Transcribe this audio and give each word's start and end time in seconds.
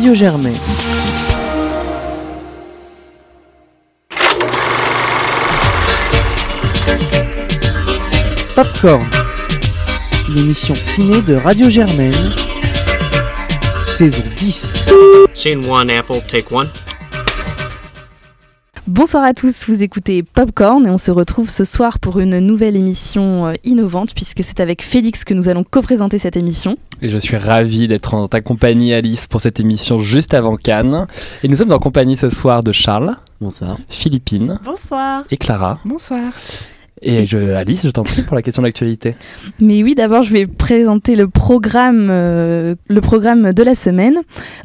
Radio 0.00 0.14
Germain. 0.14 0.54
Popcorn, 8.54 9.06
l'émission 10.34 10.74
ciné 10.74 11.20
de 11.20 11.34
Radio 11.34 11.68
Germaine, 11.68 12.14
saison 13.88 14.22
10. 14.36 14.84
Scene 15.34 15.66
one, 15.66 15.90
Apple, 15.90 16.22
take 16.26 16.50
one. 16.50 16.70
Bonsoir 18.90 19.22
à 19.22 19.34
tous, 19.34 19.68
vous 19.68 19.84
écoutez 19.84 20.24
Popcorn 20.24 20.84
et 20.84 20.90
on 20.90 20.98
se 20.98 21.12
retrouve 21.12 21.48
ce 21.48 21.64
soir 21.64 22.00
pour 22.00 22.18
une 22.18 22.40
nouvelle 22.40 22.74
émission 22.74 23.46
euh, 23.46 23.52
innovante 23.62 24.14
puisque 24.16 24.42
c'est 24.42 24.58
avec 24.58 24.82
Félix 24.82 25.22
que 25.22 25.32
nous 25.32 25.48
allons 25.48 25.62
co-présenter 25.62 26.18
cette 26.18 26.36
émission. 26.36 26.76
Et 27.00 27.08
je 27.08 27.16
suis 27.16 27.36
ravi 27.36 27.86
d'être 27.86 28.14
en 28.14 28.26
ta 28.26 28.40
compagnie 28.40 28.92
Alice 28.92 29.28
pour 29.28 29.40
cette 29.40 29.60
émission 29.60 30.00
juste 30.00 30.34
avant 30.34 30.56
Cannes. 30.56 31.06
Et 31.44 31.48
nous 31.48 31.54
sommes 31.54 31.70
en 31.70 31.78
compagnie 31.78 32.16
ce 32.16 32.30
soir 32.30 32.64
de 32.64 32.72
Charles, 32.72 33.16
Bonsoir. 33.40 33.78
Philippine 33.88 34.58
Bonsoir. 34.64 35.22
et 35.30 35.36
Clara. 35.36 35.78
Bonsoir. 35.84 36.24
Et 37.02 37.26
je, 37.26 37.38
Alice, 37.38 37.84
je 37.84 37.90
t'en 37.90 38.02
prie 38.02 38.22
pour 38.22 38.36
la 38.36 38.42
question 38.42 38.62
d'actualité. 38.62 39.14
Mais 39.60 39.82
oui, 39.82 39.94
d'abord 39.94 40.22
je 40.22 40.32
vais 40.32 40.46
présenter 40.46 41.16
le 41.16 41.28
programme, 41.28 42.08
euh, 42.10 42.74
le 42.88 43.00
programme 43.00 43.52
de 43.52 43.62
la 43.62 43.74
semaine. 43.74 44.16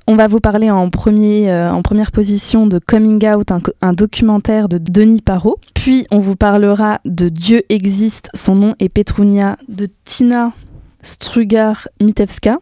On 0.07 0.16
va 0.16 0.27
vous 0.27 0.40
parler 0.40 0.70
en, 0.70 0.90
premier, 0.90 1.52
euh, 1.52 1.71
en 1.71 1.81
première 1.81 2.12
position 2.12 2.67
de 2.67 2.79
Coming 2.79 3.26
Out, 3.29 3.52
un, 3.52 3.59
un 3.81 3.93
documentaire 3.93 4.67
de 4.67 4.77
Denis 4.77 5.21
Parot. 5.21 5.59
Puis 5.73 6.05
on 6.12 6.20
vous 6.20 6.35
parlera 6.35 6.99
de 7.05 7.29
Dieu 7.29 7.63
existe, 7.70 8.29
son 8.34 8.55
nom 8.55 8.76
est 8.79 8.90
Petrunia 8.90 9.57
de 9.70 9.88
Tina 10.04 10.52
Strugar-Mitevska. 11.04 12.57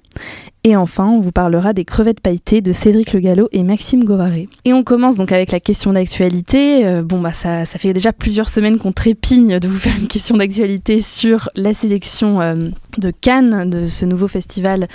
Et 0.65 0.77
enfin, 0.77 1.07
on 1.07 1.19
vous 1.19 1.33
parlera 1.33 1.73
des 1.73 1.83
crevettes 1.83 2.21
pailletées 2.21 2.61
de 2.61 2.71
Cédric 2.71 3.11
Le 3.11 3.19
Gallo 3.19 3.49
et 3.51 3.63
Maxime 3.63 4.05
Govaré. 4.05 4.47
Et 4.63 4.71
on 4.71 4.81
commence 4.81 5.17
donc 5.17 5.33
avec 5.33 5.51
la 5.51 5.59
question 5.59 5.91
d'actualité. 5.91 6.85
Euh, 6.85 7.03
bon, 7.03 7.19
bah 7.19 7.33
ça, 7.33 7.65
ça 7.65 7.77
fait 7.77 7.91
déjà 7.91 8.13
plusieurs 8.13 8.47
semaines 8.47 8.77
qu'on 8.77 8.93
trépigne 8.93 9.59
de 9.59 9.67
vous 9.67 9.77
faire 9.77 9.93
une 9.99 10.07
question 10.07 10.37
d'actualité 10.37 11.01
sur 11.01 11.49
la 11.55 11.73
sélection 11.73 12.39
euh, 12.39 12.69
de 12.97 13.11
Cannes, 13.11 13.69
de 13.69 13.85
ce 13.85 14.05
nouveau 14.05 14.29
festival. 14.29 14.87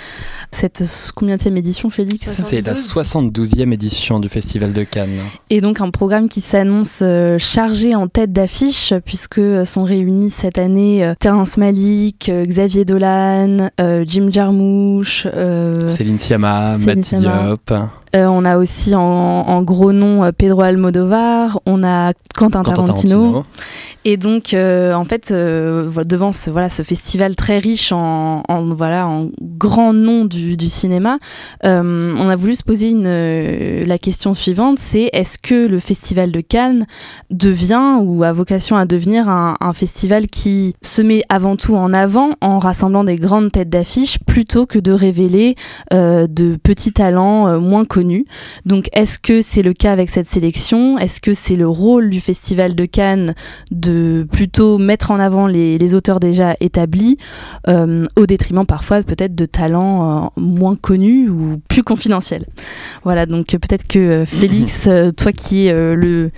Cette 0.51 0.83
combienième 1.13 1.57
édition, 1.57 1.91
Félix? 1.91 2.27
C'est 2.27 2.61
la 2.61 2.73
72e 2.73 3.71
édition 3.71 4.19
du 4.19 4.27
Festival 4.27 4.73
de 4.73 4.81
Cannes. 4.81 5.19
Et 5.51 5.61
donc 5.61 5.81
un 5.81 5.91
programme 5.91 6.29
qui 6.29 6.41
s'annonce 6.41 7.01
euh, 7.03 7.37
chargé 7.37 7.93
en 7.93 8.07
tête 8.07 8.33
d'affiche, 8.33 8.95
puisque 9.05 9.41
sont 9.67 9.83
réunis 9.83 10.31
cette 10.31 10.57
année 10.57 11.13
Terence 11.19 11.57
Malik, 11.57 12.31
Xavier 12.31 12.85
Dolan, 12.85 13.69
Jim 14.07 14.29
Jarmusch. 14.31 15.08
Euh, 15.25 15.73
Céline 15.87 16.19
Sciamma, 16.19 16.75
Sciamma. 17.03 17.43
Diop, 17.43 17.73
Euh, 18.15 18.25
on 18.25 18.43
a 18.45 18.57
aussi 18.57 18.95
en, 18.95 19.01
en 19.01 19.61
gros 19.61 19.91
nom 19.91 20.23
euh, 20.23 20.31
Pedro 20.35 20.61
Almodovar, 20.61 21.59
on 21.67 21.83
a 21.83 22.13
Quentin, 22.35 22.63
Quentin 22.63 22.83
Tarantino. 22.83 23.19
Tarantino. 23.31 23.45
Et 24.05 24.15
donc, 24.15 24.53
euh, 24.53 24.93
en 24.93 25.03
fait, 25.03 25.31
euh, 25.31 25.91
devant 26.05 26.31
ce, 26.31 26.49
voilà, 26.49 26.69
ce 26.69 26.83
festival 26.83 27.35
très 27.35 27.59
riche 27.59 27.91
en, 27.91 28.43
en, 28.47 28.73
voilà, 28.73 29.07
en 29.07 29.29
grands 29.41 29.91
noms 29.91 30.23
du, 30.23 30.57
cinéma, 30.69 31.19
euh, 31.65 32.15
on 32.17 32.29
a 32.29 32.35
voulu 32.37 32.55
se 32.55 32.63
poser 32.63 32.93
la 33.85 33.97
question 33.97 34.33
suivante, 34.33 34.79
c'est 34.79 35.09
est-ce 35.11 35.37
que 35.37 35.67
le 35.67 35.79
festival 35.79 36.31
de 36.31 36.39
Cannes 36.39 36.85
devient 37.29 37.97
ou 38.01 38.23
a 38.23 38.31
vocation 38.31 38.77
à 38.77 38.85
devenir 38.85 39.27
un, 39.27 39.55
un 39.59 39.73
festival 39.73 40.27
qui 40.27 40.75
se 40.81 41.01
met 41.01 41.23
avant 41.27 41.57
tout 41.57 41.75
en 41.75 41.93
avant 41.93 42.31
en 42.41 42.59
rassemblant 42.59 43.03
des 43.03 43.17
grandes 43.17 43.51
têtes 43.51 43.69
d'affiche 43.69 44.19
plutôt 44.19 44.65
que 44.65 44.79
de 44.79 44.91
révéler 44.91 45.55
de 45.91 46.57
petits 46.61 46.93
talents 46.93 47.59
moins 47.59 47.85
connus? 47.85 48.25
Donc, 48.65 48.87
est-ce 48.93 49.19
que 49.19 49.41
c'est 49.41 49.61
le 49.61 49.73
cas 49.73 49.91
avec 49.91 50.09
cette 50.09 50.27
sélection? 50.27 50.97
Est-ce 50.97 51.19
que 51.19 51.33
c'est 51.33 51.55
le 51.55 51.67
rôle 51.67 52.09
du 52.09 52.21
festival 52.21 52.75
de 52.75 52.85
Cannes 52.85 53.33
de 53.71 53.88
plutôt 54.31 54.77
mettre 54.77 55.11
en 55.11 55.19
avant 55.19 55.47
les, 55.47 55.77
les 55.77 55.93
auteurs 55.95 56.19
déjà 56.19 56.55
établis, 56.59 57.17
euh, 57.67 58.07
au 58.15 58.25
détriment 58.25 58.65
parfois 58.65 59.01
peut-être 59.03 59.35
de 59.35 59.45
talents 59.45 60.25
euh, 60.25 60.27
moins 60.37 60.75
connus 60.75 61.29
ou 61.29 61.61
plus 61.67 61.83
confidentiels. 61.83 62.45
Voilà, 63.03 63.25
donc 63.25 63.53
euh, 63.53 63.59
peut-être 63.59 63.87
que 63.87 64.23
Félix, 64.25 64.87
toi 65.17 65.31
qui 65.31 65.67
es 65.67 65.73
le 65.73 66.31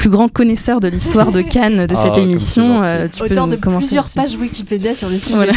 plus 0.00 0.08
grand 0.08 0.28
connaisseur 0.32 0.80
de 0.80 0.88
l'histoire 0.88 1.30
de 1.30 1.42
Cannes 1.42 1.86
de 1.86 1.94
Oh, 1.94 2.00
cette 2.02 2.16
émission, 2.16 2.82
euh, 2.82 3.06
tu 3.06 3.18
peux 3.18 3.26
Auteur 3.26 3.46
de 3.46 3.56
plusieurs 3.56 4.08
pages 4.08 4.34
Wikipédia 4.34 4.94
sur 4.94 5.10
le 5.10 5.18
sujet 5.18 5.34
Voilà. 5.34 5.52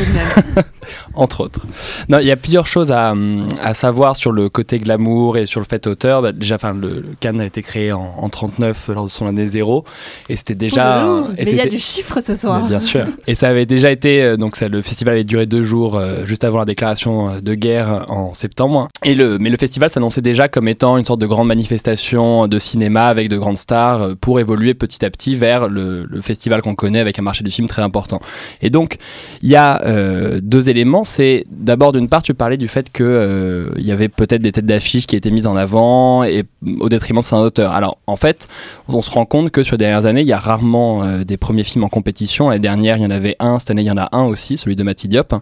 entre 1.15 1.41
autres. 1.41 1.61
Non, 2.09 2.19
il 2.19 2.25
y 2.25 2.31
a 2.31 2.35
plusieurs 2.35 2.65
choses 2.65 2.91
à, 2.91 3.13
à 3.61 3.73
savoir 3.73 4.17
sur 4.17 4.33
le 4.33 4.49
côté 4.49 4.79
glamour 4.79 5.37
et 5.37 5.45
sur 5.45 5.61
le 5.61 5.65
fait 5.65 5.87
auteur. 5.87 6.21
Bah, 6.21 6.33
déjà, 6.33 6.55
enfin, 6.55 6.73
le, 6.73 6.89
le 6.89 7.15
Cannes 7.21 7.39
a 7.39 7.45
été 7.45 7.61
créé 7.61 7.93
en, 7.93 8.13
en 8.17 8.27
39 8.27 8.89
lors 8.93 9.05
de 9.05 9.09
son 9.09 9.27
année 9.27 9.47
zéro, 9.47 9.85
et 10.27 10.35
c'était 10.35 10.55
déjà. 10.55 11.07
Ouh, 11.07 11.31
et 11.37 11.45
mais 11.45 11.51
il 11.51 11.57
y 11.57 11.61
a 11.61 11.67
du 11.67 11.79
chiffre 11.79 12.19
ce 12.21 12.35
soir. 12.35 12.63
Mais 12.63 12.67
bien 12.69 12.79
sûr. 12.81 13.05
Et 13.27 13.35
ça 13.35 13.47
avait 13.47 13.65
déjà 13.65 13.91
été, 13.91 14.21
euh, 14.23 14.35
donc 14.35 14.57
ça, 14.57 14.67
le 14.67 14.81
festival 14.81 15.13
avait 15.13 15.23
duré 15.23 15.45
deux 15.45 15.63
jours 15.63 15.95
euh, 15.95 16.25
juste 16.25 16.43
avant 16.43 16.59
la 16.59 16.65
déclaration 16.65 17.29
euh, 17.29 17.39
de 17.41 17.53
guerre 17.53 18.05
en 18.09 18.33
septembre. 18.33 18.89
Et 19.05 19.15
le, 19.15 19.37
mais 19.39 19.49
le 19.49 19.57
festival 19.57 19.89
s'annonçait 19.89 20.21
déjà 20.21 20.49
comme 20.49 20.67
étant 20.67 20.97
une 20.97 21.05
sorte 21.05 21.21
de 21.21 21.27
grande 21.27 21.47
manifestation 21.47 22.47
de 22.47 22.59
cinéma 22.59 23.07
avec 23.07 23.29
de 23.29 23.37
grandes 23.37 23.57
stars 23.57 24.01
euh, 24.01 24.15
pour 24.33 24.39
évoluer 24.39 24.73
petit 24.73 25.05
à 25.05 25.11
petit 25.11 25.35
vers 25.35 25.67
le, 25.67 26.05
le 26.09 26.21
festival 26.21 26.63
qu'on 26.63 26.73
connaît 26.73 26.99
avec 26.99 27.19
un 27.19 27.21
marché 27.21 27.43
du 27.43 27.51
film 27.51 27.67
très 27.67 27.83
important. 27.83 28.19
Et 28.63 28.71
donc 28.71 28.97
il 29.43 29.49
y 29.49 29.55
a 29.55 29.79
euh, 29.85 30.39
deux 30.41 30.71
éléments. 30.71 31.03
C'est 31.03 31.45
d'abord 31.51 31.91
d'une 31.91 32.07
part 32.07 32.23
tu 32.23 32.33
parlais 32.33 32.57
du 32.57 32.67
fait 32.67 32.91
que 32.91 33.03
euh, 33.03 33.69
y 33.77 33.91
avait 33.91 34.09
peut-être 34.09 34.41
des 34.41 34.51
têtes 34.51 34.65
d'affiche 34.65 35.05
qui 35.05 35.15
étaient 35.15 35.29
mises 35.29 35.45
en 35.45 35.55
avant 35.55 36.23
et 36.23 36.45
au 36.79 36.89
détriment 36.89 37.19
de 37.19 37.23
certains 37.23 37.43
auteurs. 37.43 37.73
Alors 37.73 37.99
en 38.07 38.15
fait 38.15 38.47
on 38.87 39.03
se 39.03 39.11
rend 39.11 39.25
compte 39.25 39.51
que 39.51 39.61
sur 39.61 39.75
les 39.75 39.85
dernières 39.85 40.07
années, 40.07 40.21
il 40.21 40.27
y 40.27 40.33
a 40.33 40.39
rarement 40.39 41.03
euh, 41.03 41.23
des 41.23 41.37
premiers 41.37 41.63
films 41.63 41.83
en 41.83 41.89
compétition. 41.89 42.49
L'année 42.49 42.59
dernière, 42.59 42.97
il 42.97 43.03
y 43.03 43.05
en 43.05 43.11
avait 43.11 43.35
un. 43.39 43.59
Cette 43.59 43.69
année, 43.69 43.83
il 43.83 43.87
y 43.87 43.91
en 43.91 43.97
a 43.97 44.09
un 44.13 44.23
aussi, 44.23 44.57
celui 44.57 44.75
de 44.75 44.81
Mati 44.81 45.07
Diop. 45.07 45.35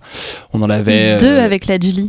On 0.52 0.62
en 0.62 0.70
avait 0.70 1.18
Deux 1.18 1.28
euh, 1.28 1.46
avec 1.46 1.68
la 1.68 1.80
Julie. 1.80 2.08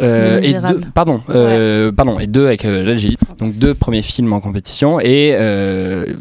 Euh, 0.00 0.40
Les 0.40 0.50
et 0.50 0.54
deux, 0.54 0.80
pardon, 0.94 1.20
euh, 1.30 1.92
pardon, 1.92 2.18
et 2.18 2.26
deux 2.26 2.46
avec 2.46 2.64
euh, 2.64 2.82
l'Algérie. 2.82 3.18
Donc 3.38 3.56
deux 3.56 3.74
premiers 3.74 4.02
films 4.02 4.32
en 4.32 4.40
compétition 4.40 5.00
et 5.00 5.36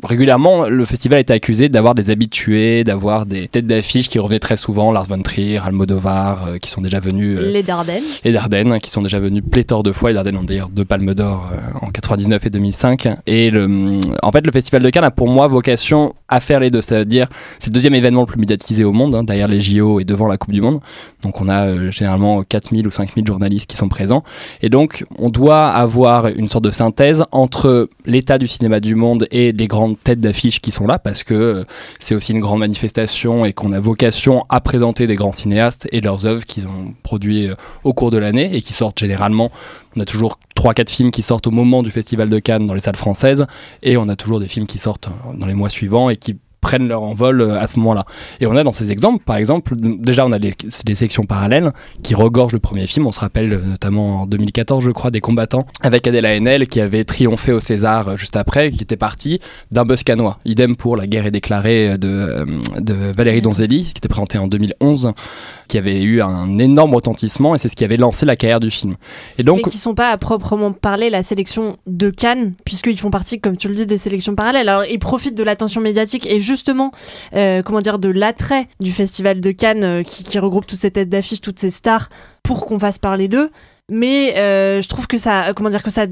régulièrement 0.03 0.67
le 0.67 0.85
festival 0.85 1.19
été 1.19 1.33
accusé 1.33 1.69
d'avoir 1.69 1.95
des 1.95 2.09
habitués, 2.09 2.83
d'avoir 2.83 3.25
des 3.25 3.47
têtes 3.47 3.67
d'affiche 3.67 4.09
qui 4.09 4.19
revenaient 4.19 4.39
très 4.39 4.57
souvent, 4.57 4.91
Lars 4.91 5.05
von 5.05 5.21
Trier, 5.21 5.59
Almodovar, 5.59 6.59
qui 6.61 6.69
sont 6.69 6.81
déjà 6.81 6.99
venus, 6.99 7.39
Les 7.39 7.63
Dardennes. 7.63 8.03
et 8.23 8.31
Dardenne, 8.31 8.79
qui 8.79 8.89
sont 8.89 9.01
déjà 9.01 9.19
venus 9.19 9.43
pléthore 9.49 9.83
de 9.83 9.91
fois. 9.91 10.09
Les 10.09 10.15
Dardennes 10.15 10.37
ont 10.37 10.43
d'ailleurs 10.43 10.69
deux 10.69 10.85
palmes 10.85 11.13
d'or 11.13 11.51
en 11.81 11.87
99 11.87 12.45
et 12.45 12.49
2005. 12.49 13.07
Et 13.27 13.51
le, 13.51 13.99
en 14.23 14.31
fait, 14.31 14.45
le 14.45 14.51
Festival 14.51 14.81
de 14.81 14.89
Cannes 14.89 15.03
a 15.03 15.11
pour 15.11 15.27
moi 15.27 15.47
vocation 15.47 16.13
à 16.27 16.39
faire 16.39 16.59
les 16.59 16.71
deux. 16.71 16.81
C'est-à-dire, 16.81 17.27
c'est 17.59 17.67
le 17.67 17.73
deuxième 17.73 17.95
événement 17.95 18.21
le 18.21 18.27
plus 18.27 18.39
médiatisé 18.39 18.83
au 18.83 18.91
monde, 18.91 19.15
hein, 19.15 19.23
derrière 19.23 19.47
les 19.47 19.59
JO 19.59 19.99
et 19.99 20.05
devant 20.05 20.27
la 20.27 20.37
Coupe 20.37 20.53
du 20.53 20.61
Monde. 20.61 20.79
Donc, 21.23 21.41
on 21.41 21.49
a 21.49 21.89
généralement 21.91 22.43
4000 22.43 22.87
ou 22.87 22.91
5000 22.91 23.25
journalistes 23.25 23.38
qui 23.47 23.77
sont 23.77 23.89
présents. 23.89 24.23
Et 24.61 24.69
donc, 24.69 25.05
on 25.17 25.29
doit 25.29 25.67
avoir 25.67 26.27
une 26.27 26.47
sorte 26.47 26.63
de 26.63 26.71
synthèse 26.71 27.23
entre 27.31 27.89
l'état 28.05 28.37
du 28.37 28.47
cinéma 28.47 28.79
du 28.79 28.95
monde 28.95 29.27
et 29.31 29.51
les 29.51 29.67
grandes 29.67 29.97
têtes 30.03 30.19
d'affiche 30.19 30.59
qui 30.59 30.71
sont 30.71 30.87
là, 30.87 30.99
parce 30.99 31.23
que 31.23 31.33
euh, 31.33 31.63
c'est 31.99 32.15
aussi 32.15 32.33
une 32.33 32.39
grande 32.39 32.59
manifestation 32.59 33.45
et 33.45 33.53
qu'on 33.53 33.71
a 33.71 33.79
vocation 33.79 34.45
à 34.49 34.61
présenter 34.61 35.07
des 35.07 35.15
grands 35.15 35.33
cinéastes 35.33 35.87
et 35.91 36.01
leurs 36.01 36.25
œuvres 36.25 36.45
qu'ils 36.45 36.67
ont 36.67 36.93
produits 37.03 37.47
euh, 37.47 37.55
au 37.83 37.93
cours 37.93 38.11
de 38.11 38.17
l'année 38.17 38.55
et 38.55 38.61
qui 38.61 38.73
sortent 38.73 38.99
généralement. 38.99 39.51
On 39.95 40.01
a 40.01 40.05
toujours 40.05 40.39
3-4 40.55 40.89
films 40.89 41.11
qui 41.11 41.21
sortent 41.21 41.47
au 41.47 41.51
moment 41.51 41.83
du 41.83 41.91
Festival 41.91 42.29
de 42.29 42.39
Cannes 42.39 42.67
dans 42.67 42.73
les 42.73 42.81
salles 42.81 42.95
françaises 42.95 43.45
et 43.83 43.97
on 43.97 44.07
a 44.09 44.15
toujours 44.15 44.39
des 44.39 44.47
films 44.47 44.67
qui 44.67 44.79
sortent 44.79 45.07
euh, 45.07 45.37
dans 45.37 45.45
les 45.45 45.53
mois 45.53 45.69
suivants 45.69 46.09
et 46.09 46.17
qui 46.17 46.37
prennent 46.61 46.87
leur 46.87 47.03
envol 47.03 47.41
euh, 47.41 47.59
à 47.59 47.67
ce 47.67 47.77
moment-là. 47.77 48.05
Et 48.39 48.47
on 48.47 48.55
a 48.55 48.63
dans 48.63 48.71
ces 48.71 48.91
exemples, 48.91 49.23
par 49.23 49.37
exemple, 49.37 49.75
déjà 49.77 50.25
on 50.25 50.31
a 50.31 50.37
les, 50.37 50.53
les 50.87 50.95
sections 50.95 51.25
parallèles 51.25 51.71
qui 52.03 52.15
regorgent 52.15 52.53
le 52.53 52.59
premier 52.59 52.87
film. 52.87 53.07
On 53.07 53.11
se 53.11 53.19
rappelle 53.19 53.53
euh, 53.53 53.65
notamment 53.65 54.21
en 54.21 54.25
2014, 54.25 54.83
je 54.83 54.91
crois, 54.91 55.11
des 55.11 55.21
combattants 55.21 55.65
avec 55.81 56.07
Adèle 56.07 56.25
Haenel 56.25 56.67
qui 56.67 56.81
avait 56.81 57.03
triomphé 57.03 57.51
au 57.51 57.59
César 57.59 58.09
euh, 58.09 58.17
juste 58.17 58.35
après, 58.35 58.71
qui 58.71 58.83
était 58.83 58.97
parti 58.97 59.39
d'un 59.71 59.85
buzz 59.85 60.03
canois. 60.03 60.39
Idem 60.45 60.75
pour 60.75 60.97
La 60.97 61.07
guerre 61.07 61.25
est 61.25 61.31
déclarée 61.31 61.97
de, 61.97 62.45
de 62.79 62.93
Valérie 63.15 63.41
Donzelli, 63.41 63.85
qui 63.85 63.97
était 63.97 64.07
présentée 64.07 64.37
en 64.37 64.47
2011, 64.47 65.13
qui 65.67 65.77
avait 65.77 66.01
eu 66.01 66.21
un 66.21 66.57
énorme 66.57 66.95
retentissement 66.95 67.55
et 67.55 67.59
c'est 67.59 67.69
ce 67.69 67.75
qui 67.75 67.83
avait 67.83 67.97
lancé 67.97 68.25
la 68.25 68.35
carrière 68.35 68.59
du 68.59 68.71
film. 68.71 68.95
Et 69.37 69.43
donc, 69.43 69.57
mais 69.57 69.71
qui 69.71 69.77
sont 69.77 69.95
pas 69.95 70.11
à 70.11 70.17
proprement 70.17 70.71
parler 70.71 71.09
la 71.09 71.23
sélection 71.23 71.77
de 71.87 72.09
Cannes, 72.09 72.53
puisqu'ils 72.65 72.99
font 72.99 73.11
partie, 73.11 73.39
comme 73.39 73.57
tu 73.57 73.69
le 73.69 73.75
dis, 73.75 73.85
des 73.85 73.97
sélections 73.97 74.35
parallèles. 74.35 74.69
Alors 74.69 74.85
ils 74.85 74.99
profitent 74.99 75.37
de 75.37 75.43
l'attention 75.43 75.81
médiatique 75.81 76.25
et 76.25 76.39
justement, 76.49 76.91
euh, 77.35 77.61
comment 77.63 77.81
dire, 77.81 77.99
de 77.99 78.09
l'attrait 78.09 78.67
du 78.79 78.91
festival 78.91 79.39
de 79.39 79.51
Cannes 79.51 79.83
euh, 79.83 80.03
qui, 80.03 80.39
regroupe 80.39 80.65
toutes 80.65 80.79
ces 80.79 80.91
têtes 80.91 81.09
d'affiche, 81.09 81.41
toutes 81.41 81.59
ces 81.59 81.69
stars, 81.69 82.09
pour 82.43 82.65
qu'on 82.65 82.79
fasse 82.79 82.97
parler 82.97 83.27
d'eux. 83.27 83.49
Mais 83.91 84.37
euh, 84.37 84.81
je 84.81 84.87
trouve 84.87 85.07
que 85.07 85.17
ça, 85.17 85.53
comment 85.55 85.69
dire, 85.69 85.81
que 85.81 85.89
ça, 85.89 86.05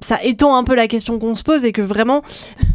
ça 0.00 0.22
étend 0.24 0.56
un 0.56 0.64
peu 0.64 0.74
la 0.74 0.88
question 0.88 1.18
qu'on 1.18 1.34
se 1.34 1.44
pose 1.44 1.64
et 1.64 1.72
que 1.72 1.82
vraiment, 1.82 2.22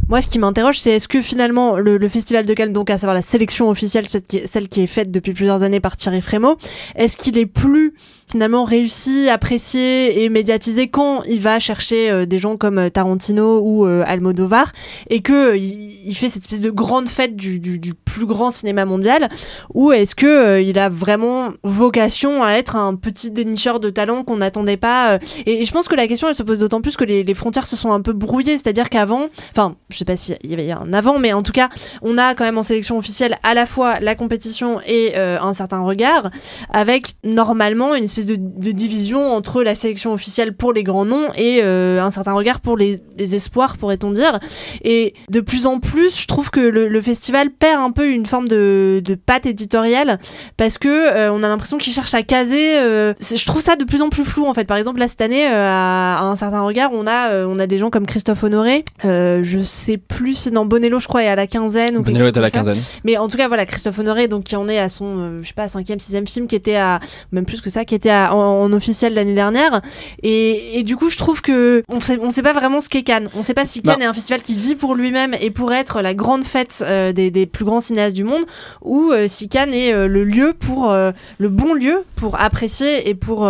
moi, 0.08 0.22
ce 0.22 0.28
qui 0.28 0.38
m'interroge, 0.38 0.78
c'est 0.78 0.92
est-ce 0.92 1.08
que 1.08 1.20
finalement 1.20 1.76
le, 1.76 1.98
le 1.98 2.08
Festival 2.08 2.46
de 2.46 2.54
Cannes, 2.54 2.72
donc 2.72 2.88
à 2.88 2.96
savoir 2.96 3.14
la 3.14 3.22
sélection 3.22 3.68
officielle, 3.68 4.08
celle 4.08 4.22
qui 4.22 4.38
est, 4.38 4.46
celle 4.46 4.68
qui 4.68 4.80
est 4.82 4.86
faite 4.86 5.10
depuis 5.10 5.34
plusieurs 5.34 5.62
années 5.62 5.80
par 5.80 5.96
Thierry 5.96 6.22
Frémaux, 6.22 6.56
est-ce 6.94 7.16
qu'il 7.16 7.36
est 7.36 7.46
plus 7.46 7.94
finalement 8.26 8.64
réussi, 8.64 9.28
apprécié 9.28 10.24
et 10.24 10.28
médiatisé 10.28 10.88
quand 10.88 11.22
il 11.24 11.40
va 11.40 11.60
chercher 11.60 12.10
euh, 12.10 12.26
des 12.26 12.38
gens 12.38 12.56
comme 12.56 12.78
euh, 12.78 12.90
Tarantino 12.90 13.60
ou 13.60 13.86
euh, 13.86 14.02
Almodovar 14.06 14.72
et 15.08 15.20
que 15.20 15.56
il, 15.56 16.14
fait 16.14 16.28
cette 16.28 16.42
espèce 16.42 16.60
de 16.60 16.70
grande 16.70 17.08
fête 17.08 17.36
du, 17.36 17.60
plus 18.04 18.26
grand 18.26 18.50
cinéma 18.50 18.84
mondial 18.84 19.28
ou 19.74 19.92
est-ce 19.92 20.14
que 20.14 20.62
il 20.62 20.78
a 20.78 20.88
vraiment 20.88 21.50
vocation 21.62 22.42
à 22.42 22.52
être 22.52 22.74
un 22.76 22.94
petit 22.94 23.30
dénicheur 23.30 23.80
de 23.80 23.90
talent 23.90 24.24
qu'on 24.24 24.38
n'attendait 24.38 24.76
pas 24.76 25.18
et, 25.44 25.64
je 25.64 25.72
pense 25.72 25.88
que 25.88 25.94
la 25.94 26.06
question 26.06 26.28
elle 26.28 26.34
se 26.34 26.42
pose 26.42 26.58
d'autant 26.58 26.80
plus 26.80 26.96
que 26.96 27.04
les, 27.04 27.34
frontières 27.34 27.66
se 27.66 27.76
sont 27.76 27.92
un 27.92 28.00
peu 28.00 28.12
brouillées. 28.12 28.56
C'est-à-dire 28.56 28.88
qu'avant 28.88 29.26
enfin 29.50 29.76
je 29.90 29.98
sais 29.98 30.04
pas 30.04 30.16
s'il 30.16 30.36
y 30.44 30.54
avait 30.54 30.70
un 30.70 30.92
avant 30.92 31.18
mais 31.18 31.32
en 31.32 31.42
tout 31.42 31.52
cas 31.52 31.68
on 32.02 32.16
a 32.16 32.34
quand 32.34 32.44
même 32.44 32.58
en 32.58 32.62
sélection 32.62 32.96
officielle 32.96 33.36
à 33.42 33.52
la 33.52 33.66
fois 33.66 34.00
la 34.00 34.14
compétition 34.14 34.80
et 34.86 35.16
un 35.16 35.52
certain 35.52 35.80
regard 35.80 36.30
avec 36.72 37.16
normalement 37.24 37.94
une 37.94 38.04
espèce 38.04 38.15
de, 38.24 38.36
de 38.38 38.70
division 38.72 39.20
entre 39.34 39.62
la 39.62 39.74
sélection 39.74 40.12
officielle 40.14 40.54
pour 40.56 40.72
les 40.72 40.82
grands 40.84 41.04
noms 41.04 41.28
et 41.36 41.60
euh, 41.62 42.00
un 42.00 42.08
certain 42.10 42.32
regard 42.32 42.60
pour 42.60 42.78
les, 42.78 42.98
les 43.18 43.34
espoirs, 43.34 43.76
pourrait-on 43.76 44.12
dire. 44.12 44.38
Et 44.82 45.12
de 45.28 45.40
plus 45.40 45.66
en 45.66 45.80
plus, 45.80 46.18
je 46.20 46.26
trouve 46.26 46.50
que 46.50 46.60
le, 46.60 46.88
le 46.88 47.00
festival 47.00 47.50
perd 47.50 47.80
un 47.82 47.90
peu 47.90 48.08
une 48.08 48.24
forme 48.24 48.48
de, 48.48 49.02
de 49.04 49.14
patte 49.14 49.44
éditoriale 49.44 50.18
parce 50.56 50.78
que 50.78 50.88
euh, 50.88 51.32
on 51.32 51.42
a 51.42 51.48
l'impression 51.48 51.76
qu'il 51.76 51.92
cherche 51.92 52.14
à 52.14 52.22
caser. 52.22 52.78
euh, 52.78 53.12
je 53.20 53.44
trouve 53.44 53.60
ça 53.60 53.76
de 53.76 53.84
plus 53.84 54.00
en 54.00 54.08
plus 54.08 54.24
flou 54.24 54.46
en 54.46 54.54
fait. 54.54 54.64
Par 54.64 54.76
exemple, 54.78 55.00
là 55.00 55.08
cette 55.08 55.20
année, 55.20 55.44
à, 55.46 56.16
à 56.16 56.22
un 56.22 56.36
certain 56.36 56.62
regard, 56.62 56.90
on 56.92 57.06
a 57.06 57.44
on 57.46 57.58
a 57.58 57.66
des 57.66 57.78
gens 57.78 57.90
comme 57.90 58.06
Christophe 58.06 58.44
Honoré. 58.44 58.84
Je 59.02 59.60
sais 59.64 59.96
plus, 59.96 60.34
c'est 60.34 60.50
dans 60.50 60.64
Bonello, 60.64 61.00
je 61.00 61.08
crois, 61.08 61.22
et 61.24 61.28
à 61.28 61.34
la 61.36 61.46
quinzaine 61.46 61.96
ou 61.96 62.02
Bonello 62.02 62.26
est 62.26 62.36
à 62.36 62.40
la 62.40 62.50
ça. 62.50 62.58
quinzaine. 62.58 62.78
Mais 63.04 63.16
en 63.18 63.28
tout 63.28 63.36
cas, 63.36 63.48
voilà, 63.48 63.66
Christophe 63.66 63.98
Honoré, 63.98 64.28
donc 64.28 64.44
qui 64.44 64.54
en 64.56 64.68
est 64.68 64.78
à 64.78 64.88
son, 64.88 65.40
je 65.42 65.46
sais 65.48 65.54
pas, 65.54 65.66
cinquième, 65.68 65.98
sixième 65.98 66.26
film, 66.26 66.46
qui 66.46 66.54
était 66.56 66.76
à, 66.76 67.00
même 67.32 67.44
plus 67.44 67.60
que 67.60 67.70
ça, 67.70 67.84
qui 67.84 67.94
était 67.94 68.05
à, 68.10 68.34
en, 68.34 68.62
en 68.62 68.72
officiel 68.72 69.14
l'année 69.14 69.34
dernière. 69.34 69.80
Et, 70.22 70.78
et 70.78 70.82
du 70.82 70.96
coup, 70.96 71.10
je 71.10 71.16
trouve 71.16 71.42
que 71.42 71.82
on 71.88 72.00
sait, 72.00 72.18
on 72.20 72.30
sait 72.30 72.42
pas 72.42 72.52
vraiment 72.52 72.80
ce 72.80 72.88
qu'est 72.88 73.02
Cannes. 73.02 73.28
On 73.36 73.42
sait 73.42 73.54
pas 73.54 73.64
si 73.64 73.82
Cannes 73.82 73.96
Bah. 73.98 74.04
est 74.04 74.08
un 74.08 74.12
festival 74.12 74.42
qui 74.42 74.54
vit 74.54 74.74
pour 74.74 74.94
lui-même 74.94 75.34
et 75.40 75.50
pour 75.50 75.72
être 75.72 76.00
la 76.02 76.14
grande 76.14 76.44
fête 76.44 76.82
euh, 76.86 77.12
des, 77.12 77.30
des 77.30 77.46
plus 77.46 77.64
grands 77.64 77.80
cinéastes 77.80 78.16
du 78.16 78.24
monde, 78.24 78.44
ou 78.82 79.10
euh, 79.12 79.26
si 79.28 79.48
Cannes 79.48 79.74
est 79.74 79.92
euh, 79.92 80.08
le 80.08 80.24
lieu 80.24 80.54
pour, 80.58 80.92
le 80.92 81.48
bon 81.48 81.74
lieu 81.74 82.04
pour 82.16 82.40
apprécier 82.40 83.08
et 83.08 83.14
pour, 83.14 83.48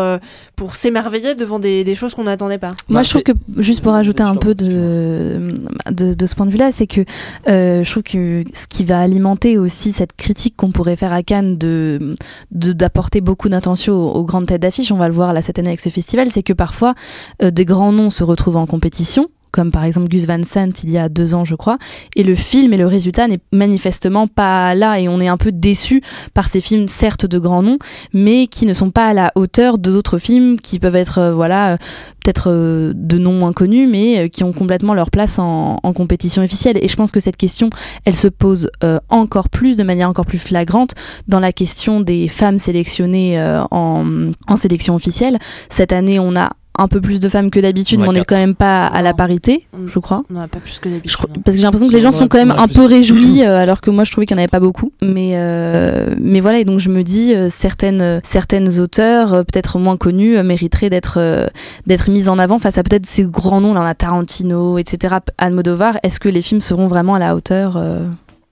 pour 0.57 0.75
s'émerveiller 0.75 1.35
devant 1.35 1.59
des, 1.59 1.85
des 1.85 1.95
choses 1.95 2.15
qu'on 2.15 2.25
n'attendait 2.25 2.57
pas. 2.59 2.69
Moi, 2.89 3.01
Bah, 3.01 3.03
je 3.03 3.11
trouve 3.11 3.23
que, 3.23 3.33
juste 3.59 3.83
pour 3.83 3.93
rajouter 3.93 4.23
un 4.23 4.37
peu 4.37 4.55
de, 4.55 5.55
de, 5.91 6.15
de 6.15 6.27
ce 6.27 6.35
point 6.35 6.47
de 6.47 6.51
vue-là, 6.51 6.73
c'est 6.73 6.87
que 6.87 7.03
euh, 7.49 7.85
je 7.85 7.91
trouve 7.91 8.03
que 8.03 8.43
ce 8.55 8.67
qui 8.67 8.85
va 8.85 9.01
alimenter 9.01 9.59
aussi 9.59 9.93
cette 9.93 10.15
critique 10.17 10.55
qu'on 10.57 10.71
pourrait 10.73 10.97
faire 10.97 11.13
à 11.13 11.23
Cannes 11.23 11.59
de 11.59 12.17
de- 12.53 12.73
d'apporter 12.73 13.21
beaucoup 13.21 13.49
d'attention 13.51 13.93
aux, 13.95 14.13
aux 14.13 14.25
grandes 14.25 14.47
têtes 14.47 14.63
d'affiche, 14.63 14.91
on 14.91 14.97
va 14.97 15.09
le 15.09 15.15
voir 15.15 15.33
là 15.35 15.43
cette 15.43 15.59
année 15.59 15.69
avec 15.69 15.81
ce 15.81 15.91
festival, 15.91 16.31
c'est 16.31 16.43
que 16.43 16.55
parfois 16.55 16.95
euh, 17.43 17.51
des 17.51 17.65
grands 17.67 17.93
noms 17.93 18.11
se 18.11 18.25
retrouvent 18.25 18.57
en 18.57 18.67
compétition 18.67 19.29
comme 19.57 19.71
par 19.71 19.85
exemple 19.85 20.09
Gus 20.09 20.27
Van 20.27 20.45
Sant 20.45 20.85
il 20.85 20.91
y 20.91 20.99
a 20.99 21.09
deux 21.09 21.33
ans 21.35 21.47
je 21.47 21.55
crois, 21.55 21.79
et 22.15 22.23
le 22.23 22.35
film 22.35 22.75
et 22.75 22.77
le 22.77 22.87
résultat 22.87 23.27
n'est 23.27 23.41
manifestement 23.53 24.27
pas 24.27 24.75
là 24.75 25.01
et 25.01 25.09
on 25.09 25.19
est 25.19 25.29
un 25.29 25.39
peu 25.39 25.51
déçu 25.51 26.03
par 26.35 26.49
ces 26.49 26.61
films 26.61 26.89
certes 26.89 27.25
de 27.25 27.39
grands 27.39 27.63
noms, 27.63 27.79
mais 28.13 28.49
qui 28.49 28.67
ne 28.67 28.75
sont 28.75 28.91
pas 28.91 29.09
à 29.09 29.15
la 29.15 29.33
hauteur 29.35 29.79
d'autres 29.79 30.19
films 30.19 30.61
qui 30.61 30.79
peuvent 30.79 30.95
être 30.95 31.19
euh, 31.19 31.35
voilà 31.35 31.73
euh, 31.73 31.77
peut-être 32.23 32.51
euh, 32.51 32.93
de 32.95 33.17
noms 33.17 33.33
moins 33.33 33.53
connus, 33.55 33.87
mais 33.87 34.29
qui 34.29 34.45
ont 34.45 34.53
complètement 34.53 34.93
leur 34.93 35.11
place 35.11 35.39
en, 35.39 35.79
compétition 35.95 36.43
officielle. 36.43 36.77
Et 36.83 36.89
je 36.89 36.97
pense 36.97 37.13
que 37.13 37.21
cette 37.21 37.37
question, 37.37 37.71
elle 38.05 38.17
se 38.17 38.27
pose 38.27 38.69
encore 39.09 39.49
plus, 39.49 39.77
de 39.77 39.85
manière 39.85 40.09
encore 40.11 40.27
plus 40.27 40.39
flagrante, 40.39 40.95
dans 41.29 41.39
la 41.39 41.53
question 41.53 42.01
des 42.01 42.27
femmes 42.27 42.59
sélectionnées 42.59 43.41
en, 43.71 44.33
en 44.49 44.57
sélection 44.57 44.97
officielle. 44.97 45.39
Cette 45.69 45.93
année, 45.93 46.19
on 46.19 46.35
a 46.35 46.51
un 46.79 46.89
peu 46.89 47.01
plus 47.01 47.21
de 47.21 47.29
femmes 47.29 47.51
que 47.51 47.61
d'habitude, 47.61 47.99
a 48.01 48.03
mais 48.03 48.09
on 48.09 48.13
n'est 48.13 48.25
quand 48.25 48.37
même 48.37 48.55
pas 48.55 48.87
à 48.87 49.03
la 49.03 49.15
parité, 49.15 49.67
je 49.87 49.99
crois. 49.99 50.25
On 50.31 50.35
n'a 50.35 50.49
pas 50.49 50.59
plus 50.59 50.79
que 50.79 50.89
d'habitude. 50.89 51.17
hein. 51.23 51.41
parce 51.45 51.55
que 51.57 51.61
j'ai 51.61 51.63
l'impression 51.65 51.89
que 51.89 51.95
les 51.95 52.01
gens 52.01 52.13
sont 52.13 52.29
quand 52.29 52.39
on 52.39 52.47
même 52.47 52.59
un 52.59 52.69
peu 52.69 52.85
réjouis, 52.85 53.43
euh, 53.43 53.59
alors 53.59 53.81
que 53.81 53.91
moi 53.91 54.05
je 54.05 54.13
trouvais 54.13 54.27
qu'il 54.27 54.37
n'y 54.37 54.41
en 54.41 54.45
avait 54.45 54.51
pas 54.51 54.61
beaucoup. 54.61 54.93
Mais, 55.03 55.33
euh, 55.35 56.15
mais 56.21 56.41
voilà, 56.41 56.59
et 56.61 56.65
donc 56.65 56.79
je 56.79 56.89
me 56.89 57.03
dis, 57.03 57.35
euh, 57.35 57.49
certaines, 57.51 58.21
certaines 58.25 58.79
auteurs, 58.81 59.35
euh, 59.35 59.43
peut-être 59.43 59.79
moins 59.79 59.97
connus, 59.97 60.37
euh, 60.37 60.43
mériteraient 60.43 60.91
d'être 60.91 61.19
euh, 61.19 61.47
d'être 61.87 62.11
mises 62.11 62.29
en 62.29 62.39
avant 62.39 62.59
face 62.59 62.79
à 62.79 62.83
peut-être 62.83 63.07
ces 63.07 63.25
grands 63.25 63.61
noms, 63.61 63.75
là 63.75 63.81
on 63.81 63.85
a 63.85 63.95
Tarantino, 63.95 64.79
etc., 64.79 65.17
Anne 65.39 65.55
Modovar. 65.55 65.99
Est-ce 66.03 66.21
que 66.21 66.29
les 66.29 66.43
films 66.43 66.61
seront 66.61 66.87
vraiment 66.87 67.15
à 67.15 67.19
la 67.19 67.35
hauteur 67.37 67.77
euh 67.77 68.07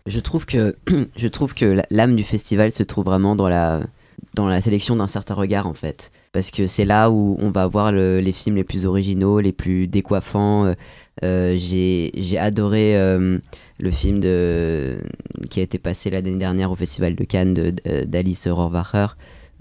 Je 0.06 0.20
trouve 0.20 0.46
que 0.46 0.76
je 1.16 1.28
trouve 1.28 1.54
que 1.54 1.82
l'âme 1.90 2.16
du 2.16 2.24
festival 2.24 2.72
se 2.72 2.82
trouve 2.82 3.04
vraiment 3.04 3.36
dans 3.36 3.48
la 3.48 3.80
dans 4.34 4.48
la 4.48 4.60
sélection 4.60 4.96
d'un 4.96 5.06
certain 5.08 5.34
regard 5.34 5.66
en 5.68 5.74
fait, 5.74 6.10
parce 6.34 6.50
que 6.50 6.66
c'est 6.66 6.84
là 6.84 7.10
où 7.10 7.38
on 7.40 7.48
va 7.50 7.66
voir 7.66 7.92
le- 7.92 8.20
les 8.20 8.32
films 8.32 8.56
les 8.56 8.64
plus 8.64 8.84
originaux, 8.84 9.40
les 9.40 9.52
plus 9.52 9.86
décoiffants. 9.86 10.66
Euh, 10.66 10.74
euh, 11.24 11.54
j'ai 11.56 12.10
j'ai 12.16 12.36
adoré 12.38 12.96
euh, 12.98 13.38
le 13.78 13.90
film 13.90 14.20
de 14.20 14.98
qui 15.48 15.60
a 15.60 15.62
été 15.62 15.78
passé 15.78 16.10
l'année 16.10 16.36
dernière 16.36 16.70
au 16.70 16.74
festival 16.74 17.14
de 17.14 17.24
Cannes 17.24 17.54
de- 17.54 17.70
de- 17.70 18.04
d'Alice 18.04 18.46
Rohrwacher. 18.48 19.06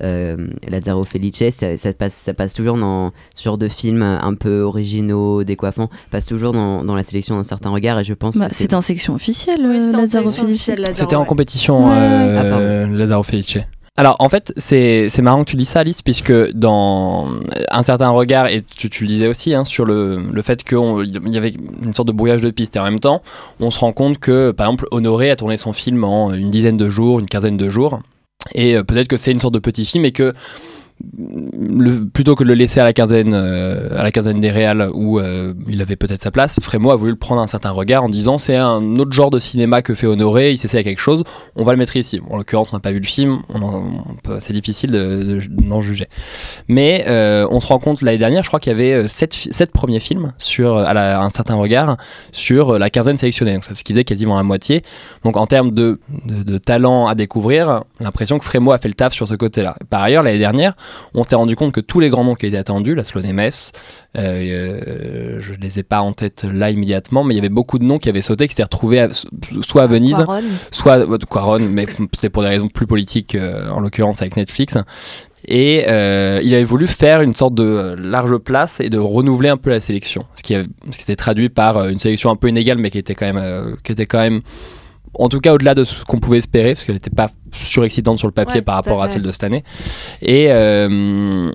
Euh, 0.01 0.47
Lazzaro 0.67 1.03
Felice, 1.03 1.43
ça, 1.51 1.77
ça 1.77 1.93
passe, 1.93 2.15
ça 2.15 2.33
passe 2.33 2.55
toujours 2.55 2.77
dans 2.77 3.11
ce 3.35 3.43
genre 3.43 3.59
de 3.59 3.69
films 3.69 4.01
un 4.01 4.33
peu 4.33 4.61
originaux, 4.61 5.43
décoiffants, 5.43 5.91
passe 6.09 6.25
toujours 6.25 6.51
dans, 6.51 6.83
dans 6.83 6.95
la 6.95 7.03
sélection 7.03 7.35
d'un 7.35 7.43
certain 7.43 7.69
regard 7.69 7.99
et 7.99 8.03
je 8.03 8.15
pense 8.15 8.37
Bah, 8.37 8.47
que 8.49 8.55
C'est 8.55 8.73
en 8.73 8.81
section 8.81 9.13
officielle, 9.13 9.61
Oui, 9.61 9.77
euh, 9.77 9.81
c'était 9.81 9.95
en 9.95 9.99
Lazzaro 9.99 10.29
Felice. 10.29 10.71
C'était 10.95 11.15
en 11.15 11.21
ouais. 11.21 11.27
compétition, 11.27 11.91
euh. 11.91 12.85
Ah. 12.87 12.91
Lazzaro 12.91 13.21
Felice. 13.21 13.59
Alors 13.95 14.16
en 14.18 14.28
fait, 14.28 14.51
c'est 14.57 15.22
marrant 15.22 15.44
que 15.44 15.51
tu 15.51 15.56
dis 15.56 15.66
ça, 15.66 15.81
Alice, 15.81 16.01
puisque 16.01 16.34
dans 16.54 17.30
un 17.69 17.84
certain 17.84 18.10
regard, 18.10 18.48
et 18.48 18.63
tu, 18.63 18.90
tu 18.90 19.04
le 19.04 19.07
disais 19.07 19.28
aussi, 19.28 19.54
hein, 19.54 19.66
sur 19.66 19.86
le, 19.86 20.19
le 20.31 20.42
fait 20.42 20.63
qu'il 20.63 21.22
y 21.28 21.38
avait 21.38 21.54
une 21.84 21.94
sorte 21.94 22.07
de 22.07 22.13
brouillage 22.13 22.42
de 22.42 22.50
pistes, 22.50 22.75
et 22.75 22.80
en 22.80 22.86
même 22.86 23.00
temps, 23.00 23.22
on 23.60 23.69
se 23.69 23.80
rend 23.80 23.94
compte 23.94 24.18
que, 24.18 24.50
par 24.50 24.66
exemple, 24.66 24.88
Honoré 24.90 25.30
a 25.30 25.36
tourné 25.36 25.57
son 25.57 25.74
film 25.74 26.04
en 26.04 26.34
une 26.34 26.50
dizaine 26.50 26.78
de 26.78 26.90
jours, 26.90 27.19
une 27.19 27.28
quinzaine 27.28 27.57
de 27.57 27.69
jours, 27.69 28.01
et 28.56 28.75
euh, 28.75 28.84
peut-être 28.84 29.07
que 29.07 29.18
c'est 29.18 29.31
une 29.31 29.40
sorte 29.40 29.54
de 29.54 29.60
petit 29.60 29.86
film, 29.86 30.06
et 30.06 30.12
que 30.12 30.34
plutôt 32.13 32.36
que 32.36 32.44
de 32.44 32.48
le 32.50 32.54
laisser 32.56 32.80
à 32.80 32.84
la 32.84 32.94
quinzaine, 32.94 33.34
euh, 33.34 33.90
à 33.98 34.04
la 34.04 34.12
quinzaine 34.12 34.40
des 34.40 34.51
réals 34.51 34.90
où 34.94 35.19
euh, 35.19 35.54
il 35.68 35.81
avait 35.81 35.95
peut-être 35.95 36.22
sa 36.22 36.31
place, 36.31 36.60
Frémo 36.62 36.92
a 36.92 36.95
voulu 36.95 37.12
le 37.12 37.18
prendre 37.18 37.42
un 37.42 37.48
certain 37.48 37.72
regard 37.72 38.04
en 38.04 38.10
disant 38.10 38.38
c'est 38.38 38.56
un 38.56 38.95
autre 38.98 39.12
genre 39.12 39.30
de 39.30 39.40
cinéma 39.40 39.81
que 39.81 39.95
fait 39.95 40.07
Honoré, 40.07 40.51
il 40.51 40.57
s'essaie 40.57 40.78
à 40.78 40.84
quelque 40.84 41.01
chose, 41.01 41.24
on 41.56 41.63
va 41.63 41.72
le 41.74 41.78
mettre 41.78 41.95
ici. 41.98 42.22
En 42.30 42.38
l'occurrence, 42.38 42.69
on 42.72 42.75
n'a 42.78 42.80
pas 42.81 42.92
vu 42.92 43.00
le 43.00 43.06
film, 43.07 43.40
c'est 44.40 44.54
difficile 44.54 44.92
de- 44.92 45.23
de- 45.23 45.42
d'en 45.50 45.81
juger. 45.81 46.07
Mais 46.68 47.06
euh, 47.07 47.47
on 47.52 47.59
se 47.59 47.68
rend 47.68 47.80
compte 47.80 48.02
l'année 48.02 48.18
dernière, 48.18 48.44
je 48.44 48.50
crois 48.50 48.59
qu'il 48.59 48.71
y 48.71 48.76
avait 48.76 49.07
7, 49.07 49.71
premiers 49.73 50.00
films 50.00 50.31
sur 50.38 50.78
à 50.78 51.23
un 51.23 51.30
certain 51.30 51.56
regard 51.56 51.97
sur 52.31 52.80
la 52.80 52.90
quinzaine 52.90 53.18
sélectionnée, 53.18 53.54
donc, 53.54 53.64
ce 53.66 53.83
qui 53.83 53.94
faisait 53.94 54.04
quasiment 54.04 54.38
la 54.38 54.44
moitié. 54.44 54.83
Donc 55.23 55.38
en 55.38 55.47
termes 55.47 55.71
de, 55.71 56.00
de, 56.26 56.44
de 56.44 56.57
talent 56.57 57.07
à 57.07 57.16
découvrir, 57.16 57.83
l'impression 58.00 58.40
que 58.40 58.45
Frémo 58.45 58.71
a 58.71 58.78
fait 58.78 58.88
le 58.88 58.94
taf 58.94 59.14
sur 59.14 59.28
ce 59.28 59.35
côté-là. 59.35 59.76
Par 59.90 60.02
ailleurs, 60.02 60.23
l'année 60.23 60.40
dernière, 60.40 60.76
on 61.13 61.23
s'était 61.23 61.35
rendu 61.35 61.56
compte 61.56 61.71
que 61.71 61.80
tous 61.81 61.99
les 61.99 62.09
grands 62.09 62.23
noms 62.23 62.35
qui 62.35 62.45
étaient 62.45 62.57
attendus, 62.57 62.95
la 62.95 63.04
Sloan 63.04 63.23
MS, 63.33 63.71
euh, 64.18 64.19
euh, 64.19 65.37
je 65.40 65.54
les 65.54 65.80
ai 65.80 65.83
pas 65.83 66.02
en 66.02 66.13
tête 66.13 66.44
là 66.52 66.69
immédiatement, 66.71 67.23
mais 67.23 67.33
il 67.33 67.37
y 67.37 67.40
avait 67.40 67.49
beaucoup 67.49 67.80
de 67.80 67.83
noms 67.83 67.99
qui 67.99 68.09
avaient 68.09 68.21
sauté, 68.21 68.47
qui 68.47 68.54
s'étaient 68.54 68.63
retrouvés 68.63 68.99
à- 68.99 69.09
soit 69.61 69.83
à 69.83 69.87
Venise, 69.87 70.18
Quaron. 70.18 70.42
soit 70.71 70.97
euh, 70.99 71.18
Quaron, 71.30 71.59
mais 71.59 71.85
c'est 72.13 72.30
pour 72.30 72.44
des 72.44 72.49
raisons 72.49 72.68
plus 72.68 72.87
politiques, 72.87 73.35
euh, 73.35 73.69
en 73.69 73.80
l'occurrence 73.80 74.21
avec 74.21 74.37
Netflix. 74.37 74.78
Et 75.45 75.85
euh, 75.90 76.40
il 76.42 76.54
avait 76.56 76.63
voulu 76.63 76.87
faire 76.87 77.21
une 77.21 77.33
sorte 77.33 77.54
de 77.56 77.95
large 77.99 78.37
place 78.37 78.80
et 78.80 78.90
de 78.90 78.97
renouveler 78.97 79.49
un 79.49 79.57
peu 79.57 79.71
la 79.71 79.81
sélection, 79.81 80.25
ce 80.35 80.42
qui, 80.44 80.56
avait- 80.56 80.68
ce 80.90 80.95
qui 80.97 81.04
était 81.04 81.18
traduit 81.18 81.49
par 81.49 81.90
une 81.90 81.99
sélection 81.99 82.30
un 82.30 82.37
peu 82.37 82.47
inégale, 82.47 82.78
mais 82.78 82.90
qui 82.92 82.97
était 82.97 83.13
quand 83.13 83.25
même, 83.33 83.75
qui 83.83 83.92
était 83.92 84.06
quand 84.06 84.19
même, 84.21 84.40
en 85.19 85.29
tout 85.29 85.39
cas 85.39 85.53
au-delà 85.53 85.75
de 85.75 85.83
ce 85.83 86.03
qu'on 86.05 86.19
pouvait 86.19 86.39
espérer, 86.39 86.73
parce 86.73 86.85
qu'elle 86.85 86.95
n'était 86.95 87.09
pas 87.09 87.29
surexcitante 87.61 88.17
sur 88.17 88.27
le 88.27 88.33
papier 88.33 88.55
Ouais, 88.59 88.61
par 88.63 88.75
à 88.75 88.77
rapport 88.77 89.03
à 89.03 89.09
celle 89.09 89.21
de 89.21 89.31
cette 89.31 89.43
année. 89.43 89.63
Et 90.21 90.47
euh, 90.51 91.51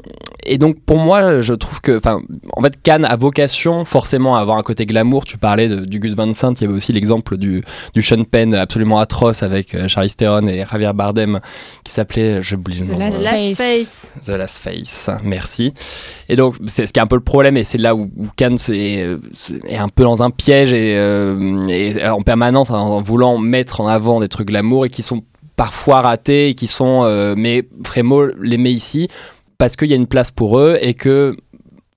et 0.46 0.56
donc 0.56 0.80
pour 0.86 0.96
moi, 0.98 1.40
je 1.42 1.52
trouve 1.52 1.80
que, 1.80 1.96
enfin, 1.98 2.20
en 2.56 2.62
fait, 2.62 2.80
Cannes 2.82 3.04
a 3.04 3.16
vocation 3.16 3.84
forcément 3.84 4.36
à 4.36 4.40
avoir 4.40 4.56
un 4.58 4.62
côté 4.62 4.86
glamour. 4.86 5.24
Tu 5.24 5.36
parlais 5.36 5.68
de- 5.68 5.84
du 5.84 5.98
Gus 5.98 6.14
Van 6.14 6.32
Sant, 6.34 6.52
il 6.54 6.62
y 6.62 6.64
avait 6.64 6.74
aussi 6.74 6.92
l'exemple 6.92 7.36
du, 7.36 7.62
du 7.94 8.02
Sean 8.02 8.22
Penn 8.24 8.54
absolument 8.54 8.98
atroce 9.00 9.42
avec 9.42 9.74
euh, 9.74 9.88
Charlize 9.88 10.16
Theron 10.16 10.46
et 10.46 10.64
Javier 10.70 10.92
Bardem 10.94 11.40
qui 11.84 11.92
s'appelait, 11.92 12.40
j'oublie 12.40 12.78
le 12.78 12.86
The 12.86 12.92
nom. 12.92 12.98
Last 12.98 13.18
euh, 13.18 13.24
Last 13.24 13.56
Face. 13.56 14.14
The 14.24 14.28
Last 14.30 14.58
Face, 14.62 15.10
merci. 15.24 15.74
Et 16.28 16.36
donc, 16.36 16.54
c'est 16.66 16.86
ce 16.86 16.92
qui 16.92 17.00
est 17.00 17.02
un 17.02 17.06
peu 17.06 17.16
le 17.16 17.22
problème, 17.22 17.56
et 17.56 17.64
c'est 17.64 17.78
là 17.78 17.94
où, 17.94 18.10
où 18.16 18.26
Cannes 18.36 18.56
est, 18.68 19.02
euh, 19.02 19.18
est 19.68 19.76
un 19.76 19.88
peu 19.88 20.04
dans 20.04 20.22
un 20.22 20.30
piège 20.30 20.72
et, 20.72 20.96
euh, 20.96 21.66
et 21.68 22.06
en 22.08 22.22
permanence 22.22 22.70
en, 22.70 22.76
en 22.78 23.02
voulant 23.02 23.36
mettre 23.48 23.80
en 23.80 23.88
avant 23.88 24.20
des 24.20 24.28
trucs 24.28 24.48
glamour 24.48 24.86
et 24.86 24.90
qui 24.90 25.02
sont 25.02 25.22
parfois 25.56 26.02
ratés 26.02 26.50
et 26.50 26.54
qui 26.54 26.66
sont. 26.66 27.02
euh, 27.04 27.34
mais 27.36 27.68
Frémo 27.84 28.26
les 28.40 28.58
met 28.58 28.72
ici 28.72 29.08
parce 29.58 29.76
qu'il 29.76 29.88
y 29.88 29.92
a 29.92 29.96
une 29.96 30.06
place 30.06 30.30
pour 30.30 30.58
eux 30.58 30.78
et 30.80 30.94
que 30.94 31.36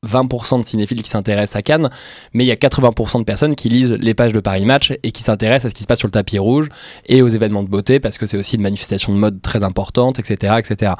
20% 0.05 0.60
de 0.60 0.65
cinéphiles 0.65 1.03
qui 1.03 1.10
s'intéressent 1.10 1.58
à 1.58 1.62
Cannes, 1.62 1.89
mais 2.34 2.43
il 2.43 2.48
y 2.48 2.51
a 2.51 2.55
80% 2.55 3.20
de 3.20 3.24
personnes 3.24 3.55
qui 3.55 3.70
lisent 3.70 3.91
les 3.91 4.15
pages 4.15 4.34
de 4.34 4.39
Paris 4.39 4.65
Match 4.65 4.93
et 5.03 5.12
qui 5.12 5.22
s'intéressent 5.22 5.65
à 5.65 5.70
ce 5.70 5.75
qui 5.75 5.84
se 5.84 5.88
passe 5.88 6.00
sur 6.00 6.08
le 6.08 6.12
tapis 6.12 6.39
rouge 6.39 6.70
et 7.05 7.22
aux 7.22 7.27
événements 7.27 7.62
de 7.62 7.70
beauté 7.70 8.00
parce 8.00 8.17
que 8.17 8.25
c'est 8.25 8.38
aussi 8.38 8.55
une 8.55 8.63
manifestation 8.63 9.13
de 9.13 9.20
mode 9.20 9.41
très 9.41 9.63
importante, 9.63 10.17
etc., 10.17 10.55
etc. 10.58 10.93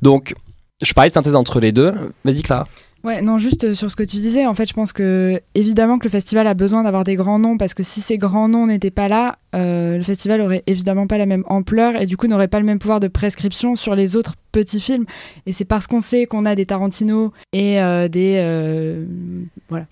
Donc, 0.00 0.34
je 0.80 0.92
parlais 0.94 1.10
de 1.10 1.14
synthèse 1.14 1.34
entre 1.34 1.60
les 1.60 1.72
deux. 1.72 1.92
Vas-y, 2.24 2.42
Clara. 2.42 2.66
Ouais, 3.04 3.22
non, 3.22 3.38
juste 3.38 3.64
euh, 3.64 3.74
sur 3.74 3.90
ce 3.90 3.96
que 3.96 4.02
tu 4.02 4.16
disais, 4.16 4.44
en 4.44 4.54
fait, 4.54 4.68
je 4.68 4.74
pense 4.74 4.92
que 4.92 5.40
évidemment 5.54 5.98
que 5.98 6.04
le 6.04 6.10
festival 6.10 6.46
a 6.48 6.54
besoin 6.54 6.82
d'avoir 6.82 7.04
des 7.04 7.14
grands 7.14 7.38
noms 7.38 7.56
parce 7.56 7.72
que 7.72 7.84
si 7.84 8.00
ces 8.00 8.18
grands 8.18 8.48
noms 8.48 8.66
n'étaient 8.66 8.90
pas 8.90 9.06
là, 9.06 9.38
euh, 9.54 9.96
le 9.96 10.02
festival 10.02 10.40
aurait 10.40 10.64
évidemment 10.66 11.06
pas 11.06 11.16
la 11.16 11.26
même 11.26 11.44
ampleur 11.46 11.94
et 12.00 12.06
du 12.06 12.16
coup 12.16 12.26
n'aurait 12.26 12.48
pas 12.48 12.58
le 12.58 12.66
même 12.66 12.80
pouvoir 12.80 12.98
de 12.98 13.06
prescription 13.06 13.76
sur 13.76 13.94
les 13.94 14.16
autres 14.16 14.34
petits 14.50 14.80
films. 14.80 15.04
Et 15.46 15.52
c'est 15.52 15.64
parce 15.64 15.86
qu'on 15.86 16.00
sait 16.00 16.26
qu'on 16.26 16.44
a 16.44 16.56
des 16.56 16.66
Tarantino 16.66 17.32
et 17.52 17.80
euh, 17.80 18.08
des 18.08 18.34
euh, 18.38 19.04
voilà 19.68 19.86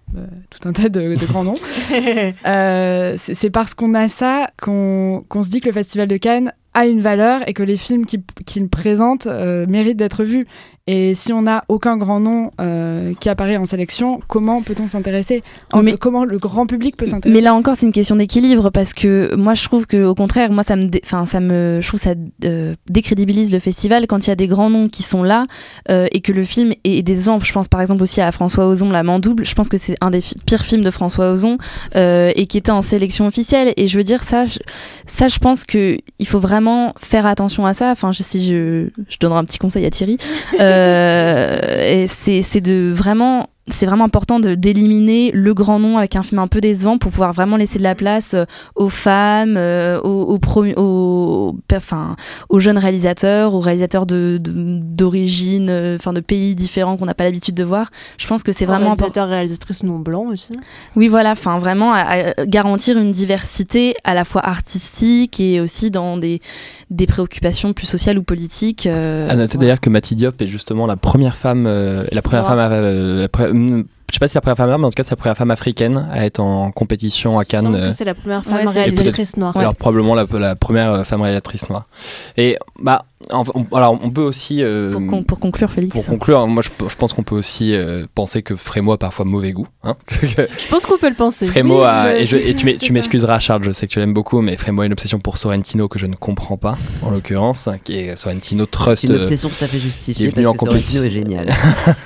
tout 0.50 0.68
un 0.68 0.72
tas 0.72 0.88
de, 0.88 1.14
de 1.14 1.26
grands 1.26 1.44
noms. 1.44 1.58
C'est 3.16 3.50
parce 3.50 3.74
qu'on 3.74 3.94
a 3.94 4.08
ça 4.08 4.50
qu'on 4.60 5.24
se 5.30 5.48
dit 5.48 5.60
que 5.60 5.66
le 5.66 5.72
festival 5.72 6.08
de 6.08 6.16
Cannes 6.16 6.52
a 6.76 6.86
une 6.86 7.00
valeur 7.00 7.48
et 7.48 7.54
que 7.54 7.62
les 7.62 7.78
films 7.78 8.04
qu'il 8.04 8.68
présente 8.68 9.26
euh, 9.26 9.66
méritent 9.66 9.96
d'être 9.96 10.24
vus. 10.24 10.46
Et 10.88 11.14
si 11.16 11.32
on 11.32 11.42
n'a 11.42 11.64
aucun 11.68 11.96
grand 11.96 12.20
nom 12.20 12.52
euh, 12.60 13.12
qui 13.18 13.28
apparaît 13.28 13.56
en 13.56 13.66
sélection, 13.66 14.20
comment 14.28 14.62
peut-on 14.62 14.86
s'intéresser 14.86 15.42
Mais- 15.82 15.96
Comment 15.96 16.24
le 16.24 16.38
grand 16.38 16.66
public 16.66 16.96
peut 16.96 17.06
s'intéresser 17.06 17.36
Mais 17.36 17.42
là 17.44 17.54
encore, 17.54 17.74
c'est 17.76 17.86
une 17.86 17.92
question 17.92 18.14
d'équilibre 18.14 18.70
parce 18.70 18.92
que 18.94 19.34
moi, 19.34 19.54
je 19.54 19.64
trouve 19.64 19.86
que 19.88 20.04
au 20.04 20.14
contraire, 20.14 20.52
moi, 20.52 20.62
ça 20.62 20.76
me, 20.76 20.86
dé- 20.86 21.00
enfin, 21.04 21.26
ça 21.26 21.40
me, 21.40 21.80
je 21.82 21.88
trouve 21.88 21.98
ça 21.98 22.14
euh, 22.44 22.72
décrédibilise 22.88 23.50
le 23.50 23.58
festival 23.58 24.06
quand 24.06 24.26
il 24.26 24.30
y 24.30 24.32
a 24.32 24.36
des 24.36 24.46
grands 24.46 24.70
noms 24.70 24.88
qui 24.88 25.02
sont 25.02 25.24
là 25.24 25.46
euh, 25.90 26.06
et 26.12 26.20
que 26.20 26.30
le 26.30 26.44
film 26.44 26.72
est 26.84 27.02
des 27.02 27.12
exemples. 27.14 27.44
Je 27.44 27.52
pense 27.52 27.66
par 27.66 27.80
exemple 27.80 28.04
aussi 28.04 28.20
à 28.20 28.30
François 28.30 28.68
Ozon, 28.68 28.90
La 28.90 29.02
Mandouble. 29.02 29.44
Je 29.44 29.54
pense 29.56 29.68
que 29.68 29.78
c'est 29.78 29.96
un 30.00 30.10
des 30.10 30.20
fi- 30.20 30.36
pires 30.46 30.64
films 30.64 30.84
de 30.84 30.90
François 30.92 31.32
Ozon 31.32 31.58
euh, 31.96 32.30
et 32.36 32.46
qui 32.46 32.58
était 32.58 32.70
en 32.70 32.82
sélection 32.82 33.26
officielle. 33.26 33.72
Et 33.76 33.88
je 33.88 33.96
veux 33.98 34.04
dire 34.04 34.22
ça, 34.22 34.44
je, 34.44 34.58
ça, 35.06 35.26
je 35.26 35.38
pense 35.40 35.64
que 35.64 35.98
il 36.20 36.28
faut 36.28 36.38
vraiment 36.38 36.92
faire 37.00 37.26
attention 37.26 37.66
à 37.66 37.74
ça. 37.74 37.90
Enfin, 37.90 38.12
je, 38.12 38.22
si 38.22 38.46
je, 38.48 38.86
je 39.08 39.16
donnerai 39.18 39.40
un 39.40 39.44
petit 39.44 39.58
conseil 39.58 39.84
à 39.84 39.90
Thierry, 39.90 40.16
euh, 40.60 40.75
et 40.76 42.06
c'est 42.08 42.42
c'est 42.42 42.60
de 42.60 42.90
vraiment 42.92 43.48
c'est 43.68 43.86
vraiment 43.86 44.04
important 44.04 44.38
de 44.40 44.54
d'éliminer 44.54 45.30
le 45.32 45.52
grand 45.54 45.78
nom 45.80 45.98
avec 45.98 46.14
un 46.16 46.22
film 46.22 46.38
un 46.38 46.46
peu 46.46 46.60
décevant 46.60 46.98
pour 46.98 47.10
pouvoir 47.10 47.32
vraiment 47.32 47.56
laisser 47.56 47.78
de 47.78 47.82
la 47.82 47.94
place 47.94 48.34
euh, 48.34 48.44
aux 48.74 48.88
femmes, 48.88 49.56
euh, 49.56 50.00
aux, 50.02 50.22
aux, 50.22 50.38
pro- 50.38 50.64
aux- 50.76 51.56
enfin, 51.74 52.14
aux 52.48 52.58
jeunes 52.60 52.78
réalisateurs, 52.78 53.54
aux 53.54 53.60
réalisateurs 53.60 54.06
de 54.06 54.38
de- 54.40 54.52
d'origine, 54.80 55.68
euh, 55.70 55.96
enfin 55.96 56.12
de 56.12 56.20
pays 56.20 56.54
différents 56.54 56.96
qu'on 56.96 57.06
n'a 57.06 57.14
pas 57.14 57.24
l'habitude 57.24 57.54
de 57.54 57.64
voir. 57.64 57.90
Je 58.18 58.26
pense 58.26 58.42
que 58.42 58.52
c'est 58.52 58.66
vraiment 58.66 58.92
important. 58.92 59.26
réalisateur, 59.26 59.28
réalisatrice 59.28 59.82
non 59.82 59.98
blanc 59.98 60.26
aussi. 60.26 60.48
Oui, 60.94 61.08
voilà, 61.08 61.32
enfin 61.32 61.58
vraiment 61.58 61.92
à, 61.92 62.32
à 62.36 62.46
garantir 62.46 62.98
une 62.98 63.12
diversité 63.12 63.94
à 64.04 64.14
la 64.14 64.24
fois 64.24 64.46
artistique 64.46 65.40
et 65.40 65.60
aussi 65.60 65.90
dans 65.90 66.16
des, 66.16 66.40
des 66.90 67.06
préoccupations 67.06 67.72
plus 67.72 67.86
sociales 67.86 68.18
ou 68.18 68.22
politiques. 68.22 68.86
euh, 68.86 69.24
À 69.28 69.34
noter 69.36 69.54
voilà. 69.54 69.60
d'ailleurs 69.60 69.80
que 69.80 69.90
Mathilde 69.90 70.20
Diop 70.20 70.40
est 70.42 70.46
justement 70.46 70.86
la 70.86 70.96
première 70.96 71.36
femme, 71.36 71.66
euh, 71.66 72.04
la 72.12 72.22
première 72.22 72.46
femme, 72.46 73.26
je 73.56 74.14
sais 74.14 74.18
pas 74.20 74.28
si 74.28 74.32
c'est 74.32 74.36
la 74.38 74.40
première 74.42 74.56
femme 74.56 74.68
noire, 74.68 74.78
mais 74.78 74.86
en 74.86 74.90
tout 74.90 74.94
cas 74.94 75.02
c'est 75.02 75.10
la 75.10 75.16
première 75.16 75.36
femme 75.36 75.50
africaine 75.50 76.08
à 76.12 76.24
être 76.24 76.40
en 76.40 76.70
compétition 76.70 77.38
à 77.38 77.44
Cannes. 77.44 77.74
euh, 77.74 77.92
C'est 77.92 78.04
la 78.04 78.14
première 78.14 78.44
femme 78.44 78.68
réalisatrice 78.68 79.36
noire. 79.36 79.56
Alors 79.56 79.74
probablement 79.74 80.14
la, 80.14 80.26
la 80.38 80.54
première 80.54 80.92
euh, 80.92 81.02
femme 81.04 81.22
réalisatrice 81.22 81.68
noire. 81.68 81.86
Et 82.36 82.56
bah, 82.80 83.04
alors 83.30 83.98
on 84.02 84.10
peut 84.10 84.22
aussi 84.22 84.62
euh, 84.62 84.92
pour, 84.92 85.06
con- 85.06 85.22
pour 85.24 85.38
conclure, 85.40 85.70
Félix. 85.70 85.92
pour 85.94 86.06
conclure, 86.06 86.46
moi 86.46 86.62
je, 86.62 86.68
je 86.88 86.94
pense 86.96 87.12
qu'on 87.12 87.22
peut 87.24 87.34
aussi 87.34 87.74
euh, 87.74 88.06
penser 88.14 88.42
que 88.42 88.54
Frémo 88.54 88.92
a 88.92 88.98
parfois 88.98 89.24
mauvais 89.24 89.52
goût. 89.52 89.66
Hein 89.82 89.96
Je 90.22 90.68
pense 90.70 90.86
qu'on 90.86 90.96
peut 90.98 91.08
le 91.08 91.14
penser. 91.16 91.46
Frémo 91.46 91.78
Oui, 91.80 91.84
a, 91.86 92.16
je- 92.24 92.36
et, 92.36 92.54
je- 92.54 92.66
et 92.68 92.76
tu 92.78 92.92
m'excuseras 92.92 93.38
Charles, 93.40 93.64
je 93.64 93.72
sais 93.72 93.86
que 93.86 93.92
tu 93.92 93.98
l'aimes 93.98 94.14
beaucoup, 94.14 94.40
mais 94.42 94.56
Frémo 94.56 94.82
a 94.82 94.86
une 94.86 94.92
obsession 94.92 95.18
pour 95.18 95.38
Sorrentino 95.38 95.88
que 95.88 95.98
je 95.98 96.06
ne 96.06 96.14
comprends 96.14 96.56
pas 96.56 96.78
en 97.02 97.10
l'occurrence, 97.10 97.66
hein, 97.68 97.78
qui 97.82 97.96
est 97.98 98.16
Sorrentino 98.16 98.66
Trust. 98.66 99.02
C'est 99.02 99.08
une 99.08 99.14
euh, 99.18 99.22
obsession 99.22 99.48
tout 99.48 99.64
à 99.64 99.66
fait 99.66 99.76
il 99.76 99.80
est 99.80 99.82
justifiée 99.82 100.28
venu 100.28 100.44
parce 100.44 100.48
en 100.48 100.52
que 100.66 100.70
Sorrentino 100.70 101.02
est 101.04 101.10
génial. 101.10 101.48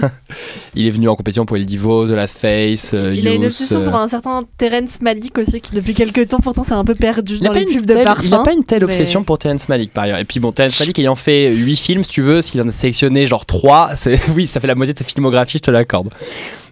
il 0.75 0.87
est 0.87 0.91
venu 0.91 1.09
en 1.09 1.17
compétition 1.17 1.45
pour 1.47 1.57
El 1.57 1.67
Divo, 1.67 2.07
The 2.07 2.11
Last 2.13 2.39
Face, 2.39 2.93
euh, 2.95 3.15
Il 3.15 3.27
a 3.29 3.33
une 3.33 3.45
obsession 3.45 3.81
euh, 3.81 3.87
pour 3.91 3.97
un 3.99 4.09
certain 4.09 4.45
Terence 4.59 5.01
Malick 5.03 5.37
aussi, 5.39 5.61
qui 5.61 5.75
depuis 5.75 5.95
quelques 5.95 6.29
temps 6.29 6.39
pourtant 6.41 6.63
c'est 6.65 6.75
un 6.75 6.85
peu 6.85 6.95
perdu 6.95 7.35
Il 7.37 7.43
n'a 7.43 7.49
dans 7.49 7.55
pas, 7.55 7.61
les 7.61 7.67
une 7.67 7.79
pubs 7.79 7.87
de 7.87 7.95
telle- 7.95 8.05
parfum. 8.05 8.23
il 8.27 8.35
a 8.35 8.39
pas 8.43 8.53
une 8.53 8.65
telle 8.65 8.87
mais- 8.87 8.93
obsession 8.93 9.23
pour 9.25 9.39
Terrence 9.39 9.69
Malick 9.69 9.93
par 9.93 10.05
ailleurs. 10.05 10.19
Et 10.19 10.25
puis 10.25 10.41
bon, 10.41 10.53
Terrence 10.53 10.79
Malick 10.81 10.99
ayant 10.99 11.10
fait 11.17 11.55
8 11.55 11.77
films, 11.77 12.05
si 12.05 12.11
tu 12.11 12.23
veux, 12.23 12.43
s'il 12.43 12.61
en 12.61 12.69
a 12.69 12.73
sélectionné 12.73 13.27
genre 13.27 13.47
3, 13.47 13.93
c'est, 13.97 14.19
oui, 14.35 14.47
ça 14.47 14.61
fait 14.61 14.67
la 14.67 14.75
moitié 14.75 14.95
de 14.95 14.99
sa 14.99 15.05
filmographie, 15.05 15.59
je 15.59 15.63
te 15.63 15.71
l'accorde. 15.71 16.11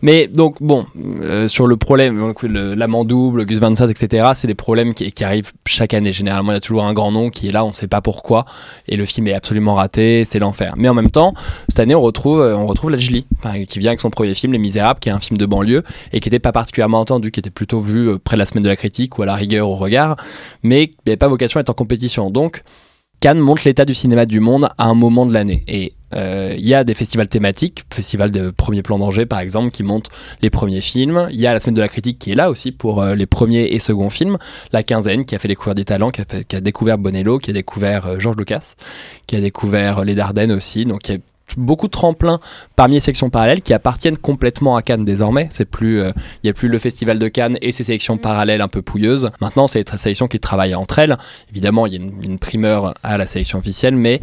Mais 0.02 0.28
donc 0.28 0.56
bon, 0.60 0.86
euh, 1.22 1.48
sur 1.48 1.66
le 1.66 1.76
problème, 1.76 2.32
l'amant 2.44 3.04
double, 3.04 3.44
Gus 3.46 3.58
Van 3.58 3.74
Sant, 3.74 3.88
etc., 3.88 4.30
c'est 4.34 4.46
des 4.46 4.54
problèmes 4.54 4.94
qui, 4.94 5.24
arrivent 5.24 5.52
chaque 5.66 5.94
année. 5.94 6.12
Généralement, 6.12 6.52
il 6.52 6.54
y 6.54 6.58
a 6.58 6.60
toujours 6.60 6.84
un 6.84 6.92
grand 6.92 7.10
nom 7.10 7.30
qui 7.30 7.48
est 7.48 7.52
là, 7.52 7.64
on 7.64 7.68
ne 7.68 7.72
sait 7.72 7.88
pas 7.88 8.00
pourquoi, 8.00 8.44
et 8.86 8.96
le 8.96 9.04
film 9.04 9.26
est 9.26 9.34
absolument 9.34 9.74
raté, 9.74 10.24
c'est 10.24 10.38
l'enfer. 10.38 10.74
Mais 10.76 10.88
en 10.88 10.94
même 10.94 11.10
temps, 11.10 11.34
cette 11.68 11.80
année, 11.80 11.94
on 11.94 12.00
retrouve, 12.00 12.40
euh, 12.40 12.56
on 12.56 12.66
retrouve 12.66 12.90
Lajli, 12.90 13.26
enfin, 13.38 13.64
qui 13.64 13.78
vient 13.78 13.90
avec 13.90 14.00
son 14.00 14.10
premier 14.10 14.34
film, 14.34 14.52
Les 14.52 14.58
Misérables, 14.58 15.00
qui 15.00 15.08
est 15.08 15.12
un 15.12 15.20
film 15.20 15.36
de 15.36 15.46
banlieue, 15.46 15.82
et 16.12 16.20
qui 16.20 16.28
n'était 16.28 16.38
pas 16.38 16.52
particulièrement 16.52 17.00
entendu, 17.00 17.30
qui 17.30 17.40
était 17.40 17.50
plutôt 17.50 17.80
vu 17.80 18.08
euh, 18.08 18.18
près 18.22 18.36
de 18.36 18.38
la 18.38 18.46
semaine 18.46 18.64
de 18.64 18.68
la 18.68 18.76
critique 18.76 19.18
ou 19.18 19.22
à 19.22 19.26
la 19.26 19.34
rigueur 19.34 19.68
au 19.68 19.74
regard, 19.74 20.16
mais 20.62 20.88
qui 20.88 20.96
n'avait 21.06 21.16
pas 21.16 21.28
vocation 21.28 21.58
à 21.58 21.62
être 21.62 21.70
en 21.70 21.74
compétition. 21.74 22.30
Donc, 22.30 22.62
Cannes 23.20 23.40
montre 23.40 23.62
l'état 23.64 23.84
du 23.84 23.94
cinéma 23.94 24.26
du 24.26 24.38
monde 24.38 24.68
à 24.78 24.86
un 24.86 24.94
moment 24.94 25.26
de 25.26 25.32
l'année. 25.32 25.64
Et 25.66 25.94
euh, 26.14 26.54
il 26.56 26.66
y 26.66 26.74
a 26.74 26.84
des 26.84 26.94
festivals 26.94 27.28
thématiques, 27.28 27.84
festival 27.92 28.30
de 28.30 28.50
premier 28.50 28.82
plan 28.82 28.98
d'Angers 28.98 29.26
par 29.26 29.40
exemple, 29.40 29.70
qui 29.70 29.82
montent 29.82 30.08
les 30.40 30.50
premiers 30.50 30.80
films. 30.80 31.26
Il 31.30 31.40
y 31.40 31.46
a 31.46 31.52
la 31.52 31.60
semaine 31.60 31.74
de 31.74 31.80
la 31.80 31.88
critique 31.88 32.18
qui 32.18 32.30
est 32.30 32.34
là 32.34 32.48
aussi 32.48 32.70
pour 32.70 33.02
euh, 33.02 33.14
les 33.14 33.26
premiers 33.26 33.64
et 33.64 33.78
seconds 33.80 34.08
films. 34.08 34.38
La 34.72 34.82
quinzaine 34.82 35.24
qui 35.24 35.34
a 35.34 35.38
fait 35.38 35.48
découvrir 35.48 35.74
des 35.74 35.84
talents, 35.84 36.10
qui 36.10 36.20
a, 36.20 36.60
découvert 36.60 36.96
Bonello, 36.96 37.38
qui 37.38 37.50
a 37.50 37.52
découvert 37.52 38.06
euh, 38.06 38.18
Georges 38.18 38.36
Lucas, 38.36 38.74
qui 39.26 39.36
a 39.36 39.40
découvert 39.40 39.98
euh, 39.98 40.04
les 40.04 40.14
Dardennes 40.14 40.52
aussi. 40.52 40.84
Donc 40.84 41.10
beaucoup 41.56 41.86
de 41.86 41.92
tremplins 41.92 42.40
parmi 42.76 42.94
les 42.94 43.00
sections 43.00 43.30
parallèles 43.30 43.62
qui 43.62 43.72
appartiennent 43.72 44.18
complètement 44.18 44.76
à 44.76 44.82
Cannes 44.82 45.04
désormais. 45.04 45.48
Euh, 45.82 46.12
il 46.42 46.46
y 46.46 46.50
a 46.50 46.52
plus 46.52 46.68
le 46.68 46.78
festival 46.78 47.18
de 47.18 47.28
Cannes 47.28 47.58
et 47.62 47.72
ses 47.72 47.84
sélections 47.84 48.18
parallèles 48.18 48.60
un 48.60 48.68
peu 48.68 48.82
pouilleuses. 48.82 49.30
Maintenant, 49.40 49.66
c'est 49.66 49.90
les 49.90 49.98
sélections 49.98 50.26
qui 50.26 50.38
travaillent 50.38 50.74
entre 50.74 50.98
elles. 50.98 51.16
Évidemment, 51.50 51.86
il 51.86 51.92
y 51.94 51.96
a 51.96 52.00
une, 52.00 52.38
primeur 52.38 52.94
à 53.02 53.16
la 53.16 53.26
sélection 53.26 53.58
officielle, 53.58 53.96
mais 53.96 54.20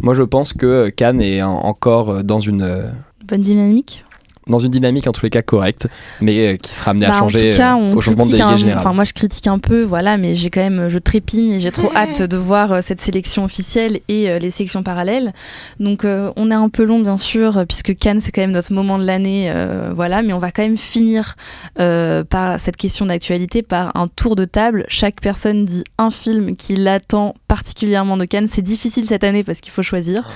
moi 0.00 0.14
je 0.14 0.22
pense 0.22 0.52
que 0.52 0.88
Cannes 0.90 1.20
est 1.20 1.42
en- 1.42 1.58
encore 1.64 2.22
dans 2.24 2.40
une 2.40 2.62
euh, 2.62 2.88
Bonne 3.26 3.40
dynamique. 3.42 4.04
Dans 4.48 4.58
une 4.58 4.70
dynamique 4.70 5.06
en 5.06 5.12
tous 5.12 5.24
les 5.24 5.30
cas 5.30 5.42
correcte, 5.42 5.88
mais 6.20 6.54
euh, 6.54 6.56
qui 6.56 6.72
sera 6.72 6.90
amenée 6.92 7.06
Bah, 7.06 7.16
à 7.16 7.18
changer 7.18 7.48
en 7.48 7.52
tout 7.52 7.58
cas, 7.58 7.72
euh, 7.74 7.76
on 7.76 7.92
au 7.96 8.00
changement 8.00 8.24
de 8.24 8.30
critique 8.30 8.44
délégué 8.46 8.54
un- 8.54 8.56
général. 8.56 8.78
Enfin, 8.80 8.92
moi, 8.94 9.04
je 9.04 9.12
critique 9.12 9.46
un 9.46 9.58
peu, 9.58 9.82
voilà, 9.82 10.16
mais 10.16 10.34
j'ai 10.34 10.50
quand 10.50 10.60
même, 10.60 10.88
je 10.88 10.98
trépigne 10.98 11.52
et 11.52 11.60
j'ai 11.60 11.70
trop 11.72 11.90
hâte 11.96 12.22
de 12.22 12.36
voir 12.36 12.72
euh, 12.72 12.80
cette 12.82 13.00
sélection 13.00 13.44
officielle 13.44 14.00
et 14.08 14.30
euh, 14.30 14.38
les 14.38 14.50
sélections 14.50 14.82
parallèles. 14.82 15.32
Donc, 15.80 16.04
euh, 16.04 16.32
on 16.36 16.50
est 16.50 16.54
un 16.54 16.68
peu 16.68 16.84
long, 16.84 17.00
bien 17.00 17.18
sûr, 17.18 17.64
puisque 17.68 17.96
Cannes, 17.96 18.20
c'est 18.20 18.32
quand 18.32 18.40
même 18.40 18.52
notre 18.52 18.72
moment 18.72 18.98
de 18.98 19.04
l'année, 19.04 19.50
euh, 19.54 19.92
voilà, 19.94 20.22
mais 20.22 20.32
on 20.32 20.38
va 20.38 20.50
quand 20.50 20.62
même 20.62 20.76
finir 20.78 21.36
euh, 21.78 22.24
par 22.24 22.58
cette 22.60 22.76
question 22.76 23.06
d'actualité 23.06 23.62
par 23.62 23.94
un 23.96 24.08
tour 24.08 24.36
de 24.36 24.44
table. 24.44 24.84
Chaque 24.88 25.20
personne 25.20 25.64
dit 25.66 25.84
un 25.98 26.10
film 26.10 26.56
qui 26.56 26.74
l'attend 26.74 27.34
particulièrement 27.48 28.16
de 28.16 28.24
Cannes. 28.24 28.46
C'est 28.48 28.62
difficile 28.62 29.06
cette 29.06 29.24
année 29.24 29.42
parce 29.44 29.60
qu'il 29.60 29.72
faut 29.72 29.82
choisir. 29.82 30.28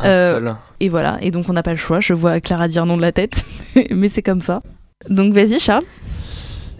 Un 0.00 0.06
euh, 0.06 0.34
seul. 0.34 0.56
Et 0.80 0.88
voilà, 0.88 1.18
et 1.22 1.30
donc 1.30 1.48
on 1.48 1.52
n'a 1.52 1.62
pas 1.62 1.72
le 1.72 1.76
choix. 1.76 2.00
Je 2.00 2.12
vois 2.14 2.40
Clara 2.40 2.68
dire 2.68 2.86
non 2.86 2.96
de 2.96 3.02
la 3.02 3.12
tête, 3.12 3.44
mais 3.90 4.08
c'est 4.08 4.22
comme 4.22 4.40
ça. 4.40 4.62
Donc 5.10 5.32
vas-y 5.32 5.58
Charles. 5.58 5.84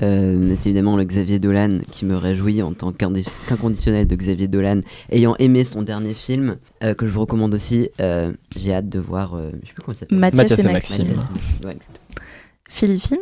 Euh, 0.01 0.55
c'est 0.57 0.69
évidemment 0.71 0.97
le 0.97 1.03
Xavier 1.03 1.41
Dolan 1.41 1.81
qui 1.91 2.05
me 2.05 2.15
réjouit 2.15 2.63
en 2.63 2.73
tant 2.73 2.93
qu'inconditionnel 2.93 4.07
de 4.07 4.15
Xavier 4.15 4.47
Dolan, 4.47 4.81
ayant 5.11 5.35
aimé 5.41 5.65
son 5.65 5.83
dernier 5.83 6.15
film, 6.15 6.57
euh, 6.85 6.95
que 6.95 7.05
je 7.07 7.11
vous 7.13 7.21
recommande 7.23 7.53
aussi. 7.55 7.89
Euh, 8.01 8.33
J'ai 8.55 8.73
hâte 8.75 8.89
de 8.89 9.01
voir. 9.01 9.35
euh, 9.35 9.51
je 9.63 9.69
sais 9.69 9.75
plus 9.75 9.83
comment 9.83 9.97
il 9.97 9.99
s'appelle. 9.99 10.19
Mathias, 10.19 10.51
Mathias 10.51 10.61
et 10.61 10.73
Maxime. 10.73 11.17
Ouais. 11.65 11.77
Philippine? 12.69 13.19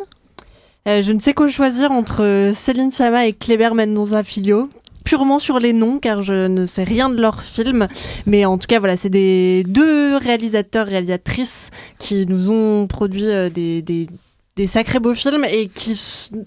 Euh, 0.87 1.01
je 1.01 1.13
ne 1.13 1.19
sais 1.19 1.33
quoi 1.33 1.49
choisir 1.49 1.91
entre 1.93 2.51
Céline 2.53 2.91
Sciamma 2.91 3.27
et 3.27 3.33
Kleber 3.33 3.71
Mendonça 3.75 4.23
Filho. 4.23 4.69
Purement 5.07 5.39
sur 5.39 5.61
les 5.61 5.73
noms, 5.73 6.01
car 6.01 6.21
je 6.21 6.49
ne 6.49 6.67
sais 6.67 6.85
rien 6.85 7.09
de 7.09 7.21
leur 7.21 7.43
film. 7.43 7.87
Mais 8.27 8.45
en 8.45 8.59
tout 8.59 8.67
cas, 8.67 8.81
voilà, 8.81 8.97
c'est 8.97 9.09
des 9.09 9.63
deux 9.63 10.17
réalisateurs, 10.17 10.87
réalisatrices 10.87 11.71
qui 11.99 12.27
nous 12.27 12.51
ont 12.51 12.89
produit 12.89 13.25
euh, 13.25 13.49
des, 13.49 13.83
des, 13.83 14.09
des 14.57 14.67
sacrés 14.67 14.99
beaux 14.99 15.15
films 15.15 15.45
et 15.45 15.69
qui 15.69 15.97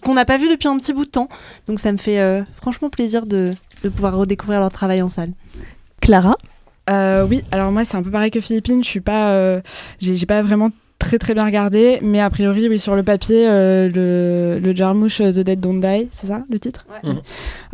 qu'on 0.03 0.13
n'a 0.13 0.25
pas 0.25 0.37
vu 0.37 0.49
depuis 0.49 0.67
un 0.67 0.77
petit 0.77 0.91
bout 0.91 1.05
de 1.05 1.09
temps. 1.09 1.29
Donc 1.67 1.79
ça 1.79 1.91
me 1.93 1.97
fait 1.97 2.19
euh, 2.19 2.43
franchement 2.53 2.89
plaisir 2.89 3.25
de, 3.25 3.53
de 3.83 3.89
pouvoir 3.89 4.17
redécouvrir 4.17 4.59
leur 4.59 4.71
travail 4.71 5.01
en 5.01 5.09
salle. 5.09 5.31
Clara? 6.01 6.37
Euh, 6.89 7.25
oui, 7.29 7.43
alors 7.51 7.71
moi 7.71 7.85
c'est 7.85 7.97
un 7.97 8.03
peu 8.03 8.11
pareil 8.11 8.31
que 8.31 8.41
Philippine, 8.41 8.83
je 8.83 8.89
suis 8.89 8.99
pas, 8.99 9.31
euh, 9.33 9.61
j'ai 10.01 10.25
pas 10.25 10.41
vraiment 10.41 10.71
très 10.99 11.17
très 11.17 11.33
bien 11.33 11.45
regardé, 11.45 11.97
mais 12.03 12.19
a 12.19 12.29
priori, 12.29 12.67
oui, 12.69 12.79
sur 12.79 12.95
le 12.95 13.03
papier, 13.03 13.47
euh, 13.47 13.89
le, 13.89 14.59
le 14.59 14.75
Jarmusch 14.75 15.21
euh, 15.21 15.31
The 15.31 15.39
Dead 15.39 15.59
Don't 15.59 15.79
Die, 15.81 16.09
c'est 16.11 16.27
ça 16.27 16.43
le 16.49 16.59
titre 16.59 16.85
Ouais. 17.03 17.09
Mhm. 17.11 17.21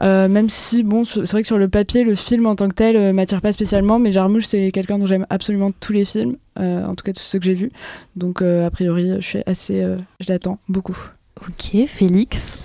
Euh, 0.01 0.27
Même 0.29 0.49
si, 0.49 0.83
bon, 0.83 1.03
c'est 1.05 1.29
vrai 1.31 1.41
que 1.41 1.47
sur 1.47 1.57
le 1.57 1.67
papier, 1.67 2.03
le 2.03 2.15
film 2.15 2.45
en 2.45 2.55
tant 2.55 2.69
que 2.69 2.73
tel 2.75 2.95
euh, 2.95 3.11
m'attire 3.13 3.41
pas 3.41 3.51
spécialement, 3.51 3.99
mais 3.99 4.11
Jarmusch, 4.11 4.45
c'est 4.45 4.71
quelqu'un 4.71 4.99
dont 4.99 5.05
j'aime 5.07 5.25
absolument 5.29 5.71
tous 5.79 5.91
les 5.93 6.05
films, 6.05 6.37
euh, 6.59 6.85
en 6.85 6.95
tout 6.95 7.03
cas 7.03 7.11
tous 7.13 7.23
ceux 7.23 7.39
que 7.39 7.45
j'ai 7.45 7.55
vus. 7.55 7.71
Donc, 8.15 8.41
euh, 8.41 8.65
a 8.65 8.69
priori, 8.69 9.11
je 9.19 9.25
suis 9.25 9.39
assez. 9.45 9.81
euh, 9.81 9.97
je 10.21 10.31
l'attends 10.31 10.59
beaucoup. 10.69 10.97
Ok, 11.41 11.87
Félix. 11.87 12.59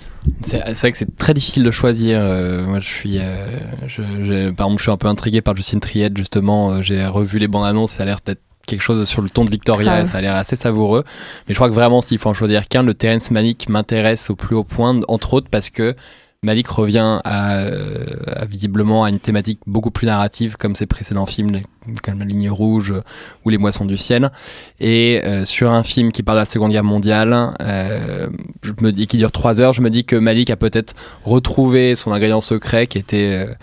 C'est 0.45 0.59
vrai 0.77 0.91
que 0.91 0.97
c'est 0.99 1.17
très 1.17 1.33
difficile 1.33 1.63
de 1.63 1.71
choisir. 1.71 2.19
euh, 2.21 2.63
moi, 2.65 2.77
je 2.79 2.87
suis, 2.87 3.17
euh, 3.17 3.47
je, 3.87 4.51
par 4.51 4.67
exemple, 4.67 4.77
je 4.77 4.83
suis 4.83 4.91
un 4.91 4.97
peu 4.97 5.07
intrigué 5.07 5.41
par 5.41 5.55
Justine 5.55 5.79
Triette. 5.79 6.15
Justement, 6.15 6.73
Euh, 6.73 6.81
j'ai 6.83 7.03
revu 7.05 7.39
les 7.39 7.47
bandes 7.47 7.65
annonces. 7.65 7.93
Ça 7.93 8.03
a 8.03 8.05
l'air 8.05 8.17
d'être 8.23 8.41
quelque 8.67 8.81
chose 8.81 9.07
sur 9.07 9.21
le 9.21 9.29
ton 9.29 9.45
de 9.45 9.49
Victoria. 9.49 10.01
Et 10.01 10.05
ça 10.05 10.17
a 10.17 10.21
l'air 10.21 10.35
assez 10.35 10.55
savoureux. 10.55 11.03
Mais 11.47 11.53
je 11.53 11.55
crois 11.55 11.69
que 11.69 11.73
vraiment, 11.73 12.01
s'il 12.01 12.17
faut 12.17 12.29
en 12.29 12.33
choisir 12.33 12.67
qu'un, 12.67 12.83
le 12.83 12.93
Terrence 12.93 13.31
Malick 13.31 13.69
m'intéresse 13.69 14.29
au 14.29 14.35
plus 14.35 14.55
haut 14.55 14.63
point, 14.63 15.01
entre 15.07 15.33
autres 15.33 15.49
parce 15.49 15.69
que 15.69 15.95
Malik 16.43 16.69
revient 16.69 17.19
à, 17.23 17.57
euh, 17.57 18.03
à 18.35 18.45
visiblement 18.45 19.03
à 19.03 19.09
une 19.09 19.19
thématique 19.19 19.59
beaucoup 19.67 19.91
plus 19.91 20.07
narrative 20.07 20.57
comme 20.57 20.73
ses 20.73 20.87
précédents 20.87 21.27
films, 21.27 21.61
comme 22.01 22.17
La 22.17 22.25
Ligne 22.25 22.49
Rouge 22.49 22.93
euh, 22.93 23.03
ou 23.45 23.51
Les 23.51 23.59
Moissons 23.59 23.85
du 23.85 23.95
Ciel. 23.95 24.31
Et 24.79 25.21
euh, 25.23 25.45
sur 25.45 25.69
un 25.71 25.83
film 25.83 26.11
qui 26.11 26.23
parle 26.23 26.39
de 26.39 26.41
la 26.41 26.45
Seconde 26.47 26.71
Guerre 26.71 26.83
mondiale, 26.83 27.53
euh, 27.61 28.27
je 28.63 28.71
me 28.81 28.91
dis 28.91 29.05
qui 29.05 29.17
dure 29.17 29.31
trois 29.31 29.61
heures, 29.61 29.73
je 29.73 29.83
me 29.83 29.91
dis 29.91 30.03
que 30.03 30.15
Malik 30.15 30.49
a 30.49 30.55
peut-être 30.55 30.95
retrouvé 31.25 31.93
son 31.95 32.11
ingrédient 32.11 32.41
secret 32.41 32.87
qui 32.87 32.97
était 32.97 33.45
euh, 33.45 33.53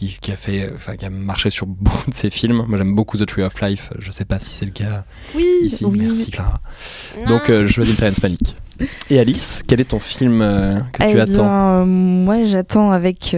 qui, 0.00 0.16
qui 0.20 0.32
a 0.32 0.36
fait, 0.36 0.64
euh, 0.64 0.70
enfin 0.74 0.96
qui 0.96 1.04
a 1.04 1.10
marché 1.10 1.50
sur 1.50 1.66
beaucoup 1.66 2.08
de 2.08 2.14
ses 2.14 2.30
films. 2.30 2.64
Moi, 2.66 2.78
j'aime 2.78 2.94
beaucoup 2.94 3.18
The 3.18 3.26
Tree 3.26 3.42
of 3.42 3.60
Life. 3.60 3.90
Je 3.98 4.10
sais 4.10 4.24
pas 4.24 4.38
si 4.40 4.54
c'est 4.54 4.64
le 4.64 4.70
cas 4.70 5.04
Oui, 5.34 5.44
ici. 5.62 5.84
oui. 5.84 6.00
Merci 6.02 6.30
Clara. 6.30 6.60
Donc, 7.28 7.50
euh, 7.50 7.66
je 7.66 7.72
choisis 7.74 7.96
Terrence 7.96 8.22
Malick. 8.22 8.56
Et 9.10 9.18
Alice, 9.20 9.62
quel 9.66 9.80
est 9.82 9.90
ton 9.90 9.98
film 9.98 10.40
euh, 10.40 10.72
que 10.92 11.02
tu 11.02 11.10
Eh 11.16 11.20
attends 11.20 11.32
bien, 11.32 11.44
euh, 11.82 11.84
moi, 11.84 12.44
j'attends 12.44 12.90
avec. 12.92 13.36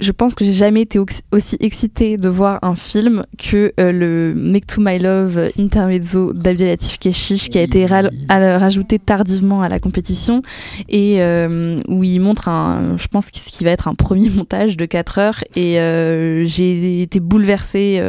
Je 0.00 0.12
pense 0.12 0.34
que 0.34 0.44
j'ai 0.44 0.52
jamais 0.52 0.82
été 0.82 0.98
aussi 1.32 1.56
excitée 1.60 2.16
de 2.16 2.28
voir 2.28 2.58
un 2.62 2.74
film 2.76 3.24
que 3.36 3.72
euh, 3.80 3.90
le 3.92 4.32
Make 4.36 4.66
to 4.66 4.80
My 4.80 4.98
Love 4.98 5.50
Intermezzo 5.58 6.32
d'Abdelatif 6.32 6.98
Keshish 6.98 7.50
qui 7.50 7.58
a 7.58 7.62
été 7.62 7.84
ra- 7.86 8.02
rajouté 8.28 8.98
tardivement 8.98 9.62
à 9.62 9.68
la 9.68 9.80
compétition 9.80 10.42
et 10.88 11.20
euh, 11.22 11.80
où 11.88 12.04
il 12.04 12.20
montre 12.20 12.48
un, 12.48 12.96
je 12.96 13.08
pense 13.08 13.26
ce 13.26 13.50
qui 13.50 13.64
va 13.64 13.70
être 13.70 13.88
un 13.88 13.94
premier 13.94 14.30
montage 14.30 14.76
de 14.76 14.84
4 14.84 15.18
heures 15.18 15.44
et 15.56 15.80
euh, 15.80 16.44
j'ai 16.44 17.02
été 17.02 17.20
bouleversée 17.20 18.02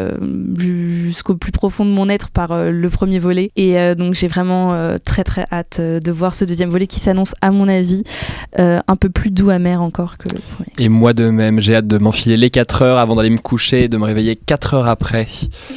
jusqu'au 0.57 1.35
plus 1.35 1.51
profond 1.51 1.85
de 1.85 1.91
mon 1.91 2.09
être 2.09 2.29
par 2.29 2.65
le 2.71 2.89
premier 2.89 3.19
volet 3.19 3.51
et 3.55 3.95
donc 3.95 4.13
j'ai 4.13 4.27
vraiment 4.27 4.97
très 5.03 5.23
très 5.23 5.45
hâte 5.51 5.81
de 5.81 6.11
voir 6.11 6.33
ce 6.33 6.45
deuxième 6.45 6.69
volet 6.69 6.87
qui 6.87 6.99
s'annonce 6.99 7.33
à 7.41 7.51
mon 7.51 7.67
avis 7.67 8.03
un 8.57 8.95
peu 8.99 9.09
plus 9.09 9.31
doux 9.31 9.49
amer 9.49 9.81
encore 9.81 10.17
que 10.17 10.29
le 10.33 10.39
premier. 10.55 10.69
Et 10.77 10.89
moi 10.89 11.13
de 11.13 11.29
même, 11.29 11.59
j'ai 11.59 11.75
de 11.81 11.97
m'enfiler 11.97 12.37
les 12.37 12.49
4 12.49 12.81
heures 12.81 12.97
avant 12.97 13.15
d'aller 13.15 13.29
me 13.29 13.37
coucher 13.37 13.83
et 13.83 13.87
de 13.87 13.97
me 13.97 14.05
réveiller 14.05 14.35
4 14.35 14.73
heures 14.73 14.87
après. 14.87 15.27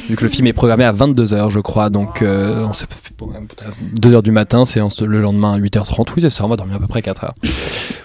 Vu 0.09 0.15
que 0.15 0.23
le 0.23 0.29
film 0.29 0.47
est 0.47 0.53
programmé 0.53 0.83
à 0.83 0.91
22 0.91 1.33
heures, 1.33 1.49
je 1.49 1.59
crois. 1.59 1.89
Donc, 1.89 2.21
euh, 2.21 2.65
on 2.67 2.73
s'est 2.73 2.85
fait 2.89 3.13
pour- 3.15 3.31
2 3.93 4.13
heures 4.13 4.23
du 4.23 4.31
matin, 4.31 4.65
séance 4.65 5.01
le 5.01 5.21
lendemain 5.21 5.53
à 5.53 5.57
8h30. 5.57 6.13
Oui, 6.15 6.21
c'est 6.21 6.29
ça, 6.29 6.45
on 6.45 6.49
va 6.49 6.55
dormir 6.55 6.75
à 6.75 6.79
peu 6.79 6.87
près 6.87 7.01
4 7.01 7.23
heures. 7.25 7.35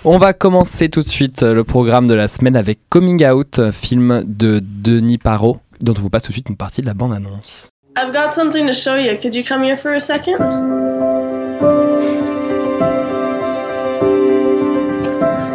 on 0.04 0.18
va 0.18 0.32
commencer 0.32 0.88
tout 0.88 1.00
de 1.02 1.08
suite 1.08 1.42
euh, 1.42 1.54
le 1.54 1.64
programme 1.64 2.06
de 2.06 2.14
la 2.14 2.28
semaine 2.28 2.56
avec 2.56 2.78
Coming 2.90 3.24
Out, 3.26 3.58
euh, 3.58 3.72
film 3.72 4.22
de 4.26 4.60
Denis 4.62 5.18
Parot, 5.18 5.58
dont 5.80 5.94
on 5.96 6.00
vous 6.00 6.10
passe 6.10 6.22
tout 6.24 6.28
de 6.28 6.34
suite 6.34 6.48
une 6.48 6.56
partie 6.56 6.80
de 6.82 6.86
la 6.86 6.94
bande-annonce. 6.94 7.68
I've 7.96 8.12
got 8.12 8.32
something 8.32 8.66
to 8.66 8.72
show 8.72 8.94
you. 8.96 9.16
Could 9.20 9.34
you 9.34 9.42
come 9.42 9.64
here 9.64 9.76
for 9.76 9.92
a 9.92 9.98
second? 10.00 10.36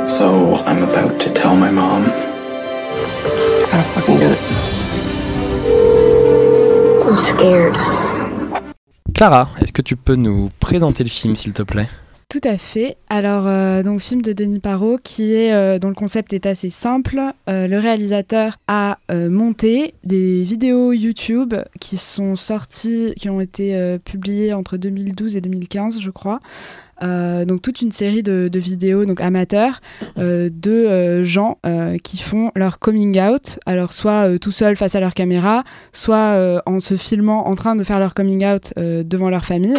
So 0.08 0.56
I'm 0.68 0.84
about 0.84 1.20
to 1.22 1.30
tell 1.34 1.56
my 1.56 1.72
mom. 1.72 2.33
Gotta 3.74 3.84
fucking 3.90 4.20
do 4.20 4.32
it. 4.32 4.40
I'm 7.08 7.18
scared. 7.18 7.76
Clara, 9.14 9.50
est-ce 9.62 9.74
que 9.74 9.82
tu 9.82 9.96
peux 9.96 10.16
nous 10.16 10.50
présenter 10.60 11.04
le 11.04 11.10
film, 11.10 11.36
s'il 11.36 11.54
te 11.54 11.64
plaît? 11.64 11.90
Tout 12.30 12.42
à 12.46 12.58
fait. 12.58 12.98
Alors, 13.10 13.48
euh, 13.48 13.84
donc, 13.84 14.02
film 14.02 14.24
de 14.24 14.34
Denis 14.34 14.60
Parot, 14.60 14.98
qui 15.04 15.34
est, 15.36 15.54
euh, 15.54 15.78
dont 15.78 15.90
le 15.90 15.94
concept 15.94 16.34
est 16.34 16.48
assez 16.48 16.72
simple. 16.72 17.22
Euh, 17.48 17.68
le 17.68 17.78
réalisateur 17.78 18.58
a 18.68 18.98
euh, 19.12 19.30
monté 19.30 19.94
des 20.04 20.44
vidéos 20.44 20.94
YouTube 20.94 21.54
qui 21.80 21.98
sont 21.98 22.36
sorties, 22.36 23.14
qui 23.20 23.30
ont 23.30 23.40
été 23.40 23.76
euh, 23.76 24.00
publiées 24.00 24.54
entre 24.54 24.78
2012 24.78 25.38
et 25.38 25.42
2015, 25.42 26.00
je 26.00 26.10
crois. 26.10 26.40
Euh, 27.02 27.44
donc 27.44 27.62
toute 27.64 27.82
une 27.82 27.92
série 27.92 28.22
de, 28.22 28.50
de 28.52 28.60
vidéos 28.60 29.06
donc 29.06 29.20
amateurs 29.20 29.82
euh, 30.20 30.50
de 30.54 30.72
euh, 30.72 31.24
gens 31.24 31.58
qui 32.04 32.18
font 32.18 32.52
leur 32.56 32.78
coming 32.78 33.20
out 33.20 33.58
alors 33.66 33.94
soit 33.94 34.38
tout 34.38 34.52
seuls 34.52 34.76
face 34.76 34.94
à 34.94 35.00
leur 35.00 35.16
caméra 35.16 35.64
soit 35.92 36.62
en 36.68 36.80
se 36.80 36.96
filmant 36.96 37.48
en 37.48 37.56
train 37.56 37.76
de 37.76 37.84
faire 37.84 38.00
leur 38.00 38.14
coming 38.14 38.46
out 38.46 38.74
devant 38.78 39.30
leur 39.30 39.44
famille 39.46 39.78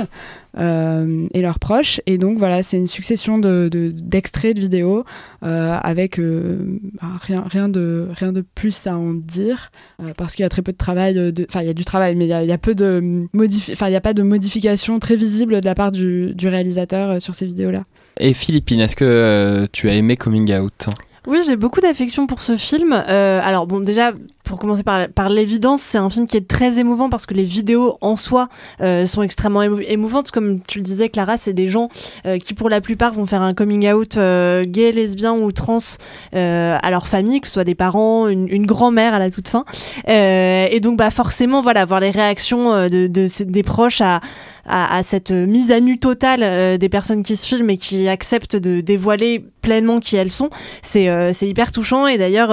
et 0.56 1.40
leurs 1.42 1.58
proches. 1.58 2.00
Et 2.06 2.16
donc 2.16 2.38
voilà, 2.38 2.62
c'est 2.62 2.76
une 2.76 2.86
succession 2.86 3.38
de, 3.38 3.68
de- 3.70 3.90
d'extraits 3.92 4.54
de, 4.54 4.60
vidéos 4.60 5.04
avec 5.42 6.20
bah, 6.20 7.08
rien, 7.20 7.44
rien, 7.48 7.68
de, 7.68 8.06
rien 8.12 8.32
de 8.32 8.44
plus 8.54 8.86
à 8.86 8.96
en 8.96 9.14
dire 9.14 9.72
parce 10.16 10.34
qu'il 10.34 10.44
y 10.44 10.46
a 10.46 10.48
très 10.48 10.62
peu 10.62 10.72
de 10.72 10.76
travail. 10.76 11.14
de- 11.14 11.46
Enfin, 11.48 11.62
il 11.62 11.66
y 11.66 11.70
a 11.70 11.74
du 11.74 11.84
travail, 11.84 12.14
mais 12.14 12.26
il 12.26 12.28
y 12.48 12.52
a, 12.52 12.58
peu 12.58 12.74
de 12.74 13.24
Enfin, 13.72 13.88
il 13.88 13.90
n'y 13.90 13.96
a 13.96 14.00
pas 14.00 14.14
de 14.14 14.22
modification 14.22 14.98
très 15.00 15.16
visible 15.16 15.60
de 15.60 15.66
la 15.66 15.74
part 15.74 15.90
du 15.92 16.34
réalisateur 16.42 17.03
euh, 17.10 17.20
sur 17.20 17.34
ces 17.34 17.46
vidéos-là. 17.46 17.84
Et 18.18 18.34
Philippine, 18.34 18.80
est-ce 18.80 18.96
que 18.96 19.04
euh, 19.04 19.66
tu 19.72 19.88
as 19.88 19.94
aimé 19.94 20.16
Coming 20.16 20.52
Out? 20.58 20.88
Oui, 21.26 21.40
j'ai 21.46 21.56
beaucoup 21.56 21.80
d'affection 21.80 22.26
pour 22.26 22.42
ce 22.42 22.56
film. 22.56 22.92
Euh, 22.92 23.40
alors 23.42 23.66
bon, 23.66 23.80
déjà, 23.80 24.12
pour 24.44 24.58
commencer 24.58 24.82
par, 24.82 25.08
par 25.08 25.30
l'évidence, 25.30 25.80
c'est 25.80 25.98
un 25.98 26.10
film 26.10 26.26
qui 26.26 26.36
est 26.36 26.46
très 26.46 26.78
émouvant 26.78 27.08
parce 27.08 27.24
que 27.24 27.32
les 27.34 27.44
vidéos 27.44 27.96
en 28.02 28.16
soi 28.16 28.48
euh, 28.82 29.06
sont 29.06 29.22
extrêmement 29.22 29.62
émou- 29.62 29.84
émouvantes. 29.86 30.30
Comme 30.30 30.60
tu 30.66 30.78
le 30.78 30.84
disais, 30.84 31.08
Clara, 31.08 31.38
c'est 31.38 31.54
des 31.54 31.66
gens 31.66 31.88
euh, 32.26 32.38
qui, 32.38 32.52
pour 32.52 32.68
la 32.68 32.80
plupart, 32.82 33.14
vont 33.14 33.24
faire 33.24 33.40
un 33.40 33.54
coming 33.54 33.90
out 33.90 34.16
euh, 34.16 34.64
gay, 34.66 34.92
lesbien 34.92 35.32
ou 35.34 35.50
trans 35.50 35.78
à 36.32 36.90
leur 36.90 37.08
famille, 37.08 37.40
que 37.40 37.46
ce 37.46 37.54
soit 37.54 37.64
des 37.64 37.74
parents, 37.74 38.28
une, 38.28 38.66
grand-mère 38.66 39.14
à 39.14 39.18
la 39.18 39.30
toute 39.30 39.48
fin. 39.48 39.64
Et 40.06 40.78
donc, 40.80 40.98
bah 40.98 41.10
forcément, 41.10 41.62
voilà, 41.62 41.84
voir 41.84 42.00
les 42.00 42.10
réactions 42.10 42.88
de, 42.88 43.06
des 43.06 43.62
proches 43.62 44.00
à, 44.00 44.20
à, 44.66 45.02
cette 45.02 45.30
mise 45.30 45.72
à 45.72 45.80
nu 45.80 45.98
totale 45.98 46.78
des 46.78 46.88
personnes 46.88 47.22
qui 47.22 47.36
se 47.36 47.46
filment 47.46 47.70
et 47.70 47.76
qui 47.76 48.08
acceptent 48.08 48.56
de 48.56 48.80
dévoiler 48.80 49.44
pleinement 49.62 50.00
qui 50.00 50.16
elles 50.16 50.32
sont, 50.32 50.50
c'est 50.82 51.34
hyper 51.42 51.72
touchant. 51.72 52.06
Et 52.06 52.18
d'ailleurs, 52.18 52.50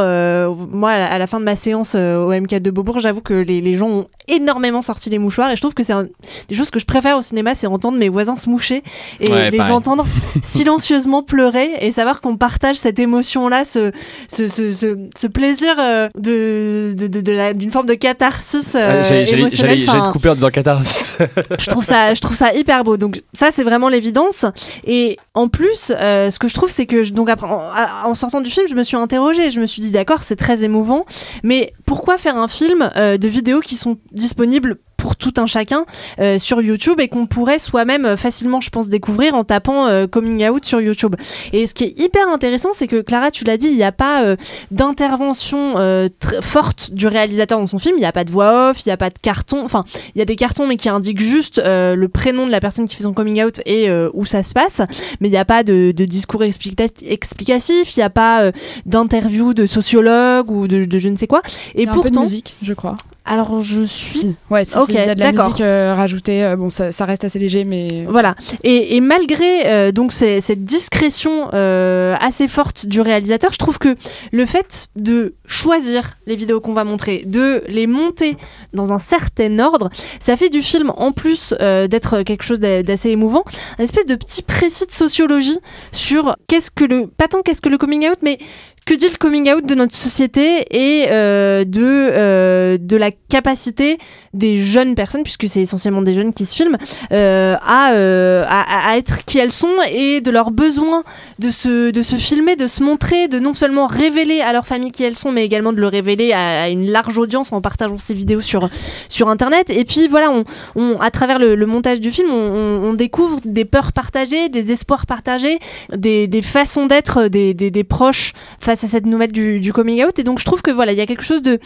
moi, 0.56 0.92
à 0.92 1.18
la 1.18 1.28
fin 1.28 1.40
de 1.40 1.46
ma 1.46 1.56
séance 1.56 1.81
euh, 1.96 2.24
au 2.26 2.32
M4 2.32 2.60
de 2.62 2.72
Beaubourg, 2.72 3.00
j'avoue 3.00 3.22
que 3.22 3.34
les, 3.34 3.62
les 3.62 3.76
gens 3.76 3.88
ont 3.90 4.08
énormément 4.28 4.82
sorti 4.82 5.10
les 5.10 5.18
mouchoirs. 5.20 5.52
Et 5.52 5.56
je 5.56 5.62
trouve 5.62 5.74
que 5.74 5.84
c'est 5.84 5.94
un 5.94 6.08
des 6.50 6.56
choses 6.56 6.70
que 6.72 6.80
je 6.80 6.86
préfère 6.86 7.18
au 7.18 7.22
cinéma, 7.22 7.56
c'est 7.56 7.68
entendre 7.68 7.98
mes 7.98 8.10
voisins 8.10 8.38
se 8.38 8.50
moucher 8.50 8.84
et 9.20 9.30
Ouais, 9.32 9.52
les 9.52 9.58
pareil. 9.58 9.74
entendre 9.74 10.06
silencieusement 10.44 11.24
pleurer 11.24 11.72
et 11.82 11.92
savoir 11.92 12.22
qu'on 12.22 12.38
partage 12.38 12.76
cette 12.78 13.00
émotion-là, 13.00 13.66
ce, 13.66 13.92
ce, 14.28 14.48
ce, 14.48 14.72
ce, 14.74 14.98
ce 15.18 15.28
plaisir 15.28 15.76
euh, 15.80 16.10
de, 16.18 16.94
de, 16.98 17.08
de, 17.08 17.22
de 17.22 17.32
la- 17.32 17.54
d'une 17.54 17.72
forme 17.72 17.86
de 17.88 17.94
catharsis 17.94 18.76
euh, 18.76 19.02
J'allais 19.04 19.26
j'allais- 19.26 19.42
émotionnelle. 19.42 19.78
j'allais- 19.78 19.86
j'allais 19.86 20.00
Enfin, 20.00 20.08
te 20.10 20.14
couper 20.14 20.30
en 20.30 20.36
disant 20.36 20.50
catharsis. 20.50 21.18
je 21.60 21.66
trouve 21.70 21.84
ça 21.84 22.14
je 22.14 22.22
trouve 22.22 22.36
ça 22.36 22.54
hyper 22.54 22.84
beau 22.84 22.98
donc 22.98 23.22
ça 23.34 23.50
c'est 23.52 23.64
vraiment 23.64 23.90
l'évidence 23.90 24.46
et 24.86 25.18
en 25.34 25.48
plus 25.48 25.92
euh, 25.96 26.30
ce 26.32 26.40
que 26.40 26.48
je 26.48 26.54
trouve 26.54 26.70
c'est 26.70 26.86
que 26.86 27.04
je- 27.04 27.14
donc 27.14 27.30
après, 27.30 27.48
en, 27.48 28.10
en 28.10 28.16
sortant 28.16 28.42
du 28.42 28.50
film 28.50 28.68
je 28.70 28.76
me 28.76 28.84
suis 28.84 28.98
interrogée 28.98 29.50
je 29.50 29.60
me 29.60 29.66
suis 29.66 29.82
dit 29.82 29.92
d'accord 29.92 30.24
c'est 30.24 30.36
très 30.36 30.64
émouvant 30.64 31.06
mais 31.44 31.71
pourquoi 31.86 32.18
faire 32.18 32.38
un 32.38 32.48
film 32.48 32.90
euh, 32.96 33.18
de 33.18 33.28
vidéos 33.28 33.62
qui 33.62 33.76
sont 33.76 33.98
disponibles 34.12 34.80
pour 35.02 35.16
tout 35.16 35.34
un 35.38 35.48
chacun 35.48 35.86
euh, 36.20 36.38
sur 36.38 36.62
YouTube 36.62 37.00
et 37.00 37.08
qu'on 37.08 37.26
pourrait 37.26 37.58
soi-même 37.58 38.06
euh, 38.06 38.18
facilement, 38.18 38.62
je 38.62 38.70
pense, 38.70 38.88
découvrir 38.88 39.34
en 39.34 39.44
tapant 39.44 39.88
euh, 39.88 40.06
coming 40.06 40.48
out 40.48 40.64
sur 40.64 40.80
YouTube. 40.80 41.16
Et 41.54 41.66
ce 41.66 41.74
qui 41.74 41.86
est 41.86 42.00
hyper 42.00 42.30
intéressant, 42.30 42.70
c'est 42.72 42.88
que 42.88 43.02
Clara, 43.02 43.32
tu 43.32 43.44
l'as 43.44 43.58
dit, 43.58 43.68
il 43.68 43.76
n'y 43.76 43.84
a 43.84 43.92
pas 43.92 44.24
euh, 44.24 44.36
d'intervention 44.70 45.74
euh, 45.78 46.10
forte 46.42 46.92
du 46.92 47.08
réalisateur 47.08 47.60
dans 47.60 47.66
son 47.68 47.80
film. 47.80 47.96
Il 47.98 48.02
n'y 48.02 48.06
a 48.06 48.12
pas 48.12 48.24
de 48.24 48.32
voix 48.32 48.70
off, 48.70 48.86
il 48.86 48.90
n'y 48.90 48.94
a 48.94 48.98
pas 48.98 49.10
de 49.10 49.18
carton. 49.20 49.64
Enfin, 49.64 49.86
il 50.14 50.20
y 50.20 50.22
a 50.22 50.26
des 50.26 50.36
cartons, 50.36 50.68
mais 50.68 50.78
qui 50.78 50.90
indiquent 50.90 51.22
juste 51.22 51.58
euh, 51.60 51.96
le 51.96 52.08
prénom 52.08 52.46
de 52.46 52.52
la 52.52 52.60
personne 52.60 52.88
qui 52.88 52.96
fait 52.96 53.04
son 53.04 53.14
coming 53.14 53.44
out 53.44 53.60
et 53.66 53.90
euh, 53.90 54.10
où 54.14 54.26
ça 54.26 54.44
se 54.44 54.54
passe. 54.54 54.82
Mais 55.20 55.30
il 55.30 55.32
n'y 55.32 55.38
a 55.38 55.46
pas 55.46 55.64
de, 55.64 55.92
de 55.96 56.06
discours 56.06 56.44
explica- 56.44 56.88
explicatif, 57.06 57.96
il 57.96 58.00
n'y 58.00 58.04
a 58.04 58.10
pas 58.12 58.42
euh, 58.44 58.52
d'interview 58.86 59.54
de 59.54 59.66
sociologue 59.66 60.52
ou 60.52 60.68
de, 60.68 60.86
de 60.86 61.00
je 61.00 61.10
ne 61.10 61.16
sais 61.16 61.28
quoi. 61.28 61.42
Et 61.74 61.84
Il 61.84 61.86
y 61.86 61.88
a 61.88 61.92
un 61.92 61.94
peu 61.96 62.02
de 62.02 62.04
pourtant, 62.08 62.22
musique, 62.22 62.56
je 62.62 62.74
crois. 62.74 62.96
Alors 63.24 63.62
je 63.62 63.84
suis. 63.84 64.36
Ouais, 64.50 64.66
si, 64.66 64.76
Ok, 64.78 64.88
si, 64.88 64.94
il 64.94 64.96
y 64.96 64.98
a 64.98 65.14
de 65.14 65.20
la 65.20 65.32
musique 65.32 65.62
euh, 65.62 65.94
rajoutée. 65.94 66.44
euh, 66.44 66.56
bon, 66.56 66.70
ça, 66.72 66.92
ça 66.92 67.06
reste 67.06 67.24
assez 67.24 67.38
léger, 67.38 67.66
mais. 67.66 68.06
Voilà. 68.10 68.36
Et, 68.64 68.96
et 68.96 69.00
malgré 69.00 69.68
euh, 69.68 69.92
donc 69.92 70.12
cette 70.12 70.66
discrétion 70.66 71.50
assez 71.52 72.48
forte 72.48 72.86
du 72.88 73.00
réalisateur, 73.02 73.54
je 73.54 73.58
trouve 73.60 73.78
que 73.78 73.96
le 74.32 74.46
fait 74.46 74.88
de 74.96 75.36
choisir 75.46 76.18
les 76.26 76.36
vidéos 76.36 76.62
qu'on 76.62 76.74
va 76.74 76.84
montrer, 76.84 77.22
de 77.26 77.64
les 77.68 77.88
monter 77.88 78.38
dans 78.74 78.92
un 78.92 79.00
certain 79.00 79.60
ordre, 79.60 79.90
ça 80.20 80.36
fait 80.36 80.50
du 80.50 80.62
film 80.62 80.92
en 80.98 81.12
plus 81.12 81.54
d'être 81.60 82.24
quelque 82.24 82.44
chose 82.44 82.60
d'a- 82.60 82.82
d'assez 82.84 83.10
émouvant, 83.10 83.44
un 83.78 83.84
espèce 83.84 84.06
de 84.08 84.16
petit 84.16 84.42
précis 84.42 84.86
de 84.88 84.92
sociologie 84.92 85.60
sur 85.92 86.36
qu'est-ce 86.48 86.72
que 86.72 86.86
le 86.86 87.08
pas 87.08 87.28
tant 87.28 87.42
qu'est-ce 87.42 87.62
que 87.62 87.70
le 87.70 87.78
coming 87.78 88.10
out, 88.10 88.18
mais 88.24 88.40
que 88.86 88.96
dit 88.96 89.08
le 89.08 89.18
coming 89.18 89.52
out 89.52 89.66
de 89.66 89.76
notre 89.76 89.96
société 89.96 90.66
et 90.72 91.08
euh, 91.10 91.64
de, 91.66 91.82
euh, 91.82 92.78
de 92.80 92.98
la 92.98 93.12
capacité 93.12 94.00
des 94.34 94.58
jeunes 94.58 94.96
personnes, 94.96 95.24
puisque 95.24 95.48
c'est 95.48 95.62
essentiellement 95.62 96.02
des 96.02 96.14
jeunes 96.14 96.34
qui 96.34 96.46
se 96.46 96.56
filment, 96.56 96.78
euh, 97.12 97.56
à, 97.62 98.90
à, 98.90 98.98
être 98.98 99.24
qui 99.26 99.38
elles 99.38 99.52
sont 99.52 99.76
et 99.92 100.20
de 100.20 100.32
leur 100.32 100.52
besoin 100.52 101.04
de 101.38 101.52
se, 101.52 101.92
de 101.92 102.02
se 102.02 102.16
filmer, 102.16 102.56
de 102.56 102.68
se 102.68 102.82
montrer, 102.82 103.28
de 103.28 103.40
non 103.40 103.54
seulement 103.54 103.86
révéler 103.86 104.42
à 104.42 104.52
leur 104.52 104.66
famille 104.66 104.92
qui 104.92 105.04
elles 105.04 105.16
sont, 105.16 105.32
mais 105.32 105.46
également 105.46 105.74
de 105.74 105.80
le 105.80 105.88
révéler 105.88 106.34
à, 106.34 106.70
une 106.70 106.90
large 106.90 107.18
audience 107.18 107.54
en 107.54 107.62
partageant 107.62 107.98
ces 108.00 108.14
vidéos 108.14 108.42
sur, 108.42 108.68
sur 109.10 109.30
Internet. 109.30 109.70
Et 109.70 109.86
puis 109.86 110.08
voilà, 110.08 110.32
on, 110.76 111.00
à 111.00 111.12
travers 111.12 111.38
le, 111.38 111.66
montage 111.66 112.00
du 112.00 112.12
film, 112.12 112.30
on, 112.32 112.94
découvre 112.94 113.40
des 113.46 113.64
peurs 113.64 113.94
partagées, 113.94 114.50
des 114.50 114.72
espoirs 114.72 115.06
partagés, 115.06 115.60
des, 115.96 116.28
des 116.28 116.42
façons 116.42 116.88
d'être 116.88 117.28
des, 117.28 117.54
des 117.54 117.84
proches 117.84 118.34
à 118.72 118.76
cette 118.76 119.06
nouvelle 119.06 119.32
du, 119.32 119.74
coming 119.74 120.04
out. 120.04 120.20
Et 120.20 120.24
donc 120.24 120.40
je 120.40 120.46
trouve 120.46 120.62
que 120.62 120.72
voilà, 120.72 120.92
il 120.92 120.98
y 120.98 121.02
a 121.02 121.06
quelque 121.06 121.24
chose 121.24 121.42
de 121.42 121.60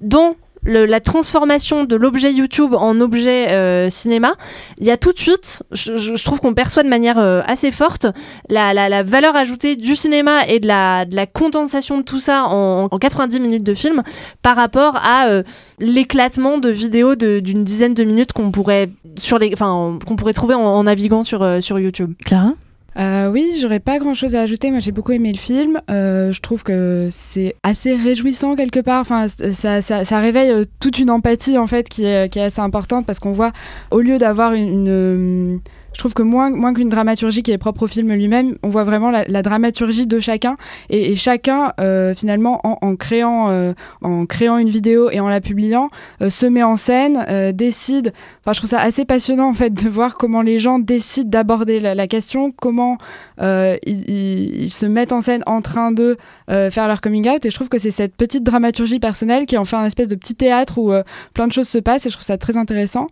dans 0.00 0.34
la 0.64 1.00
transformation 1.00 1.84
de 1.84 1.96
l'objet 1.96 2.32
YouTube 2.32 2.74
en 2.74 3.00
objet 3.00 3.50
euh, 3.50 3.88
cinéma, 3.88 4.34
il 4.78 4.86
y 4.86 4.90
a 4.90 4.96
tout 4.96 5.12
de 5.12 5.18
suite, 5.18 5.62
je, 5.72 6.22
trouve 6.22 6.40
qu'on 6.40 6.54
perçoit 6.54 6.82
de 6.82 6.88
manière 6.88 7.18
euh, 7.18 7.40
assez 7.46 7.70
forte 7.70 8.06
la, 8.48 9.02
valeur 9.02 9.36
ajoutée 9.36 9.76
du 9.76 9.96
cinéma 9.96 10.46
et 10.46 10.60
de 10.60 10.66
la, 10.66 11.06
de 11.06 11.16
la 11.16 11.26
condensation 11.26 11.98
de 11.98 12.02
tout 12.02 12.20
ça 12.20 12.44
en, 12.44 12.88
en 12.90 12.98
90 12.98 13.40
minutes 13.40 13.64
de 13.64 13.74
film 13.74 14.02
par 14.42 14.56
rapport 14.56 14.96
à 14.96 15.28
euh, 15.28 15.42
l'éclatement 15.78 16.58
de 16.58 16.68
vidéos 16.68 17.14
d'une 17.14 17.64
dizaine 17.64 17.94
de 17.94 18.04
minutes 18.04 18.32
qu'on 18.32 18.50
pourrait 18.50 18.90
sur 19.16 19.38
les, 19.38 19.50
enfin 19.52 19.98
qu'on 20.06 20.16
pourrait 20.16 20.34
trouver 20.34 20.54
en, 20.54 20.84
naviguant 20.84 21.22
sur 21.22 21.62
sur 21.62 21.78
YouTube. 21.78 22.14
Clara? 22.24 22.52
Euh, 22.98 23.30
oui, 23.30 23.52
j'aurais 23.60 23.80
pas 23.80 23.98
grand 23.98 24.14
chose 24.14 24.34
à 24.34 24.42
ajouter. 24.42 24.70
Moi, 24.70 24.80
j'ai 24.80 24.92
beaucoup 24.92 25.12
aimé 25.12 25.32
le 25.32 25.38
film. 25.38 25.80
Euh, 25.90 26.32
je 26.32 26.40
trouve 26.40 26.62
que 26.62 27.08
c'est 27.10 27.56
assez 27.62 27.94
réjouissant 27.94 28.56
quelque 28.56 28.80
part. 28.80 29.00
Enfin, 29.00 29.26
ça, 29.28 30.20
réveille 30.20 30.50
euh, 30.50 30.64
toute 30.80 30.98
une 30.98 31.10
empathie 31.10 31.58
en 31.58 31.66
fait 31.66 31.88
qui 31.88 32.04
est, 32.04 32.36
assez 32.36 32.60
importante 32.60 33.06
parce 33.06 33.20
qu'on 33.20 33.32
voit, 33.32 33.52
au 33.90 34.00
lieu 34.00 34.18
d'avoir 34.18 34.54
une, 34.54 35.60
je 35.92 35.98
trouve 35.98 36.14
que 36.14 36.22
moins, 36.22 36.50
moins 36.50 36.72
qu'une 36.72 36.88
dramaturgie 36.88 37.42
qui 37.42 37.50
est 37.50 37.58
propre 37.58 37.84
au 37.84 37.86
film 37.86 38.12
lui-même, 38.12 38.56
on 38.62 38.68
voit 38.68 38.84
vraiment 38.84 39.10
la, 39.10 39.42
dramaturgie 39.42 40.06
de 40.06 40.20
chacun 40.20 40.56
et, 40.88 41.14
chacun 41.14 41.72
euh, 41.80 42.14
finalement 42.14 42.60
en, 42.62 42.96
créant, 42.96 43.50
euh, 43.50 43.72
en 44.02 44.26
créant 44.26 44.58
une 44.58 44.70
vidéo 44.70 45.10
et 45.10 45.20
en 45.20 45.28
la 45.28 45.40
publiant, 45.40 45.90
euh, 46.22 46.30
se 46.30 46.46
met 46.46 46.62
en 46.62 46.76
scène, 46.76 47.52
décide. 47.52 48.12
Enfin, 48.40 48.52
je 48.52 48.60
trouve 48.60 48.70
ça 48.70 48.80
assez 48.80 49.04
passionnant 49.04 49.48
en 49.48 49.54
fait 49.54 49.70
de 49.70 49.88
voir 49.88 50.16
comment 50.16 50.42
les 50.42 50.58
gens 50.58 50.78
décident 50.78 51.28
d'aborder 51.28 51.80
la, 51.80 52.06
question, 52.06 52.52
comment 52.52 52.98
ils, 53.40 53.78
ils- 53.86 54.70
se 54.70 54.86
mettent 54.86 55.12
en 55.12 55.20
scène 55.20 55.42
en 55.46 55.62
train 55.62 55.90
de 55.90 56.16
faire 56.48 56.86
leur 56.86 57.00
coming 57.00 57.28
out. 57.28 57.44
Et 57.44 57.50
je 57.50 57.54
trouve 57.54 57.68
que 57.68 57.78
c'est 57.78 57.90
cette 57.90 58.14
petite 58.14 58.44
dramaturgie 58.44 59.00
personnelle 59.00 59.46
qui 59.46 59.56
en 59.56 59.64
fait 59.64 59.76
un 59.76 59.84
espèce 59.84 60.08
de 60.08 60.14
petit 60.14 60.34
théâtre 60.34 60.78
où 60.78 60.92
plein 61.34 61.48
de 61.48 61.52
choses 61.52 61.68
se 61.68 61.78
passent. 61.78 62.06
Et 62.06 62.10
je 62.10 62.14
trouve 62.14 62.26
ça 62.26 62.38
très 62.38 62.56
intéressant. 62.56 63.08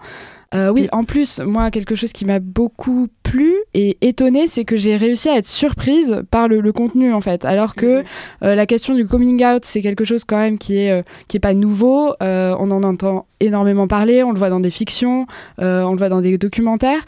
Euh, 0.54 0.70
oui, 0.70 0.88
en 0.92 1.04
plus, 1.04 1.40
moi, 1.40 1.70
quelque 1.70 1.94
chose 1.94 2.12
qui 2.12 2.24
m'a 2.24 2.38
beaucoup 2.38 3.08
plu 3.22 3.54
et 3.74 3.98
étonné, 4.00 4.48
c'est 4.48 4.64
que 4.64 4.76
j'ai 4.76 4.96
réussi 4.96 5.28
à 5.28 5.36
être 5.36 5.46
surprise 5.46 6.22
par 6.30 6.48
le, 6.48 6.60
le 6.60 6.72
contenu, 6.72 7.12
en 7.12 7.20
fait. 7.20 7.44
Alors 7.44 7.74
que 7.74 8.02
euh, 8.42 8.54
la 8.54 8.66
question 8.66 8.94
du 8.94 9.06
coming 9.06 9.44
out, 9.44 9.64
c'est 9.64 9.82
quelque 9.82 10.04
chose 10.04 10.24
quand 10.24 10.38
même 10.38 10.58
qui 10.58 10.78
est, 10.78 10.90
euh, 10.90 11.02
qui 11.28 11.36
est 11.36 11.40
pas 11.40 11.54
nouveau. 11.54 12.14
Euh, 12.22 12.56
on 12.58 12.70
en 12.70 12.82
entend 12.82 13.26
énormément 13.40 13.86
parler, 13.86 14.24
on 14.24 14.32
le 14.32 14.38
voit 14.38 14.50
dans 14.50 14.58
des 14.58 14.70
fictions, 14.70 15.26
on 15.58 15.92
le 15.92 15.96
voit 15.96 16.08
dans 16.08 16.20
des 16.20 16.38
documentaires. 16.38 17.06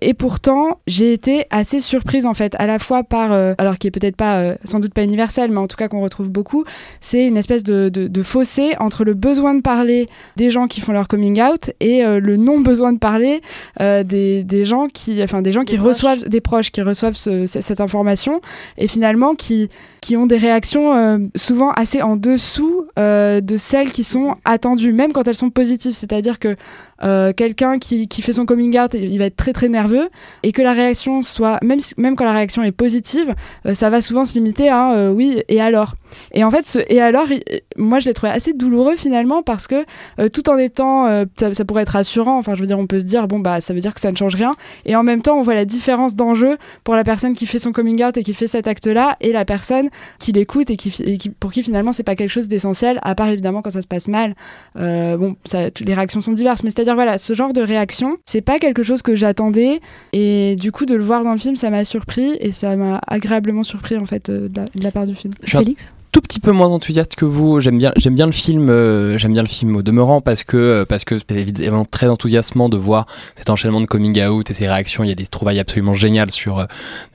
Et 0.00 0.12
pourtant, 0.12 0.80
j'ai 0.88 1.12
été 1.12 1.44
assez 1.50 1.80
surprise, 1.80 2.26
en 2.26 2.34
fait, 2.34 2.56
à 2.58 2.66
la 2.66 2.80
fois 2.80 3.04
par, 3.04 3.30
alors 3.30 3.78
qui 3.78 3.86
est 3.86 3.92
peut-être 3.92 4.16
pas, 4.16 4.54
sans 4.64 4.80
doute 4.80 4.92
pas 4.92 5.04
universel, 5.04 5.52
mais 5.52 5.58
en 5.58 5.68
tout 5.68 5.76
cas 5.76 5.86
qu'on 5.86 6.00
retrouve 6.00 6.30
beaucoup, 6.30 6.64
c'est 7.00 7.24
une 7.28 7.36
espèce 7.36 7.62
de, 7.62 7.90
de, 7.90 8.08
de 8.08 8.22
fossé 8.24 8.72
entre 8.80 9.04
le 9.04 9.14
besoin 9.14 9.54
de 9.54 9.60
parler 9.60 10.08
des 10.34 10.50
gens 10.50 10.66
qui 10.66 10.80
font 10.80 10.90
leur 10.90 11.06
coming 11.06 11.40
out 11.40 11.70
et 11.78 12.02
le 12.02 12.36
non 12.36 12.58
besoin 12.58 12.92
de 12.92 12.98
parler 12.98 13.40
des, 13.78 14.42
des 14.42 14.64
gens 14.64 14.88
qui 14.88 15.22
enfin 15.22 15.42
des 15.42 15.52
gens 15.52 15.62
qui. 15.62 15.78
Reçoivent 15.88 16.28
des 16.28 16.40
proches 16.40 16.70
qui 16.70 16.82
reçoivent 16.82 17.14
ce- 17.16 17.46
ce- 17.46 17.60
cette 17.60 17.80
information 17.80 18.40
et 18.78 18.88
finalement 18.88 19.34
qui 19.34 19.68
qui 20.00 20.16
ont 20.16 20.26
des 20.26 20.36
réactions 20.36 20.94
euh, 20.96 21.18
souvent 21.36 21.70
assez 21.70 22.02
en 22.02 22.16
dessous 22.16 22.86
euh, 22.98 23.40
de 23.40 23.56
celles 23.56 23.92
qui 23.92 24.02
sont 24.02 24.34
attendues 24.44 24.92
même 24.92 25.12
quand 25.12 25.28
elles 25.28 25.36
sont 25.36 25.50
positives. 25.50 25.92
C'est-à-dire 25.94 26.38
que 26.40 26.56
euh, 27.04 27.32
quelqu'un 27.32 27.78
qui, 27.78 28.08
qui 28.08 28.22
fait 28.22 28.32
son 28.32 28.46
coming 28.46 28.78
out 28.78 28.94
il 28.94 29.18
va 29.18 29.26
être 29.26 29.36
très 29.36 29.52
très 29.52 29.68
nerveux. 29.68 30.08
Et 30.42 30.52
que 30.52 30.62
la 30.62 30.72
réaction 30.72 31.22
soit 31.22 31.58
même 31.62 31.80
même 31.96 32.16
quand 32.16 32.24
la 32.24 32.32
réaction 32.32 32.62
est 32.62 32.72
positive 32.72 33.34
euh, 33.66 33.74
ça 33.74 33.90
va 33.90 34.00
souvent 34.00 34.24
se 34.24 34.34
limiter 34.34 34.68
à 34.68 34.92
euh, 34.94 35.10
oui 35.10 35.42
et 35.48 35.60
alors. 35.60 35.94
Et 36.32 36.44
en 36.44 36.50
fait 36.50 36.66
ce 36.66 36.78
et 36.88 37.00
alors 37.00 37.30
il- 37.30 37.42
moi 37.76 37.98
je 38.00 38.06
l'ai 38.08 38.14
trouvé 38.14 38.32
assez 38.32 38.52
douloureux 38.52 38.96
finalement 38.96 39.42
parce 39.42 39.66
que 39.66 39.84
euh, 40.18 40.28
tout 40.28 40.48
en 40.50 40.58
étant 40.58 41.06
euh, 41.06 41.24
ça, 41.36 41.64
pourrait 41.64 41.82
être 41.82 41.90
rassurant. 41.90 42.38
Enfin 42.38 42.54
je 42.54 42.60
veux 42.60 42.66
dire 42.66 42.78
on 42.78 42.86
peut 42.86 43.00
se 43.00 43.04
dire 43.04 43.26
bon 43.28 43.38
bah 43.38 43.60
ça 43.60 43.72
veut 43.74 43.80
dire 43.80 43.94
que 43.94 44.00
ça 44.00 44.12
ne 44.12 44.16
change 44.16 44.34
rien. 44.34 44.54
Et 44.84 44.94
en 44.96 45.02
même 45.02 45.22
temps 45.22 45.36
on 45.38 45.42
voit 45.42 45.54
la 45.54 45.64
différence 45.64 46.14
d'enjeu 46.14 46.58
pour 46.84 46.94
la 46.94 47.04
personne 47.04 47.34
qui 47.34 47.46
fait 47.46 47.58
son 47.58 47.72
coming 47.72 48.02
out 48.04 48.16
et 48.16 48.22
qui 48.22 48.34
fait 48.34 48.46
cet 48.46 48.66
acte 48.66 48.86
là 48.86 49.16
et 49.20 49.32
la 49.32 49.44
personne 49.44 49.88
qui 50.18 50.32
l'écoute 50.32 50.70
et, 50.70 50.76
qui, 50.76 51.30
pour 51.30 51.50
qui 51.52 51.62
finalement 51.62 51.92
c'est 51.92 52.02
pas 52.02 52.14
quelque 52.16 52.30
chose 52.30 52.48
d'essentiel 52.48 52.98
à 53.02 53.14
part 53.14 53.28
évidemment 53.28 53.62
quand 53.62 53.70
ça 53.70 53.82
se 53.82 53.86
passe 53.86 54.08
mal. 54.08 54.34
Euh, 54.78 55.16
bon 55.16 55.36
les 55.54 55.94
réactions 55.94 56.20
sont 56.20 56.32
diverses 56.32 56.62
mais 56.62 56.70
c'est 56.70 56.88
à 56.88 56.91
dire 56.92 56.94
voilà 56.94 57.18
ce 57.18 57.34
genre 57.34 57.52
de 57.52 57.62
réaction 57.62 58.16
c'est 58.24 58.40
pas 58.40 58.58
quelque 58.58 58.82
chose 58.82 59.02
que 59.02 59.14
j'attendais. 59.14 59.80
Et 60.12 60.56
du 60.56 60.72
coup 60.72 60.86
de 60.86 60.94
le 60.94 61.02
voir 61.02 61.24
dans 61.24 61.32
le 61.32 61.38
film 61.38 61.56
ça 61.56 61.70
m'a 61.70 61.84
surpris 61.84 62.36
et 62.40 62.52
ça 62.52 62.76
m'a 62.76 63.00
agréablement 63.06 63.64
surpris 63.64 63.96
en 63.96 64.06
fait 64.06 64.28
euh, 64.28 64.48
de, 64.48 64.56
la, 64.56 64.64
de 64.64 64.82
la 64.82 64.90
part 64.90 65.06
du 65.06 65.14
film. 65.14 65.32
Je 65.42 65.58
Félix? 65.58 65.94
Tout 66.12 66.20
petit 66.20 66.40
peu 66.40 66.52
moins 66.52 66.68
enthousiaste 66.68 67.14
que 67.14 67.24
vous. 67.24 67.58
J'aime 67.60 67.78
bien, 67.78 67.92
j'aime 67.96 68.14
bien 68.14 68.26
le 68.26 68.32
film. 68.32 68.68
euh, 68.68 69.16
j'aime 69.16 69.32
bien 69.32 69.42
le 69.42 69.48
film 69.48 69.74
au 69.76 69.82
demeurant 69.82 70.20
parce 70.20 70.44
que 70.44 70.56
euh, 70.58 70.84
parce 70.84 71.04
que 71.04 71.18
c'est 71.18 71.36
évidemment 71.36 71.86
très 71.86 72.08
enthousiasmant 72.08 72.68
de 72.68 72.76
voir 72.76 73.06
cet 73.36 73.48
enchaînement 73.48 73.80
de 73.80 73.86
coming 73.86 74.22
out 74.26 74.50
et 74.50 74.54
ses 74.54 74.68
réactions. 74.68 75.04
Il 75.04 75.08
y 75.08 75.12
a 75.12 75.14
des 75.14 75.26
trouvailles 75.26 75.58
absolument 75.58 75.94
géniales 75.94 76.30
sur. 76.30 76.58
euh, 76.58 76.64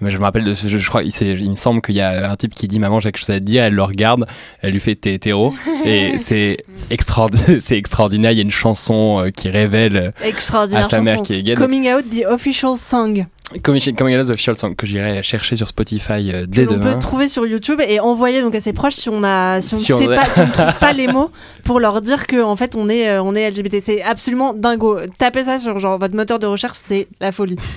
je 0.01 0.17
me 0.17 0.23
rappelle 0.23 0.43
de 0.43 0.55
ce, 0.55 0.67
je, 0.67 0.79
je 0.79 0.89
crois, 0.89 1.03
il, 1.03 1.49
me 1.49 1.55
semble 1.55 1.81
qu'il 1.81 1.95
y 1.95 2.01
a 2.01 2.31
un 2.31 2.36
type 2.36 2.53
qui 2.53 2.67
dit 2.67 2.79
maman 2.79 2.99
j'ai 2.99 3.12
quelque 3.12 3.19
chose 3.19 3.29
à 3.29 3.39
te 3.39 3.43
dire. 3.45 3.63
Elle 3.63 3.75
le 3.75 3.83
regarde, 3.83 4.25
elle 4.62 4.73
lui 4.73 4.79
fait 4.79 4.95
t'es 4.95 5.13
hétéro 5.13 5.53
et 5.86 6.17
c'est 6.19 6.57
extraordinaire. 6.89 7.57
c'est 7.62 7.77
extraordinaire. 7.77 8.31
Il 8.31 8.38
y 8.38 8.41
a 8.41 8.43
une 8.43 8.51
chanson 8.51 9.21
euh, 9.21 9.29
qui 9.29 9.49
révèle 9.49 10.12
à 10.23 10.41
sa 10.41 10.67
mère 11.01 11.13
chanson. 11.17 11.23
qui 11.23 11.33
est 11.36 11.43
gay. 11.43 11.53
Coming 11.53 11.88
out 11.93 12.03
the 12.10 12.25
official 12.25 12.75
song 12.77 13.27
Coming, 13.63 13.95
coming 13.95 14.13
out 14.13 14.19
of 14.23 14.29
Official 14.31 14.57
Song 14.57 14.75
que 14.75 14.86
j'irai 14.86 15.23
chercher 15.23 15.55
sur 15.55 15.69
Spotify 15.69 16.31
euh, 16.33 16.45
dès 16.45 16.65
que 16.65 16.73
demain. 16.73 16.93
peut 16.95 16.99
trouver 16.99 17.29
sur 17.29 17.47
YouTube 17.47 17.79
et 17.79 18.01
envoyer 18.01 18.41
donc 18.41 18.53
à 18.55 18.60
ses 18.60 18.73
proches 18.73 18.95
si 18.95 19.07
on 19.07 19.23
a 19.23 19.62
si 19.62 19.73
on 19.73 19.77
Si 19.77 19.91
ne 19.93 19.97
on 19.97 19.99
sait 20.01 20.07
pas 20.15 20.25
si 20.29 20.39
on 20.41 20.47
trouve 20.47 20.77
pas 20.81 20.91
les 20.97 21.07
mots 21.07 21.31
pour 21.63 21.79
leur 21.79 22.01
dire 22.01 22.27
que 22.27 22.43
en 22.43 22.57
fait 22.57 22.75
on 22.75 22.89
est 22.89 23.07
euh, 23.10 23.23
on 23.23 23.36
est 23.36 23.49
LGBT 23.49 23.77
c'est 23.81 24.03
absolument 24.03 24.53
dingo. 24.53 24.99
Tapez 25.17 25.45
ça 25.45 25.60
sur 25.60 25.79
genre 25.79 25.97
votre 25.97 26.13
moteur 26.13 26.39
de 26.39 26.45
recherche 26.45 26.77
c'est 26.77 27.07
la 27.21 27.31
folie. 27.31 27.55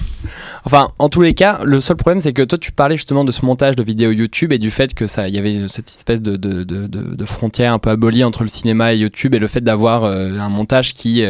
Enfin, 0.66 0.88
en 0.98 1.08
tous 1.08 1.22
les 1.22 1.32
cas, 1.32 1.60
le 1.64 1.80
seul 1.80 1.96
problème, 1.96 2.20
c'est 2.20 2.34
que 2.34 2.42
toi, 2.42 2.58
tu 2.58 2.70
parlais 2.70 2.96
justement 2.96 3.24
de 3.24 3.32
ce 3.32 3.44
montage 3.46 3.74
de 3.76 3.82
vidéos 3.82 4.10
YouTube 4.10 4.52
et 4.52 4.58
du 4.58 4.70
fait 4.70 4.92
que 4.92 5.06
ça, 5.06 5.26
il 5.26 5.34
y 5.34 5.38
avait 5.38 5.66
cette 5.68 5.88
espèce 5.88 6.20
de, 6.20 6.36
de, 6.36 6.62
de, 6.64 6.86
de- 6.86 7.14
de 7.16 7.24
frontière 7.24 7.72
un 7.72 7.78
peu 7.78 7.88
abolie 7.88 8.22
entre 8.22 8.42
le 8.42 8.50
cinéma 8.50 8.92
et 8.92 8.98
YouTube 8.98 9.34
et 9.34 9.38
le 9.38 9.48
fait 9.48 9.62
d'avoir 9.62 10.04
euh, 10.04 10.38
un 10.38 10.50
montage 10.50 10.92
qui 10.92 11.24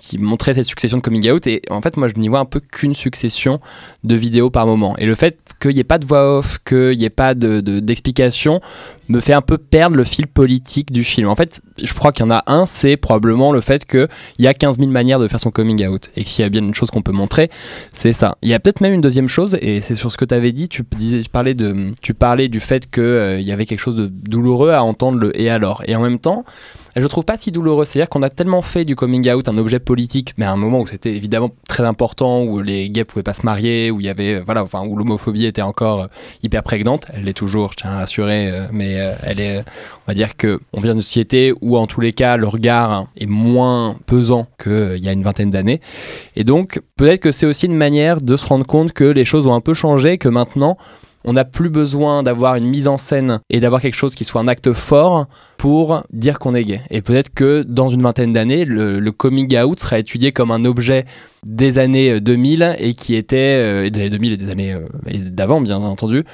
qui 0.00 0.18
montrait 0.18 0.54
cette 0.54 0.66
succession 0.66 0.96
de 0.98 1.02
coming 1.02 1.30
out. 1.30 1.46
Et 1.46 1.62
en 1.70 1.80
fait 1.80 1.96
moi 1.96 2.08
je 2.08 2.14
n'y 2.14 2.28
vois 2.28 2.40
un 2.40 2.44
peu 2.44 2.60
qu'une 2.60 2.94
succession 2.94 3.60
de 4.04 4.14
vidéos 4.14 4.50
par 4.50 4.66
moment. 4.66 4.96
Et 4.98 5.06
le 5.06 5.14
fait 5.14 5.38
qu'il 5.60 5.72
n'y 5.72 5.80
ait 5.80 5.84
pas 5.84 5.98
de 5.98 6.06
voix 6.06 6.38
off 6.38 6.58
qu'il 6.64 6.98
n'y 6.98 7.04
ait 7.04 7.10
pas 7.10 7.34
de, 7.34 7.60
de- 7.60 7.80
d'explication 7.80 8.60
me 9.08 9.20
fait 9.20 9.32
un 9.32 9.42
peu 9.42 9.58
perdre 9.58 9.96
le 9.96 10.04
fil 10.04 10.26
politique 10.26 10.92
du 10.92 11.04
film 11.04 11.28
en 11.28 11.36
fait 11.36 11.60
je 11.82 11.92
crois 11.94 12.12
qu'il 12.12 12.24
y 12.24 12.28
en 12.28 12.30
a 12.30 12.44
un 12.46 12.66
c'est 12.66 12.96
probablement 12.96 13.52
le 13.52 13.60
fait 13.60 13.84
qu'il 13.84 14.08
y 14.38 14.46
a 14.46 14.54
15 14.54 14.78
000 14.78 14.90
manières 14.90 15.18
de 15.18 15.28
faire 15.28 15.40
son 15.40 15.50
coming 15.50 15.86
out 15.86 16.10
et 16.16 16.24
que 16.24 16.28
s'il 16.28 16.42
y 16.42 16.46
a 16.46 16.48
bien 16.48 16.62
une 16.62 16.74
chose 16.74 16.90
qu'on 16.90 17.02
peut 17.02 17.12
montrer 17.12 17.50
c'est 17.92 18.12
ça. 18.12 18.36
Il 18.42 18.48
y 18.48 18.54
a 18.54 18.60
peut-être 18.60 18.80
même 18.80 18.92
une 18.92 19.00
deuxième 19.00 19.28
chose, 19.28 19.56
et 19.60 19.80
c'est 19.80 19.94
sur 19.94 20.10
ce 20.10 20.16
que 20.16 20.24
tu 20.24 20.34
avais 20.34 20.52
dit. 20.52 20.68
Tu 20.68 20.84
parlais 21.30 21.54
de, 21.54 21.94
tu 22.02 22.14
parlais 22.14 22.48
du 22.48 22.60
fait 22.60 22.90
que 22.90 23.00
euh, 23.00 23.40
y 23.40 23.52
avait 23.52 23.66
quelque 23.66 23.80
chose 23.80 23.96
de 23.96 24.06
douloureux 24.06 24.70
à 24.70 24.82
entendre 24.82 25.18
le 25.18 25.38
et 25.40 25.50
alors. 25.50 25.82
Et 25.86 25.96
en 25.96 26.02
même 26.02 26.18
temps, 26.18 26.44
je 26.96 27.06
trouve 27.06 27.24
pas 27.24 27.36
si 27.36 27.52
douloureux. 27.52 27.84
C'est-à-dire 27.84 28.08
qu'on 28.08 28.22
a 28.22 28.30
tellement 28.30 28.62
fait 28.62 28.84
du 28.84 28.96
coming 28.96 29.30
out 29.30 29.48
un 29.48 29.58
objet 29.58 29.78
politique, 29.78 30.32
mais 30.38 30.46
à 30.46 30.52
un 30.52 30.56
moment 30.56 30.80
où 30.80 30.86
c'était 30.86 31.14
évidemment 31.14 31.50
très 31.68 31.84
important, 31.84 32.42
où 32.42 32.60
les 32.60 32.88
gays 32.88 33.04
pouvaient 33.04 33.22
pas 33.22 33.34
se 33.34 33.44
marier, 33.44 33.90
où 33.90 34.00
il 34.00 34.06
y 34.06 34.08
avait, 34.08 34.36
euh, 34.36 34.42
voilà, 34.44 34.62
enfin, 34.62 34.82
où 34.86 34.96
l'homophobie 34.96 35.44
était 35.44 35.62
encore 35.62 36.02
euh, 36.02 36.06
hyper 36.42 36.62
prégnante. 36.62 37.06
Elle 37.12 37.24
l'est 37.24 37.34
toujours, 37.34 37.72
je 37.72 37.76
tiens 37.76 37.90
à 37.90 37.98
rassurer, 37.98 38.50
euh, 38.50 38.66
mais 38.72 38.95
euh, 38.98 39.12
elle 39.22 39.40
est, 39.40 39.58
on 39.58 40.08
va 40.08 40.14
dire 40.14 40.36
que 40.36 40.60
on 40.72 40.80
vient 40.80 40.92
d'une 40.92 41.02
société 41.02 41.52
où 41.60 41.76
en 41.76 41.86
tous 41.86 42.00
les 42.00 42.12
cas 42.12 42.36
le 42.36 42.46
regard 42.46 43.06
est 43.16 43.26
moins 43.26 43.96
pesant 44.06 44.46
qu'il 44.62 44.98
y 44.98 45.08
a 45.08 45.12
une 45.12 45.22
vingtaine 45.22 45.50
d'années. 45.50 45.80
Et 46.34 46.44
donc 46.44 46.80
peut-être 46.96 47.20
que 47.20 47.32
c'est 47.32 47.46
aussi 47.46 47.66
une 47.66 47.76
manière 47.76 48.20
de 48.20 48.36
se 48.36 48.46
rendre 48.46 48.66
compte 48.66 48.92
que 48.92 49.04
les 49.04 49.24
choses 49.24 49.46
ont 49.46 49.54
un 49.54 49.60
peu 49.60 49.74
changé, 49.74 50.18
que 50.18 50.28
maintenant 50.28 50.76
on 51.26 51.32
n'a 51.32 51.44
plus 51.44 51.68
besoin 51.68 52.22
d'avoir 52.22 52.54
une 52.54 52.66
mise 52.66 52.86
en 52.86 52.98
scène 52.98 53.40
et 53.50 53.58
d'avoir 53.58 53.82
quelque 53.82 53.96
chose 53.96 54.14
qui 54.14 54.24
soit 54.24 54.40
un 54.40 54.48
acte 54.48 54.72
fort 54.72 55.26
pour 55.58 56.04
dire 56.12 56.38
qu'on 56.38 56.54
est 56.54 56.64
gay. 56.64 56.80
Et 56.88 57.02
peut-être 57.02 57.34
que 57.34 57.64
dans 57.66 57.88
une 57.88 58.00
vingtaine 58.00 58.32
d'années, 58.32 58.64
le, 58.64 59.00
le 59.00 59.12
coming 59.12 59.58
out 59.58 59.80
sera 59.80 59.98
étudié 59.98 60.30
comme 60.30 60.52
un 60.52 60.64
objet 60.64 61.04
des 61.44 61.78
années 61.78 62.20
2000 62.20 62.76
et 62.78 62.94
qui 62.94 63.16
était 63.16 63.60
euh, 63.60 63.90
des 63.90 64.02
années 64.02 64.10
2000 64.10 64.32
et 64.32 64.36
des 64.36 64.50
années 64.50 64.72
euh, 64.72 64.86
d'avant 65.26 65.60
bien 65.60 65.78
entendu 65.78 66.24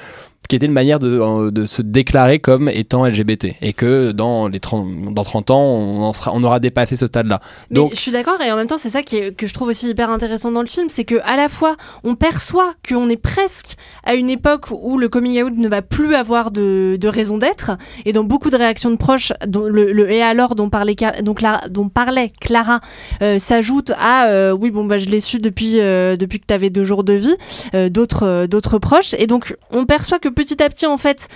qui 0.49 0.55
était 0.55 0.65
une 0.65 0.71
manière 0.73 0.99
de, 0.99 1.19
euh, 1.19 1.51
de 1.51 1.65
se 1.65 1.81
déclarer 1.81 2.39
comme 2.39 2.69
étant 2.69 3.05
LGBT 3.05 3.55
et 3.61 3.73
que 3.73 4.11
dans 4.11 4.47
les 4.47 4.59
30, 4.59 5.13
dans 5.13 5.23
30 5.23 5.51
ans 5.51 5.61
on, 5.63 6.01
en 6.01 6.13
sera, 6.13 6.31
on 6.33 6.43
aura 6.43 6.59
dépassé 6.59 6.95
ce 6.95 7.07
stade 7.07 7.27
là 7.27 7.39
Mais 7.71 7.79
je 7.91 7.95
suis 7.99 8.11
d'accord 8.11 8.39
et 8.45 8.51
en 8.51 8.55
même 8.55 8.67
temps 8.67 8.77
c'est 8.77 8.89
ça 8.89 9.03
qui 9.03 9.17
est- 9.17 9.35
que 9.35 9.47
je 9.47 9.53
trouve 9.53 9.69
aussi 9.69 9.89
hyper 9.89 10.09
intéressant 10.09 10.51
dans 10.51 10.61
le 10.61 10.67
film, 10.67 10.87
c'est 10.89 11.05
que 11.05 11.15
à 11.23 11.35
la 11.37 11.49
fois 11.49 11.75
on 12.03 12.15
perçoit 12.15 12.73
qu'on 12.87 13.09
est 13.09 13.17
presque 13.17 13.75
à 14.03 14.15
une 14.15 14.29
époque 14.29 14.65
où 14.71 14.97
le 14.97 15.09
coming 15.09 15.41
out 15.43 15.53
ne 15.57 15.67
va 15.67 15.81
plus 15.81 16.13
avoir 16.15 16.51
de, 16.51 16.97
de 16.99 17.07
raison 17.07 17.37
d'être 17.37 17.71
et 18.05 18.13
dans 18.13 18.23
beaucoup 18.23 18.49
de 18.49 18.57
réactions 18.57 18.91
de 18.91 18.97
proches, 18.97 19.31
dont 19.47 19.65
le, 19.65 19.91
le 19.93 20.11
et 20.11 20.21
alors 20.21 20.55
dont 20.55 20.69
parlait, 20.69 20.95
dont 21.21 21.33
Clara, 21.33 21.67
dont 21.69 21.89
parlait 21.89 22.31
Clara 22.41 22.81
euh, 23.21 23.39
s'ajoute 23.39 23.91
à 23.97 24.27
euh, 24.27 24.51
oui 24.51 24.71
bon 24.71 24.85
bah 24.85 24.97
je 24.97 25.07
l'ai 25.09 25.21
su 25.21 25.39
depuis 25.39 25.79
euh, 25.79 26.15
depuis 26.17 26.39
que 26.39 26.45
tu 26.47 26.53
avais 26.53 26.69
deux 26.69 26.83
jours 26.83 27.03
de 27.03 27.13
vie, 27.13 27.35
d'autres 27.89 28.45
d'autres 28.45 28.77
proches 28.77 29.13
et 29.17 29.27
donc 29.27 29.55
on 29.71 29.85
perçoit 29.85 30.19
que 30.19 30.29
petit 30.33 30.61
à 30.61 30.69
petit 30.69 30.85
en 30.85 30.97
fait 30.97 31.29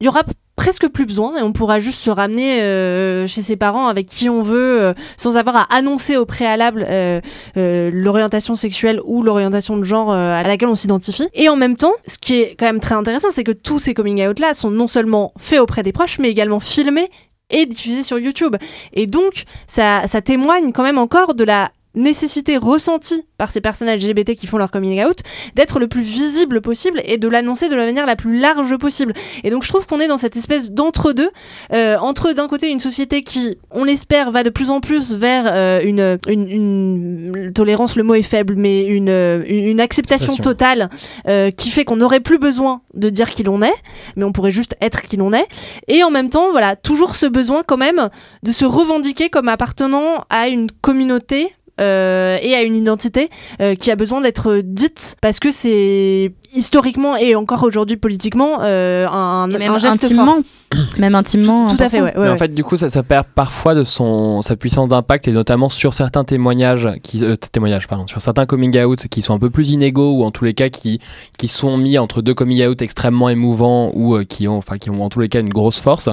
il 0.00 0.04
y 0.04 0.08
aura 0.08 0.24
presque 0.56 0.88
plus 0.88 1.06
besoin 1.06 1.36
et 1.38 1.42
on 1.42 1.52
pourra 1.52 1.80
juste 1.80 2.02
se 2.02 2.10
ramener 2.10 2.60
euh, 2.60 3.26
chez 3.26 3.42
ses 3.42 3.56
parents 3.56 3.88
avec 3.88 4.06
qui 4.06 4.28
on 4.28 4.42
veut 4.42 4.82
euh, 4.82 4.94
sans 5.16 5.36
avoir 5.36 5.56
à 5.56 5.74
annoncer 5.74 6.16
au 6.16 6.26
préalable 6.26 6.86
euh, 6.88 7.20
l'orientation 7.54 8.56
sexuelle 8.56 9.00
ou 9.04 9.22
l'orientation 9.22 9.76
de 9.76 9.84
genre 9.84 10.10
à 10.12 10.42
laquelle 10.42 10.68
on 10.68 10.74
s'identifie. 10.74 11.28
Et 11.34 11.48
en 11.48 11.56
même 11.56 11.76
temps, 11.76 11.92
ce 12.06 12.18
qui 12.18 12.34
est 12.40 12.56
quand 12.58 12.66
même 12.66 12.80
très 12.80 12.94
intéressant, 12.94 13.28
c'est 13.30 13.44
que 13.44 13.52
tous 13.52 13.78
ces 13.78 13.94
coming 13.94 14.26
out 14.26 14.38
là 14.38 14.54
sont 14.54 14.70
non 14.70 14.86
seulement 14.86 15.32
faits 15.38 15.60
auprès 15.60 15.82
des 15.82 15.92
proches, 15.92 16.18
mais 16.18 16.28
également 16.28 16.60
filmés 16.60 17.10
et 17.50 17.66
diffusés 17.66 18.02
sur 18.02 18.18
YouTube. 18.18 18.56
Et 18.92 19.06
donc, 19.06 19.44
ça 19.66 20.06
témoigne 20.24 20.72
quand 20.72 20.82
même 20.82 20.98
encore 20.98 21.34
de 21.34 21.44
la 21.44 21.70
nécessité 21.96 22.56
ressentie 22.56 23.26
par 23.38 23.50
ces 23.50 23.60
personnes 23.60 23.88
LGBT 23.88 24.34
qui 24.34 24.46
font 24.46 24.58
leur 24.58 24.70
coming 24.70 25.02
out 25.04 25.18
d'être 25.54 25.78
le 25.78 25.88
plus 25.88 26.02
visible 26.02 26.60
possible 26.60 27.02
et 27.04 27.18
de 27.18 27.28
l'annoncer 27.28 27.68
de 27.68 27.74
la 27.74 27.84
manière 27.84 28.06
la 28.06 28.16
plus 28.16 28.38
large 28.38 28.76
possible. 28.76 29.12
Et 29.44 29.50
donc 29.50 29.62
je 29.62 29.68
trouve 29.68 29.86
qu'on 29.86 30.00
est 30.00 30.08
dans 30.08 30.16
cette 30.16 30.36
espèce 30.36 30.70
d'entre-deux, 30.70 31.30
euh, 31.72 31.96
entre 31.98 32.32
d'un 32.32 32.48
côté 32.48 32.70
une 32.70 32.80
société 32.80 33.22
qui, 33.22 33.58
on 33.70 33.84
l'espère, 33.84 34.30
va 34.30 34.42
de 34.42 34.50
plus 34.50 34.70
en 34.70 34.80
plus 34.80 35.14
vers 35.14 35.44
euh, 35.46 35.80
une, 35.82 36.18
une, 36.28 36.48
une 36.48 37.52
tolérance, 37.52 37.96
le 37.96 38.02
mot 38.02 38.14
est 38.14 38.22
faible, 38.22 38.54
mais 38.56 38.84
une, 38.84 39.08
euh, 39.08 39.42
une, 39.46 39.80
acceptation 39.80 40.32
Acceptation. 40.32 40.42
totale 40.42 40.90
euh, 41.28 41.50
qui 41.50 41.70
fait 41.70 41.84
qu'on 41.84 41.96
n'aurait 41.96 42.20
plus 42.20 42.38
besoin 42.38 42.82
de 42.94 43.10
dire 43.10 43.30
qui 43.30 43.42
l'on 43.42 43.62
est, 43.62 43.74
mais 44.16 44.24
on 44.24 44.32
pourrait 44.32 44.50
juste 44.50 44.76
être 44.80 45.02
qui 45.02 45.16
l'on 45.16 45.32
est. 45.32 45.46
Et 45.88 46.02
en 46.02 46.10
même 46.10 46.30
temps, 46.30 46.50
voilà, 46.50 46.76
toujours 46.76 47.16
ce 47.16 47.26
besoin 47.26 47.62
quand 47.66 47.76
même 47.76 48.10
de 48.42 48.52
se 48.52 48.64
revendiquer 48.64 49.30
comme 49.30 49.48
appartenant 49.48 50.24
à 50.30 50.48
une 50.48 50.70
communauté 50.70 51.55
euh, 51.80 52.38
et 52.40 52.54
à 52.54 52.62
une 52.62 52.76
identité 52.76 53.30
euh, 53.60 53.74
qui 53.74 53.90
a 53.90 53.96
besoin 53.96 54.20
d'être 54.20 54.60
dite 54.64 55.16
parce 55.20 55.40
que 55.40 55.50
c'est 55.50 56.32
historiquement 56.54 57.16
et 57.16 57.34
encore 57.34 57.62
aujourd'hui 57.62 57.96
politiquement 57.96 58.58
euh, 58.62 59.06
un, 59.08 59.48
Et 59.50 59.58
même 59.58 59.72
un 59.72 59.78
geste 59.78 60.04
intimement, 60.04 60.38
fort. 60.72 60.78
même 60.98 61.14
intimement. 61.14 61.66
Tout 61.66 61.82
à 61.82 61.88
fait, 61.88 62.00
ouais. 62.00 62.16
ouais, 62.16 62.24
Mais 62.24 62.28
en 62.28 62.36
fait, 62.36 62.52
du 62.52 62.64
coup, 62.64 62.76
ça, 62.76 62.90
ça 62.90 63.02
perd 63.02 63.26
parfois 63.34 63.74
de 63.74 63.84
son, 63.84 64.42
sa 64.42 64.56
puissance 64.56 64.88
d'impact 64.88 65.28
et 65.28 65.32
notamment 65.32 65.68
sur 65.68 65.94
certains 65.94 66.24
témoignages, 66.24 66.88
qui, 67.02 67.24
euh, 67.24 67.36
témoignages 67.36 67.86
pardon, 67.88 68.06
sur 68.06 68.20
certains 68.20 68.46
coming 68.46 68.78
out 68.82 69.06
qui 69.08 69.22
sont 69.22 69.34
un 69.34 69.38
peu 69.38 69.50
plus 69.50 69.70
inégaux 69.70 70.12
ou 70.12 70.24
en 70.24 70.30
tous 70.30 70.44
les 70.44 70.54
cas 70.54 70.68
qui, 70.68 71.00
qui 71.38 71.48
sont 71.48 71.76
mis 71.76 71.98
entre 71.98 72.22
deux 72.22 72.34
coming 72.34 72.66
out 72.66 72.82
extrêmement 72.82 73.28
émouvants 73.28 73.90
ou 73.94 74.16
euh, 74.16 74.24
qui 74.24 74.48
ont, 74.48 74.56
enfin, 74.56 74.78
qui 74.78 74.90
ont 74.90 75.02
en 75.02 75.08
tous 75.08 75.20
les 75.20 75.28
cas 75.28 75.40
une 75.40 75.48
grosse 75.48 75.78
force. 75.78 76.08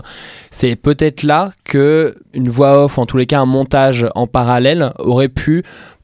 C'est 0.52 0.76
peut-être 0.76 1.23
là 1.23 1.54
que 1.63 2.15
une 2.34 2.49
voix 2.49 2.84
off 2.84 2.97
ou 2.97 3.02
en 3.02 3.06
tous 3.06 3.17
les 3.17 3.26
cas 3.26 3.39
un 3.39 3.45
montage 3.45 4.06
en 4.15 4.28
parallèle 4.28 4.91
aurait 4.99 5.30
pu 5.30 5.53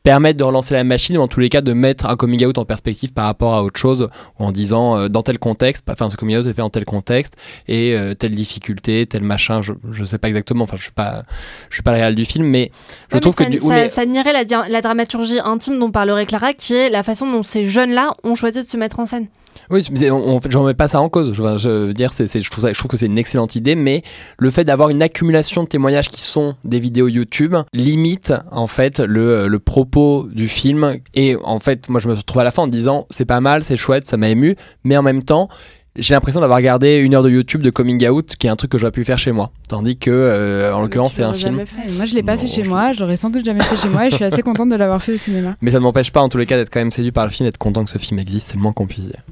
permettre 0.03 0.37
de 0.37 0.43
relancer 0.43 0.73
la 0.73 0.83
machine 0.83 1.17
ou 1.17 1.21
en 1.21 1.27
tous 1.27 1.39
les 1.39 1.49
cas 1.49 1.61
de 1.61 1.73
mettre 1.73 2.05
un 2.07 2.15
coming 2.15 2.45
out 2.45 2.57
en 2.57 2.65
perspective 2.65 3.11
par 3.13 3.25
rapport 3.25 3.53
à 3.53 3.63
autre 3.63 3.79
chose 3.79 4.07
ou 4.39 4.43
en 4.45 4.51
disant 4.51 4.97
euh, 4.97 5.07
dans 5.09 5.21
tel 5.23 5.39
contexte, 5.39 5.85
enfin 5.89 6.09
ce 6.09 6.15
coming 6.17 6.37
out 6.37 6.45
est 6.45 6.53
fait 6.53 6.61
dans 6.61 6.69
tel 6.69 6.85
contexte 6.85 7.35
et 7.67 7.95
euh, 7.95 8.13
telle 8.13 8.35
difficulté, 8.35 9.05
tel 9.05 9.23
machin, 9.23 9.61
je, 9.61 9.73
je 9.91 10.03
sais 10.03 10.17
pas 10.17 10.27
exactement, 10.27 10.63
enfin 10.63 10.77
je 10.77 10.83
suis 10.83 10.91
pas 10.91 11.23
je 11.69 11.75
suis 11.75 11.83
pas 11.83 11.91
le 11.91 11.97
réel 11.97 12.15
du 12.15 12.25
film 12.25 12.45
mais 12.45 12.71
je 13.09 13.15
Ouais, 13.15 13.19
trouve 13.21 13.35
mais 13.39 13.45
que 13.45 13.51
ça, 13.53 13.57
du, 13.59 13.63
oui, 13.65 13.69
ça, 13.69 13.75
mais- 13.75 13.89
ça 13.89 14.05
nierait 14.05 14.33
la, 14.33 14.67
la 14.67 14.81
dramaturgie 14.81 15.39
intime 15.43 15.79
dont 15.79 15.91
parlerait 15.91 16.25
Clara, 16.25 16.53
qui 16.53 16.73
est 16.73 16.89
la 16.89 17.03
façon 17.03 17.29
dont 17.31 17.43
ces 17.43 17.65
jeunes-là 17.65 18.15
ont 18.23 18.35
choisi 18.35 18.63
de 18.63 18.67
se 18.69 18.77
mettre 18.77 18.99
en 18.99 19.05
scène. 19.05 19.27
Oui, 19.69 19.85
mais 19.99 20.11
on, 20.11 20.35
on, 20.37 20.39
j'en 20.49 20.63
mets 20.65 20.73
pas 20.73 20.87
ça 20.87 21.01
en 21.01 21.09
cause. 21.09 21.33
Je, 21.33 21.57
je 21.57 21.69
veux 21.69 21.93
dire, 21.93 22.13
c'est, 22.13 22.27
c'est- 22.27 22.41
je, 22.41 22.49
trouve 22.49 22.63
ça- 22.65 22.73
je 22.73 22.77
trouve 22.77 22.89
que 22.91 22.97
c'est 22.97 23.05
une 23.07 23.17
excellente 23.17 23.55
idée, 23.55 23.75
mais 23.75 24.03
le 24.37 24.51
fait 24.51 24.63
d'avoir 24.63 24.89
une 24.89 25.01
accumulation 25.01 25.63
de 25.63 25.67
témoignages 25.67 26.09
qui 26.09 26.21
sont 26.21 26.55
des 26.63 26.79
vidéos 26.79 27.07
YouTube 27.07 27.55
limite 27.73 28.33
en 28.51 28.67
fait 28.67 28.99
le, 28.99 29.47
le 29.47 29.59
propos 29.59 30.27
du 30.31 30.47
film. 30.49 30.95
Et 31.15 31.35
en 31.43 31.59
fait, 31.59 31.89
moi, 31.89 31.99
je 31.99 32.07
me 32.07 32.13
retrouve 32.13 32.41
à 32.41 32.43
la 32.43 32.51
fin 32.51 32.63
en 32.63 32.67
disant 32.67 33.05
c'est 33.09 33.25
pas 33.25 33.41
mal, 33.41 33.63
c'est 33.63 33.77
chouette, 33.77 34.07
ça 34.07 34.17
m'a 34.17 34.29
ému, 34.29 34.55
mais 34.83 34.97
en 34.97 35.03
même 35.03 35.23
temps. 35.23 35.49
J'ai 35.95 36.13
l'impression 36.13 36.39
d'avoir 36.39 36.57
regardé 36.57 36.97
une 36.97 37.13
heure 37.15 37.23
de 37.23 37.31
YouTube 37.31 37.61
de 37.61 37.71
coming 37.71 38.07
out, 38.07 38.35
qui 38.39 38.47
est 38.47 38.49
un 38.49 38.55
truc 38.55 38.71
que 38.71 38.77
j'aurais 38.77 38.91
pu 38.91 39.03
faire 39.03 39.19
chez 39.19 39.31
moi. 39.33 39.51
Tandis 39.67 39.97
que, 39.97 40.09
euh, 40.11 40.71
en 40.73 40.81
l'occurrence, 40.81 41.13
c'est 41.15 41.23
un 41.23 41.33
film. 41.33 41.63
Moi, 41.97 42.05
je 42.05 42.13
l'ai 42.13 42.23
pas 42.23 42.35
Non, 42.35 42.41
fait 42.41 42.47
chez 42.47 42.63
je- 42.63 42.69
moi, 42.69 42.93
je 42.93 42.99
l'aurais 43.01 43.17
sans 43.17 43.29
doute 43.31 43.43
jamais 43.43 43.63
fait 43.63 43.75
chez 43.75 43.89
moi 43.89 44.05
et 44.05 44.09
je 44.11 44.15
suis 44.15 44.23
assez 44.23 44.41
contente 44.43 44.69
de 44.69 44.75
l'avoir 44.75 45.01
fait 45.01 45.15
au 45.15 45.17
cinéma. 45.17 45.55
Mais 45.61 45.71
ça 45.71 45.77
ne 45.79 45.83
m'empêche 45.83 46.11
pas, 46.11 46.21
en 46.21 46.29
tous 46.29 46.37
les 46.37 46.45
cas, 46.45 46.55
d'être 46.57 46.69
quand 46.71 46.79
même 46.79 46.91
séduit 46.91 47.11
par 47.11 47.25
le 47.25 47.31
film 47.31 47.47
d'être 47.47 47.57
content 47.57 47.83
que 47.83 47.89
ce 47.89 47.97
film 47.97 48.17
existe. 48.19 48.49
C'est 48.49 48.55
le 48.55 48.61
moins 48.61 48.71
qu'on 48.71 48.85
puisse 48.87 49.07
dire. 49.07 49.23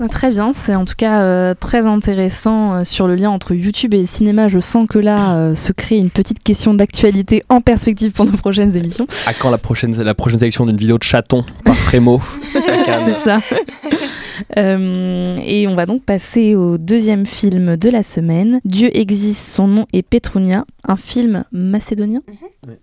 Ah, 0.00 0.08
Très 0.08 0.30
bien, 0.30 0.52
c'est 0.54 0.76
en 0.76 0.84
tout 0.84 0.94
cas 0.96 1.22
euh, 1.22 1.54
très 1.58 1.84
intéressant 1.84 2.74
euh, 2.74 2.84
sur 2.84 3.08
le 3.08 3.16
lien 3.16 3.30
entre 3.30 3.54
YouTube 3.54 3.94
et 3.94 3.98
le 3.98 4.06
cinéma. 4.06 4.46
Je 4.48 4.60
sens 4.60 4.86
que 4.88 4.98
là 4.98 5.36
euh, 5.36 5.54
se 5.56 5.72
crée 5.72 5.96
une 5.96 6.10
petite 6.10 6.42
question 6.42 6.72
d'actualité 6.72 7.42
en 7.48 7.60
perspective 7.60 8.12
pour 8.12 8.24
nos 8.24 8.32
prochaines 8.32 8.76
émissions. 8.76 9.06
À 9.26 9.34
quand 9.34 9.50
la 9.50 9.58
prochaine, 9.58 10.00
la 10.00 10.14
prochaine 10.14 10.38
sélection 10.38 10.66
d'une 10.66 10.76
vidéo 10.76 10.98
de 10.98 11.02
chaton 11.02 11.44
par 11.64 11.74
Prémo 11.76 12.20
C'est 12.52 13.14
ça. 13.24 13.40
Euh, 14.56 15.36
et 15.44 15.66
on 15.66 15.74
va 15.74 15.84
donc 15.86 16.04
passer 16.04 16.54
au 16.54 16.78
deuxième 16.78 17.26
film 17.26 17.76
de 17.76 17.90
la 17.90 18.02
semaine. 18.02 18.60
Dieu 18.64 18.96
existe, 18.96 19.52
son 19.52 19.66
nom 19.66 19.86
est 19.92 20.02
Petrunia, 20.02 20.64
un 20.86 20.96
film 20.96 21.44
macédonien? 21.52 22.20
Ouais. 22.66 22.78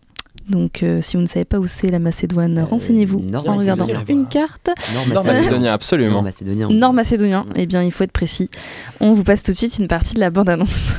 Donc, 0.50 0.84
euh, 0.84 1.02
si 1.02 1.18
vous 1.18 1.24
ne 1.24 1.28
savez 1.28 1.46
pas 1.46 1.58
où 1.58 1.66
c'est 1.66 1.90
la 1.90 2.00
Macédoine, 2.00 2.60
Euh, 2.60 2.66
renseignez-vous 2.66 3.24
en 3.34 3.58
regardant 3.58 3.88
une 4.08 4.28
carte. 4.28 4.70
Nord 4.94 5.08
Nord 5.08 5.24
Macédonien. 5.24 5.42
Macédonien, 5.42 5.74
absolument. 5.74 6.12
Nord 6.70 6.94
Macédonien. 6.94 7.44
Nord 7.46 7.54
eh 7.56 7.66
bien, 7.66 7.84
il 7.84 7.92
faut 7.92 8.04
être 8.04 8.12
précis. 8.12 8.50
On 9.00 9.14
vous 9.14 9.24
passe 9.24 9.42
tout 9.44 9.52
de 9.52 9.58
suite 9.58 9.78
une 9.80 9.88
partie 9.88 10.14
de 10.14 10.20
la 10.20 10.30
bande-annonce. 10.30 10.92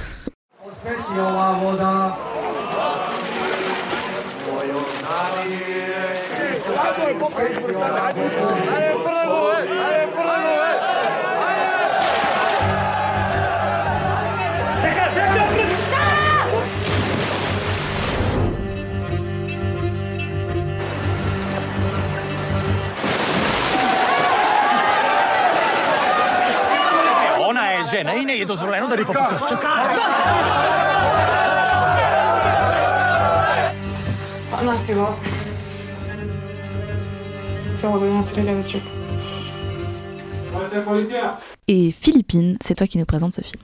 Et 41.69 41.93
Philippine, 41.93 42.57
c'est 42.63 42.75
toi 42.75 42.87
qui 42.87 42.99
nous 42.99 43.05
présente 43.05 43.35
ce 43.35 43.43
film. 43.43 43.63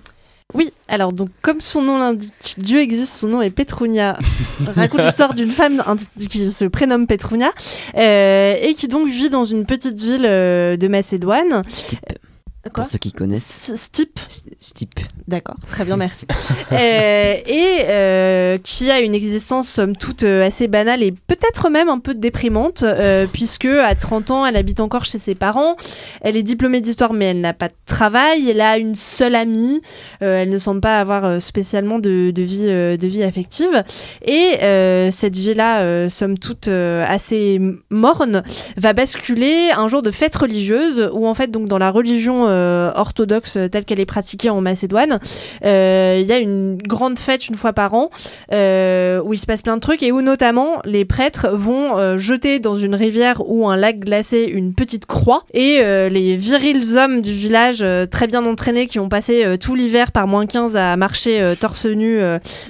Oui, 0.55 0.71
alors 0.87 1.13
donc 1.13 1.31
comme 1.41 1.61
son 1.61 1.81
nom 1.81 1.99
l'indique, 1.99 2.55
Dieu 2.59 2.81
existe, 2.81 3.21
son 3.21 3.29
nom 3.29 3.41
est 3.41 3.51
Petrunia, 3.51 4.19
raconte 4.77 5.01
l'histoire 5.01 5.33
d'une 5.33 5.51
femme 5.51 5.83
qui 6.29 6.51
se 6.51 6.67
prénomme 6.67 7.07
Petrunia 7.07 7.51
euh, 7.97 8.55
et 8.61 8.75
qui 8.75 8.87
donc 8.87 9.09
vit 9.09 9.31
dans 9.31 9.45
une 9.45 9.65
petite 9.65 9.99
ville 9.99 10.27
euh, 10.27 10.77
de 10.77 10.89
Macédoine. 10.89 11.63
Pour 12.71 12.87
ceux 12.87 12.99
qui 12.99 13.13
connaissent. 13.13 13.73
Stipe 13.75 14.21
Stipe. 14.61 15.01
D'accord, 15.27 15.57
très 15.69 15.85
bien, 15.85 15.97
merci. 15.97 16.27
Euh, 16.73 17.35
et 17.47 17.85
euh, 17.89 18.57
qui 18.63 18.91
a 18.91 19.01
une 19.01 19.15
existence, 19.15 19.69
somme 19.69 19.95
toute, 19.95 20.23
euh, 20.23 20.47
assez 20.47 20.69
banale 20.69 21.03
et 21.03 21.13
peut-être 21.13 21.69
même 21.69 21.91
un 21.91 21.99
peu 21.99 22.15
déprimante, 22.15 22.83
euh, 22.83 23.27
puisque 23.31 23.67
à 23.67 23.95
30 23.95 24.31
ans, 24.31 24.47
elle 24.47 24.57
habite 24.57 24.81
encore 24.81 25.05
chez 25.05 25.19
ses 25.19 25.35
parents. 25.35 25.77
Elle 26.23 26.37
est 26.37 26.43
diplômée 26.43 26.81
d'histoire, 26.81 27.13
mais 27.13 27.27
elle 27.27 27.41
n'a 27.41 27.53
pas 27.53 27.69
de 27.69 27.75
travail. 27.85 28.49
Elle 28.49 28.61
a 28.63 28.79
une 28.79 28.95
seule 28.95 29.35
amie. 29.35 29.83
Elle 30.21 30.49
ne 30.49 30.59
semble 30.59 30.81
pas 30.81 30.99
avoir 30.99 31.43
spécialement 31.43 31.99
de, 31.99 32.31
de 32.31 32.43
vie, 32.43 32.67
de 32.67 33.07
vie 33.07 33.23
affective. 33.23 33.85
Et 34.25 34.57
cette 35.11 35.37
vie-là, 35.37 36.09
somme 36.09 36.39
toute, 36.39 36.69
assez 36.69 37.61
morne, 37.91 38.43
va 38.77 38.93
basculer 38.95 39.71
un 39.77 39.89
jour 39.89 40.01
de 40.01 40.11
fête 40.11 40.37
religieuse, 40.37 41.11
où 41.13 41.27
en 41.27 41.35
fait, 41.35 41.51
donc 41.51 41.69
dans 41.69 41.79
la 41.79 41.91
religion 41.91 42.47
orthodoxe 42.95 43.57
euh, 43.57 43.69
telle 43.69 43.85
qu'elle 43.85 44.01
est 44.01 44.07
pratiquée 44.07 44.51
en 44.51 44.61
Macédoine, 44.61 45.19
euh, 45.65 46.19
il 46.21 46.27
y 46.27 46.33
a 46.33 46.39
une 46.39 46.77
grande 46.77 47.19
fête 47.19 47.49
une 47.49 47.55
fois 47.55 47.73
par 47.73 47.95
an 47.95 48.11
euh, 48.53 49.21
où 49.25 49.33
il 49.33 49.39
se 49.39 49.47
passe 49.47 49.63
plein 49.63 49.77
de 49.77 49.81
trucs 49.81 50.03
et 50.03 50.13
où 50.13 50.21
notamment 50.21 50.81
les 50.85 51.05
prêtres 51.05 51.49
vont 51.53 52.17
jeter 52.17 52.59
dans 52.59 52.77
une 52.77 52.95
rivière 52.95 53.43
ou 53.47 53.69
un 53.69 53.77
lac 53.77 54.01
glacé 54.01 54.45
une 54.45 54.75
petite 54.75 55.07
croix. 55.07 55.45
Et 55.55 55.81
les 56.11 56.37
virils 56.37 56.97
hommes 56.97 57.23
du 57.23 57.33
village 57.33 57.85
très 58.11 58.27
bien 58.27 58.45
entraînés 58.45 58.87
qui 58.87 58.99
ont 58.99 59.09
passé 59.09 59.57
tout 59.59 59.75
l'hiver 59.75 60.13
par 60.13 60.27
moins 60.27 60.47
15 60.47 60.77
à 60.77 60.97
marcher 60.97 61.55
torse 61.61 61.87
nu 61.87 62.21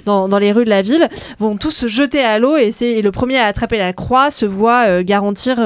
dans, 0.05 0.27
dans 0.27 0.37
les 0.37 0.51
rues 0.51 0.65
de 0.65 0.69
la 0.69 0.81
ville 0.81 1.07
vont 1.39 1.57
tous 1.57 1.71
se 1.71 1.87
jeter 1.87 2.21
à 2.23 2.39
l'eau 2.39 2.57
et, 2.57 2.71
c'est 2.71 3.01
le 3.01 3.11
premier 3.11 3.37
à 3.37 3.45
attraper 3.45 3.77
la 3.77 3.93
croix 3.93 4.31
se 4.31 4.45
voit 4.45 5.03
garantir 5.03 5.59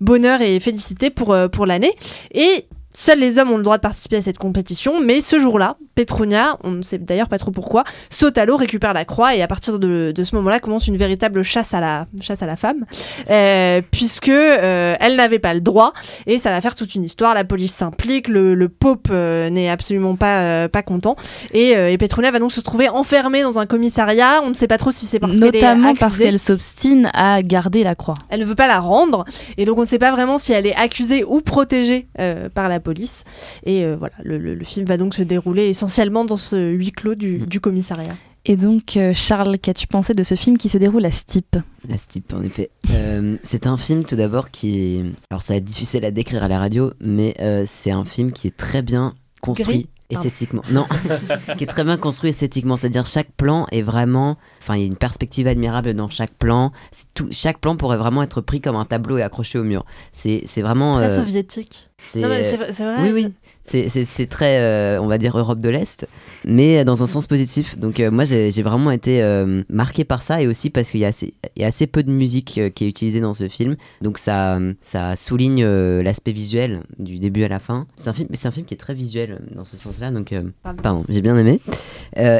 bonheur 0.00 0.42
et 0.42 0.58
félicité 0.60 1.10
pour, 1.10 1.36
pour 1.52 1.66
l'année. 1.66 1.92
Et 2.32 2.66
Seuls 2.96 3.18
les 3.18 3.38
hommes 3.38 3.50
ont 3.50 3.56
le 3.56 3.62
droit 3.62 3.76
de 3.76 3.82
participer 3.82 4.18
à 4.18 4.22
cette 4.22 4.38
compétition, 4.38 5.00
mais 5.00 5.20
ce 5.20 5.38
jour-là, 5.38 5.76
Petronia, 5.94 6.58
on 6.64 6.70
ne 6.72 6.82
sait 6.82 6.98
d'ailleurs 6.98 7.28
pas 7.28 7.38
trop 7.38 7.50
pourquoi, 7.50 7.84
saute 8.10 8.36
à 8.38 8.44
l'eau, 8.46 8.56
récupère 8.56 8.92
la 8.92 9.04
croix, 9.04 9.34
et 9.34 9.42
à 9.42 9.46
partir 9.46 9.78
de, 9.78 10.12
de 10.14 10.24
ce 10.24 10.34
moment-là 10.36 10.60
commence 10.60 10.88
une 10.88 10.96
véritable 10.96 11.42
chasse 11.42 11.74
à 11.74 11.80
la, 11.80 12.06
chasse 12.20 12.42
à 12.42 12.46
la 12.46 12.56
femme, 12.56 12.84
euh, 13.30 13.80
puisque 13.90 14.28
euh, 14.28 14.94
elle 15.00 15.16
n'avait 15.16 15.38
pas 15.38 15.54
le 15.54 15.60
droit, 15.60 15.92
et 16.26 16.38
ça 16.38 16.50
va 16.50 16.60
faire 16.60 16.74
toute 16.74 16.94
une 16.94 17.04
histoire. 17.04 17.34
La 17.34 17.44
police 17.44 17.74
s'implique, 17.74 18.28
le, 18.28 18.54
le 18.54 18.68
pope 18.68 19.08
euh, 19.10 19.50
n'est 19.50 19.68
absolument 19.70 20.16
pas, 20.16 20.40
euh, 20.40 20.68
pas 20.68 20.82
content, 20.82 21.16
et, 21.52 21.70
et 21.70 21.98
Petronia 21.98 22.30
va 22.30 22.38
donc 22.38 22.52
se 22.52 22.60
trouver 22.60 22.88
enfermée 22.88 23.42
dans 23.42 23.58
un 23.58 23.66
commissariat. 23.66 24.40
On 24.42 24.48
ne 24.50 24.54
sait 24.54 24.66
pas 24.66 24.78
trop 24.78 24.90
si 24.90 25.06
c'est 25.06 25.18
parce 25.20 25.38
qu'elle 25.38 25.56
est 25.56 25.60
Notamment 25.60 25.94
parce 26.00 26.18
qu'elle 26.18 26.38
s'obstine 26.38 27.10
à 27.14 27.42
garder 27.42 27.82
la 27.82 27.94
croix. 27.94 28.14
Elle 28.28 28.40
ne 28.40 28.44
veut 28.44 28.54
pas 28.54 28.66
la 28.66 28.80
rendre, 28.80 29.24
et 29.56 29.64
donc 29.64 29.78
on 29.78 29.82
ne 29.82 29.86
sait 29.86 29.98
pas 29.98 30.12
vraiment 30.12 30.38
si 30.38 30.52
elle 30.52 30.66
est 30.66 30.74
accusée 30.74 31.24
ou 31.24 31.40
protégée 31.40 32.08
par 32.54 32.68
la 32.68 32.80
police. 32.80 33.24
Et 33.64 33.86
voilà, 33.94 34.14
le, 34.22 34.38
le- 34.38 34.54
le 34.54 34.64
film 34.64 34.86
va 34.86 34.96
donc 34.96 35.14
se 35.14 35.22
dérouler 35.22 35.68
essentiellement 35.84 36.24
dans 36.24 36.36
ce 36.36 36.72
huis 36.72 36.92
clos 36.92 37.14
du, 37.14 37.38
du 37.38 37.60
commissariat. 37.60 38.14
Et 38.46 38.56
donc, 38.56 38.96
euh, 38.98 39.12
Charles, 39.14 39.58
qu'as-tu 39.58 39.86
pensé 39.86 40.12
de 40.12 40.22
ce 40.22 40.34
film 40.34 40.58
qui 40.58 40.68
se 40.68 40.76
déroule 40.76 41.04
à 41.06 41.10
Stipe 41.10 41.56
La 41.88 41.96
Stipe, 41.96 42.32
en 42.34 42.42
effet. 42.42 42.70
Euh, 42.90 43.36
c'est 43.42 43.66
un 43.66 43.76
film 43.78 44.04
tout 44.04 44.16
d'abord 44.16 44.50
qui 44.50 44.96
est. 44.98 45.04
Alors, 45.30 45.40
ça 45.40 45.54
va 45.54 45.58
être 45.58 45.64
difficile 45.64 46.04
à 46.04 46.10
décrire 46.10 46.44
à 46.44 46.48
la 46.48 46.58
radio, 46.58 46.92
mais 47.00 47.34
euh, 47.40 47.64
c'est 47.66 47.90
un 47.90 48.04
film 48.04 48.32
qui 48.32 48.46
est 48.48 48.56
très 48.56 48.82
bien 48.82 49.14
construit. 49.40 49.66
Gris? 49.76 49.88
Esthétiquement, 50.10 50.62
non, 50.70 50.84
qui 51.56 51.64
est 51.64 51.66
très 51.66 51.82
bien 51.82 51.96
construit 51.96 52.28
esthétiquement, 52.28 52.76
c'est-à-dire 52.76 53.06
chaque 53.06 53.32
plan 53.32 53.66
est 53.72 53.80
vraiment, 53.80 54.36
enfin 54.60 54.76
il 54.76 54.80
y 54.82 54.84
a 54.84 54.86
une 54.86 54.96
perspective 54.96 55.46
admirable 55.46 55.94
dans 55.94 56.10
chaque 56.10 56.34
plan. 56.34 56.72
C'est 56.92 57.06
Tout, 57.14 57.28
chaque 57.30 57.58
plan 57.58 57.74
pourrait 57.74 57.96
vraiment 57.96 58.22
être 58.22 58.42
pris 58.42 58.60
comme 58.60 58.76
un 58.76 58.84
tableau 58.84 59.16
et 59.16 59.22
accroché 59.22 59.58
au 59.58 59.64
mur. 59.64 59.86
C'est 60.12 60.44
c'est 60.46 60.60
vraiment. 60.60 60.98
Très 60.98 61.10
euh, 61.10 61.16
soviétique. 61.22 61.88
c'est- 61.96 62.20
Non, 62.20 62.28
mais 62.28 62.44
c'est 62.44 62.58
vrai- 62.58 62.70
c'est 62.72 62.84
vrai. 62.84 63.02
Oui, 63.02 63.12
oui. 63.24 63.32
C'est- 63.66 64.26
très, 64.28 64.58
euh, 64.58 65.00
on 65.00 65.06
va 65.06 65.18
dire, 65.18 65.36
Europe 65.38 65.58
de 65.60 65.68
l'Est, 65.68 66.06
mais 66.46 66.84
dans 66.84 67.02
un 67.02 67.06
sens 67.06 67.26
positif. 67.26 67.78
Donc 67.78 67.98
euh, 68.00 68.10
moi, 68.10 68.24
j'ai 68.24 68.50
vraiment 68.62 68.90
été 68.90 69.22
euh, 69.22 69.62
marqué 69.68 70.04
par 70.04 70.22
ça, 70.22 70.42
et 70.42 70.46
aussi 70.46 70.70
parce 70.70 70.90
qu'il 70.90 71.00
y, 71.00 71.04
a 71.04 71.08
assez- 71.08 71.34
il 71.56 71.62
y 71.62 71.64
a 71.64 71.68
assez 71.68 71.86
peu 71.86 72.02
de 72.02 72.10
musique 72.10 72.60
qui 72.74 72.84
est 72.84 72.88
utilisée 72.88 73.20
dans 73.20 73.34
ce 73.34 73.48
film. 73.48 73.76
Donc 74.02 74.18
ça, 74.18 74.58
ça 74.80 75.16
souligne 75.16 75.64
l'aspect 75.64 76.32
visuel 76.32 76.80
du 76.98 77.18
début 77.18 77.44
à 77.44 77.48
la 77.48 77.58
fin. 77.58 77.86
C'est 77.96 78.08
un, 78.08 78.12
film- 78.12 78.28
c'est 78.34 78.46
un 78.48 78.50
film 78.50 78.66
qui 78.66 78.74
est 78.74 78.78
très 78.78 78.94
visuel 78.94 79.40
dans 79.54 79.64
ce 79.64 79.76
sens-là, 79.76 80.10
donc 80.10 80.34
Pardon. 80.82 81.04
j'ai 81.08 81.22
bien 81.22 81.36
aimé. 81.36 81.60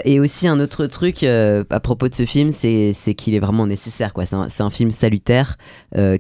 Et 0.04 0.20
aussi 0.20 0.46
un 0.48 0.60
autre 0.60 0.86
truc 0.86 1.22
à 1.24 1.80
propos 1.80 2.08
de 2.08 2.14
ce 2.14 2.24
film, 2.26 2.50
c'est 2.52 2.92
qu'il 3.16 3.34
est 3.34 3.40
vraiment 3.40 3.66
nécessaire. 3.66 4.12
C'est 4.24 4.34
un, 4.34 4.66
un 4.66 4.70
film 4.70 4.90
salutaire 4.90 5.56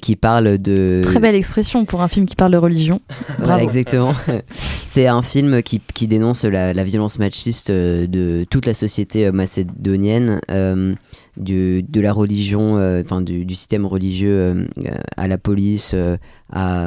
qui 0.00 0.16
parle 0.16 0.58
de... 0.58 1.02
Très 1.04 1.20
belle 1.20 1.34
expression 1.34 1.84
pour 1.84 2.02
un 2.02 2.08
film 2.08 2.26
qui 2.26 2.36
parle 2.36 2.52
de 2.52 2.58
religion. 2.58 3.00
Voilà, 3.38 3.62
exactement. 3.62 4.14
C'est 4.94 5.08
un 5.08 5.22
film 5.22 5.60
qui, 5.64 6.06
dénonce 6.06 6.44
la, 6.44 6.84
violence 6.84 7.18
machiste 7.18 7.70
euh, 7.70 8.06
de 8.06 8.46
toute 8.48 8.64
la 8.64 8.74
société 8.74 9.26
euh, 9.26 9.32
macédonienne, 9.32 10.40
euh, 10.52 10.94
du- 11.36 11.82
de 11.82 12.00
la 12.00 12.12
religion, 12.12 12.76
enfin 13.02 13.20
du, 13.20 13.44
du 13.44 13.56
système 13.56 13.86
religieux 13.86 14.68
à 15.16 15.26
la 15.26 15.36
police, 15.36 15.96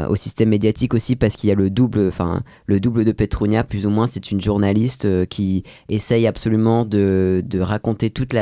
au 0.09 0.15
système 0.15 0.47
médiatique 0.47 0.93
aussi, 0.93 1.17
parce 1.17 1.35
qu'il 1.35 1.49
y 1.49 1.51
a 1.51 1.55
le 1.55 1.69
double, 1.69 2.07
enfin 2.07 2.43
le 2.65 2.79
double 2.79 3.03
de 3.03 3.11
Petrunia, 3.11 3.65
plus 3.65 3.85
ou 3.85 3.89
moins, 3.89 4.07
c'est 4.07 4.31
une 4.31 4.39
journaliste 4.39 5.27
qui 5.27 5.63
essaye 5.89 6.27
absolument 6.27 6.85
de, 6.85 7.43
de 7.45 7.59
raconter 7.59 8.09
toute 8.09 8.33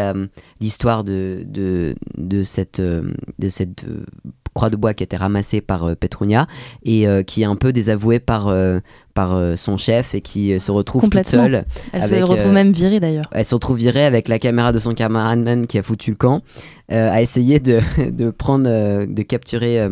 l'histoire 0.62 1.04
de, 1.04 1.42
de, 1.48 1.96
de 2.20 2.44
cette, 2.44 2.80
de 2.80 3.50
cette 3.50 3.84
croix 4.56 4.72
de 4.72 4.76
bois 4.76 4.96
qui 4.96 5.04
a 5.04 5.06
été 5.06 5.18
ramassée 5.18 5.62
par 5.62 5.84
euh, 5.84 5.96
Petrunia 5.96 6.48
et 6.84 7.08
euh, 7.08 7.22
qui 7.22 7.44
est 7.44 7.46
un 7.46 7.56
peu 7.56 7.72
désavouée 7.72 8.20
par, 8.20 8.48
euh, 8.48 8.80
par 9.14 9.38
son 9.56 9.78
chef 9.78 10.16
et 10.16 10.22
qui 10.22 10.60
se 10.60 10.72
retrouve 10.72 11.08
toute 11.08 11.28
seule. 11.28 11.66
Elle 11.94 12.02
avec, 12.02 12.20
se 12.20 12.24
retrouve 12.24 12.52
même 12.52 12.72
virée 12.72 13.00
d'ailleurs. 13.00 13.26
Elle 13.32 13.46
se 13.46 13.54
retrouve 13.54 13.78
virée 13.78 14.06
avec 14.06 14.28
la 14.28 14.40
caméra 14.40 14.72
de 14.72 14.80
son 14.80 14.94
cameraman 14.96 15.68
qui 15.68 15.78
a 15.78 15.84
foutu 15.84 16.10
le 16.10 16.18
camp, 16.18 16.42
à 16.90 17.22
essayer 17.22 17.60
de, 17.60 17.82
de 18.10 18.32
prendre, 18.32 19.06
de 19.06 19.22
capturer 19.22 19.88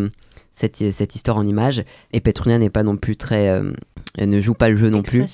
cette, 0.53 0.91
cette 0.91 1.15
histoire 1.15 1.37
en 1.37 1.45
image. 1.45 1.83
Et 2.13 2.21
Petrunia 2.21 2.57
n'est 2.57 2.69
pas 2.69 2.83
non 2.83 2.95
plus 2.95 3.17
très. 3.17 3.49
euh, 3.49 3.71
elle 4.17 4.29
ne 4.29 4.39
joue 4.39 4.53
pas 4.53 4.69
le 4.69 4.77
jeu 4.77 4.89
non 4.89 5.01
plus. 5.01 5.25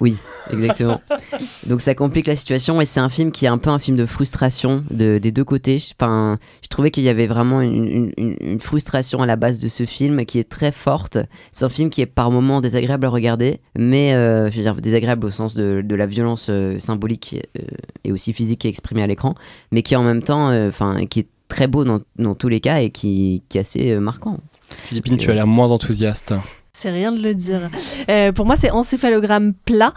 Oui, 0.00 0.16
exactement. 0.50 1.00
Donc 1.66 1.80
ça 1.80 1.94
complique 1.94 2.26
la 2.26 2.36
situation 2.36 2.80
et 2.80 2.84
c'est 2.86 3.00
un 3.00 3.08
film 3.08 3.30
qui 3.30 3.44
est 3.44 3.48
un 3.48 3.58
peu 3.58 3.70
un 3.70 3.78
film 3.78 3.96
de 3.96 4.06
frustration 4.06 4.84
de, 4.90 5.18
des 5.18 5.32
deux 5.32 5.44
côtés. 5.44 5.82
Enfin, 5.98 6.38
je 6.62 6.68
trouvais 6.68 6.90
qu'il 6.90 7.02
y 7.02 7.08
avait 7.08 7.26
vraiment 7.26 7.60
une, 7.60 7.84
une- 7.84 8.12
une- 8.16 8.36
une 8.40 8.60
frustration 8.60 9.22
à 9.22 9.26
la 9.26 9.36
base 9.36 9.58
de 9.58 9.68
ce 9.68 9.84
film 9.86 10.24
qui 10.24 10.38
est 10.38 10.48
très 10.48 10.72
forte. 10.72 11.18
C'est 11.52 11.64
un 11.64 11.68
film 11.68 11.90
qui 11.90 12.00
est 12.00 12.06
par 12.06 12.30
moments 12.30 12.60
désagréable 12.60 13.06
à 13.06 13.10
regarder, 13.10 13.60
mais 13.78 14.14
euh, 14.14 14.50
je 14.50 14.56
veux 14.56 14.62
dire 14.62 14.76
désagréable 14.76 15.26
au 15.26 15.30
sens 15.30 15.54
de, 15.54 15.82
de 15.84 15.94
la 15.94 16.06
violence 16.06 16.46
euh, 16.50 16.78
symbolique 16.78 17.36
euh, 17.58 17.62
et 18.04 18.12
aussi 18.12 18.32
physique 18.32 18.60
qui 18.60 18.66
est 18.66 18.70
exprimée 18.70 19.02
à 19.02 19.06
l'écran, 19.06 19.34
mais 19.72 19.82
qui 19.82 19.96
en 19.96 20.02
même 20.02 20.22
temps, 20.22 20.50
euh, 20.50 20.68
enfin, 20.68 21.04
qui 21.06 21.20
est 21.20 21.28
très 21.48 21.66
beau 21.66 21.84
dans, 21.84 22.00
dans 22.18 22.34
tous 22.34 22.48
les 22.48 22.60
cas 22.60 22.80
et 22.80 22.90
qui, 22.90 23.42
qui 23.48 23.58
est 23.58 23.60
assez 23.60 23.98
marquant. 23.98 24.38
Philippine, 24.76 25.16
tu 25.16 25.30
as 25.30 25.34
l'air 25.34 25.46
moins 25.46 25.70
enthousiaste. 25.70 26.34
C'est 26.78 26.90
rien 26.90 27.10
de 27.10 27.22
le 27.22 27.34
dire. 27.34 27.70
Euh, 28.10 28.32
pour 28.32 28.44
moi, 28.44 28.54
c'est 28.56 28.70
encéphalogramme 28.70 29.54
plat. 29.54 29.94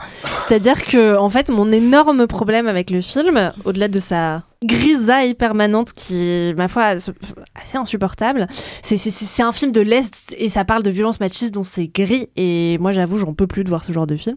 C'est-à-dire 0.48 0.86
que, 0.86 1.18
en 1.18 1.28
fait, 1.28 1.50
mon 1.50 1.74
énorme 1.74 2.26
problème 2.26 2.70
avec 2.70 2.90
le 2.90 3.02
film, 3.02 3.52
au-delà 3.66 3.90
de 3.90 4.00
sa 4.00 4.44
grisaille 4.66 5.36
permanente 5.36 5.94
qui 5.94 6.54
ma 6.58 6.68
foi, 6.68 6.96
assez 7.56 7.78
insupportable, 7.78 8.48
c'est- 8.82 9.00
un 9.42 9.52
film 9.54 9.72
de 9.72 9.80
l'Est 9.82 10.36
et 10.38 10.50
ça 10.50 10.66
parle 10.66 10.84
de 10.84 10.90
violence 10.90 11.20
machiste 11.20 11.54
dont 11.54 11.64
c'est 11.64 11.88
gris. 11.88 12.28
Et 12.36 12.78
moi, 12.80 12.92
j'avoue, 12.92 13.18
j'en 13.18 13.34
peux 13.34 13.48
plus 13.48 13.64
de 13.64 13.70
voir 13.70 13.86
ce 13.86 13.92
genre 13.94 14.06
de 14.08 14.18
film. 14.18 14.36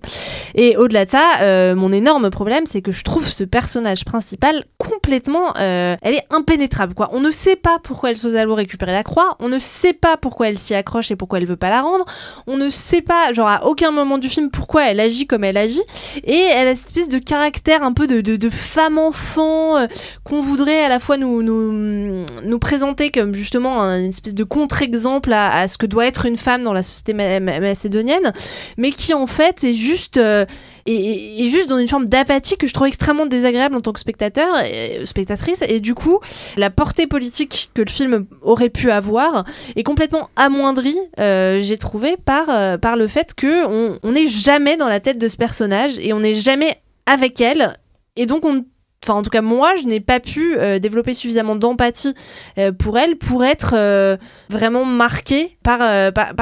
Et 0.55 0.77
au-delà 0.77 1.05
de 1.07 1.11
ça, 1.11 1.41
euh, 1.41 1.75
mon 1.75 1.93
énorme 1.93 2.31
problème, 2.31 2.65
c'est 2.67 2.83
que 2.83 2.93
je 2.93 3.03
trouve 3.03 3.29
ce 3.29 3.43
personnage 3.43 4.05
principal 4.05 4.65
complètement. 4.79 5.55
euh, 5.59 5.97
elle 6.03 6.15
est 6.15 6.27
impénétrable, 6.31 6.95
quoi. 6.95 7.09
On 7.13 7.21
ne 7.21 7.31
sait 7.31 7.57
pas 7.57 7.79
pourquoi 7.83 8.11
elle 8.11 8.17
s'ose 8.17 8.37
à 8.37 8.45
récupérer 8.53 8.93
la 8.93 9.03
croix, 9.03 9.37
on 9.41 9.49
ne 9.49 9.59
sait 9.59 9.93
pas 9.93 10.17
pourquoi 10.17 10.49
elle 10.49 10.59
s'y 10.59 10.75
accroche 10.75 11.11
et 11.11 11.17
pourquoi 11.17 11.39
elle 11.39 11.47
veut 11.47 11.57
pas 11.57 11.71
la 11.71 11.81
rendre, 11.83 12.05
on 12.47 12.57
ne 12.57 12.71
sait 12.71 13.03
pas, 13.03 13.33
genre 13.33 13.49
à 13.49 13.65
aucun 13.67 13.91
moment 13.91 14.19
du 14.19 14.29
film, 14.29 14.51
pourquoi 14.51 14.89
elle 14.91 15.01
agit 15.01 15.27
comme 15.27 15.43
elle 15.45 15.57
agit, 15.57 15.83
et 16.25 16.37
elle 16.37 16.69
a 16.69 16.77
cette 16.77 16.89
espèce 16.89 17.09
de 17.09 17.19
caractère 17.19 17.83
un 17.83 17.93
peu 17.93 18.07
de, 18.07 18.21
de, 18.21 18.37
de 18.37 18.51
femme-enfant 18.51 19.77
euh, 19.79 19.87
qu'on 20.25 20.41
voudrait 20.41 20.83
à 20.85 20.89
la 20.89 20.99
fois 20.99 21.17
nous, 21.17 21.43
nous, 21.43 22.59
présenter 22.59 23.11
comme 23.11 23.35
justement 23.35 23.83
un- 23.83 23.99
une 24.01 24.09
espèce 24.11 24.35
de 24.35 24.45
contre-exemple 24.45 25.33
à, 25.33 25.67
ce 25.69 25.79
que 25.79 25.87
doit 25.87 26.07
être 26.07 26.27
une 26.27 26.37
femme 26.37 26.63
dans 26.63 26.73
la 26.73 26.83
société 26.83 27.13
ma- 27.13 27.41
ma- 27.41 27.61
macédonienne, 27.61 28.33
mais 28.77 28.93
qui 28.93 29.15
en 29.15 29.27
fait 29.27 29.65
est 29.65 29.75
juste, 29.75 30.17
euh, 30.17 30.45
est- 30.87 31.49
juste 31.49 31.69
dans 31.69 31.79
une 31.79 31.89
forme 31.89 32.07
d'apathie 32.09 32.57
que 32.57 32.67
je 32.67 32.73
trouve 32.75 32.87
extrêmement 32.87 33.27
désagréable 33.27 33.77
en 33.77 33.81
tant 33.81 33.93
que 33.93 34.01
spectateur, 34.01 34.63
et, 34.63 35.05
spectatrice, 35.07 35.63
et 35.69 35.81
du 35.81 35.95
coup, 35.95 36.19
la 36.57 36.71
portée 36.71 37.07
politique 37.07 37.71
que 37.75 37.83
le 37.83 37.91
film 37.91 38.27
aurait 38.43 38.71
pu 38.71 38.91
avoir 38.91 39.45
est 39.77 39.83
complètement 39.83 40.29
amoindrie, 40.37 40.99
euh, 41.19 41.61
j'ai 41.61 41.79
trouvé, 41.79 42.17
par, 42.17 42.45
euh, 42.49 42.79
par 42.79 42.97
le 42.97 43.09
fait 43.09 43.35
que 43.35 43.67
on 44.03 44.13
n'est 44.13 44.27
jamais 44.29 44.77
dans 44.77 44.89
la 44.89 45.01
tête 45.01 45.19
de 45.19 45.29
ce 45.29 45.37
personnage 45.37 45.99
et 45.99 46.13
on 46.13 46.21
n'est 46.21 46.35
jamais 46.35 46.79
avec 47.07 47.41
elle. 47.41 47.77
Et 48.17 48.27
donc 48.27 48.45
on 48.45 48.53
ne 48.55 48.61
enfin 49.03 49.19
en 49.19 49.23
tout 49.23 49.31
cas 49.31 49.43
moi 49.43 49.75
je 49.77 49.87
n'ai 49.87 50.01
pas 50.01 50.21
pu 50.21 50.57
euh, 50.57 50.79
développer 50.79 51.15
suffisamment 51.15 51.57
d'empathie 51.57 52.15
euh, 52.59 52.73
pour 52.73 52.99
elle 52.99 53.17
pour 53.17 53.45
être 53.45 53.75
euh, 53.77 54.17
vraiment 54.49 54.85
marquée 54.85 55.57
par, 55.63 55.81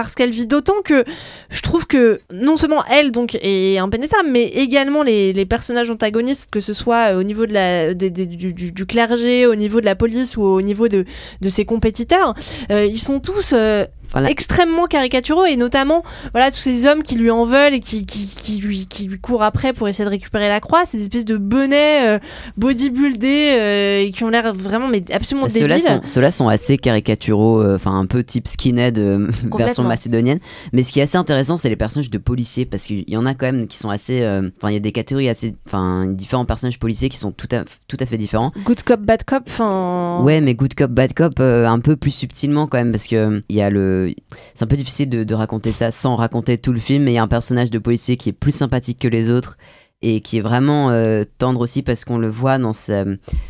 ce 0.08 0.16
qu'elle 0.16 0.30
vit. 0.30 0.46
D'autant 0.46 0.82
que 0.84 1.04
je 1.48 1.62
trouve 1.62 1.86
que 1.86 2.20
non 2.32 2.56
seulement 2.56 2.84
elle 2.86 3.12
donc 3.12 3.36
est 3.40 3.78
impénétrable 3.78 4.28
mais 4.30 4.44
également 4.44 5.02
les, 5.02 5.46
personnages 5.46 5.90
antagonistes 5.90 6.50
que 6.50 6.60
ce 6.60 6.74
soit 6.74 7.14
au 7.14 7.22
niveau 7.22 7.46
du, 7.46 8.86
clergé 8.86 9.46
au 9.46 9.54
niveau 9.54 9.80
de 9.80 9.86
la 9.86 9.94
police 9.94 10.36
ou 10.36 10.42
au 10.42 10.62
niveau 10.62 10.88
de, 10.88 11.04
ses 11.48 11.64
compétiteurs 11.64 12.34
ils 12.70 13.00
sont 13.00 13.20
tous 13.20 13.54
extrêmement 14.26 14.86
caricaturaux 14.86 15.44
et 15.44 15.56
notamment 15.56 16.02
voilà 16.32 16.50
tous 16.50 16.60
ces 16.60 16.86
hommes 16.86 17.02
qui 17.02 17.16
lui 17.16 17.30
en 17.30 17.44
veulent 17.44 17.74
et 17.74 17.80
qui, 17.80 18.06
qui, 18.06 18.26
qui 18.26 18.60
lui, 18.60 18.86
qui 18.86 19.04
lui 19.04 19.18
courent 19.18 19.42
après 19.42 19.72
pour 19.72 19.88
essayer 19.88 20.04
de 20.04 20.10
récupérer 20.10 20.48
la 20.48 20.60
croix 20.60 20.84
ces 20.84 21.00
espèces 21.00 21.24
de 21.24 21.36
bonnets 21.36 22.08
euh, 22.08 22.18
bodybuildés 22.56 23.56
euh, 23.58 24.00
et 24.02 24.10
qui 24.10 24.24
ont 24.24 24.28
l'air 24.28 24.52
vraiment 24.54 24.88
mais 24.88 25.02
absolument 25.12 25.48
Ceux-là 25.48 25.76
débiles 25.76 25.88
sont, 25.88 26.00
ceux-là 26.04 26.30
sont 26.30 26.48
assez 26.48 26.78
caricaturaux, 26.78 27.62
euh, 27.62 27.76
enfin 27.76 27.98
un 27.98 28.06
peu 28.06 28.22
type 28.22 28.48
skinhead 28.48 28.98
euh, 28.98 29.28
version 29.56 29.82
macédonienne. 29.82 30.38
Mais 30.72 30.82
ce 30.82 30.92
qui 30.92 31.00
est 31.00 31.02
assez 31.02 31.18
intéressant, 31.18 31.56
c'est 31.56 31.68
les 31.68 31.76
personnages 31.76 32.10
de 32.10 32.18
policiers, 32.18 32.66
parce 32.66 32.84
qu'il 32.84 33.08
y 33.08 33.16
en 33.16 33.26
a 33.26 33.34
quand 33.34 33.46
même 33.46 33.66
qui 33.66 33.76
sont 33.76 33.90
assez. 33.90 34.20
Enfin, 34.22 34.70
il 34.70 34.74
y 34.74 34.76
a 34.76 34.80
des 34.80 34.92
catégories 34.92 35.28
assez. 35.28 35.54
Enfin, 35.66 36.06
différents 36.06 36.44
personnages 36.44 36.78
policiers 36.78 37.08
qui 37.08 37.16
sont 37.16 37.32
tout 37.32 37.48
à, 37.52 37.64
tout 37.88 37.96
à 38.00 38.06
fait 38.06 38.18
différents. 38.18 38.52
good 38.64 38.82
cop 38.82 39.00
bad 39.00 39.24
cop 39.24 39.42
enfin 39.46 40.20
Ouais, 40.22 40.40
mais 40.40 40.54
good 40.54 40.74
cop, 40.74 40.90
bad 40.90 41.14
cop, 41.14 41.40
un 41.40 41.78
peu 41.80 41.96
plus 41.96 42.10
subtilement 42.10 42.66
quand 42.66 42.78
même, 42.78 42.92
parce 42.92 43.06
que 43.06 43.42
il 43.48 43.56
y 43.56 43.62
a 43.62 43.70
le. 43.70 43.99
C'est 44.54 44.62
un 44.64 44.66
peu 44.66 44.76
difficile 44.76 45.08
de, 45.08 45.24
de 45.24 45.34
raconter 45.34 45.72
ça 45.72 45.90
sans 45.90 46.16
raconter 46.16 46.58
tout 46.58 46.72
le 46.72 46.80
film, 46.80 47.04
mais 47.04 47.12
il 47.12 47.14
y 47.14 47.18
a 47.18 47.22
un 47.22 47.28
personnage 47.28 47.70
de 47.70 47.78
policier 47.78 48.16
qui 48.16 48.28
est 48.28 48.32
plus 48.32 48.52
sympathique 48.54 48.98
que 48.98 49.08
les 49.08 49.30
autres 49.30 49.56
et 50.02 50.22
qui 50.22 50.38
est 50.38 50.40
vraiment 50.40 50.88
euh, 50.90 51.24
tendre 51.36 51.60
aussi 51.60 51.82
parce 51.82 52.06
qu'on 52.06 52.16
le 52.16 52.28
voit 52.30 52.56
dans 52.56 52.72
sa. 52.72 53.04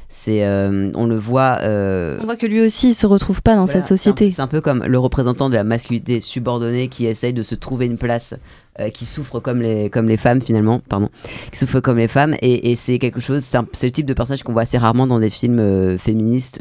C'est. 0.09 0.45
euh, 0.45 0.91
on 0.97 1.07
le 1.07 1.15
voit. 1.17 1.59
euh, 1.63 2.19
On 2.21 2.25
voit 2.25 2.35
que 2.35 2.47
lui 2.47 2.61
aussi 2.61 2.89
il 2.89 2.95
se 2.95 3.07
retrouve 3.07 3.41
pas 3.41 3.55
dans 3.55 3.67
voilà, 3.67 3.81
cette 3.83 3.89
société. 3.89 4.33
C'est 4.33 4.43
un, 4.43 4.49
peu 4.49 4.61
comme 4.61 4.83
le 4.85 4.99
représentant 4.99 5.49
de 5.49 5.55
la 5.55 5.63
masculinité 5.63 6.21
subordonnée 6.21 6.89
qui 6.89 7.07
essaye 7.07 7.33
de 7.33 7.45
se 7.45 7.55
trouver 7.55 7.87
une 7.87 7.99
place, 7.99 8.35
qui 8.95 9.07
souffre 9.07 9.39
comme 9.39 9.63
les, 9.63 9.91
comme 9.91 10.09
les 10.09 10.17
femmes 10.17 10.41
finalement, 10.41 10.81
pardon, 10.89 11.09
qui 11.53 11.59
souffre 11.59 11.79
comme 11.79 11.99
les 11.99 12.09
femmes. 12.09 12.35
Et, 12.43 12.73
et 12.73 12.75
c'est 12.75 12.99
quelque 12.99 13.21
chose, 13.21 13.45
c'est 13.45 13.87
le 13.87 13.93
type 13.93 14.07
de 14.07 14.15
personnage 14.15 14.43
qu'on 14.43 14.53
voit 14.53 14.63
assez 14.63 14.79
rarement 14.79 15.07
dans 15.07 15.21
des 15.21 15.31
films 15.31 15.99
féministes. 15.99 16.61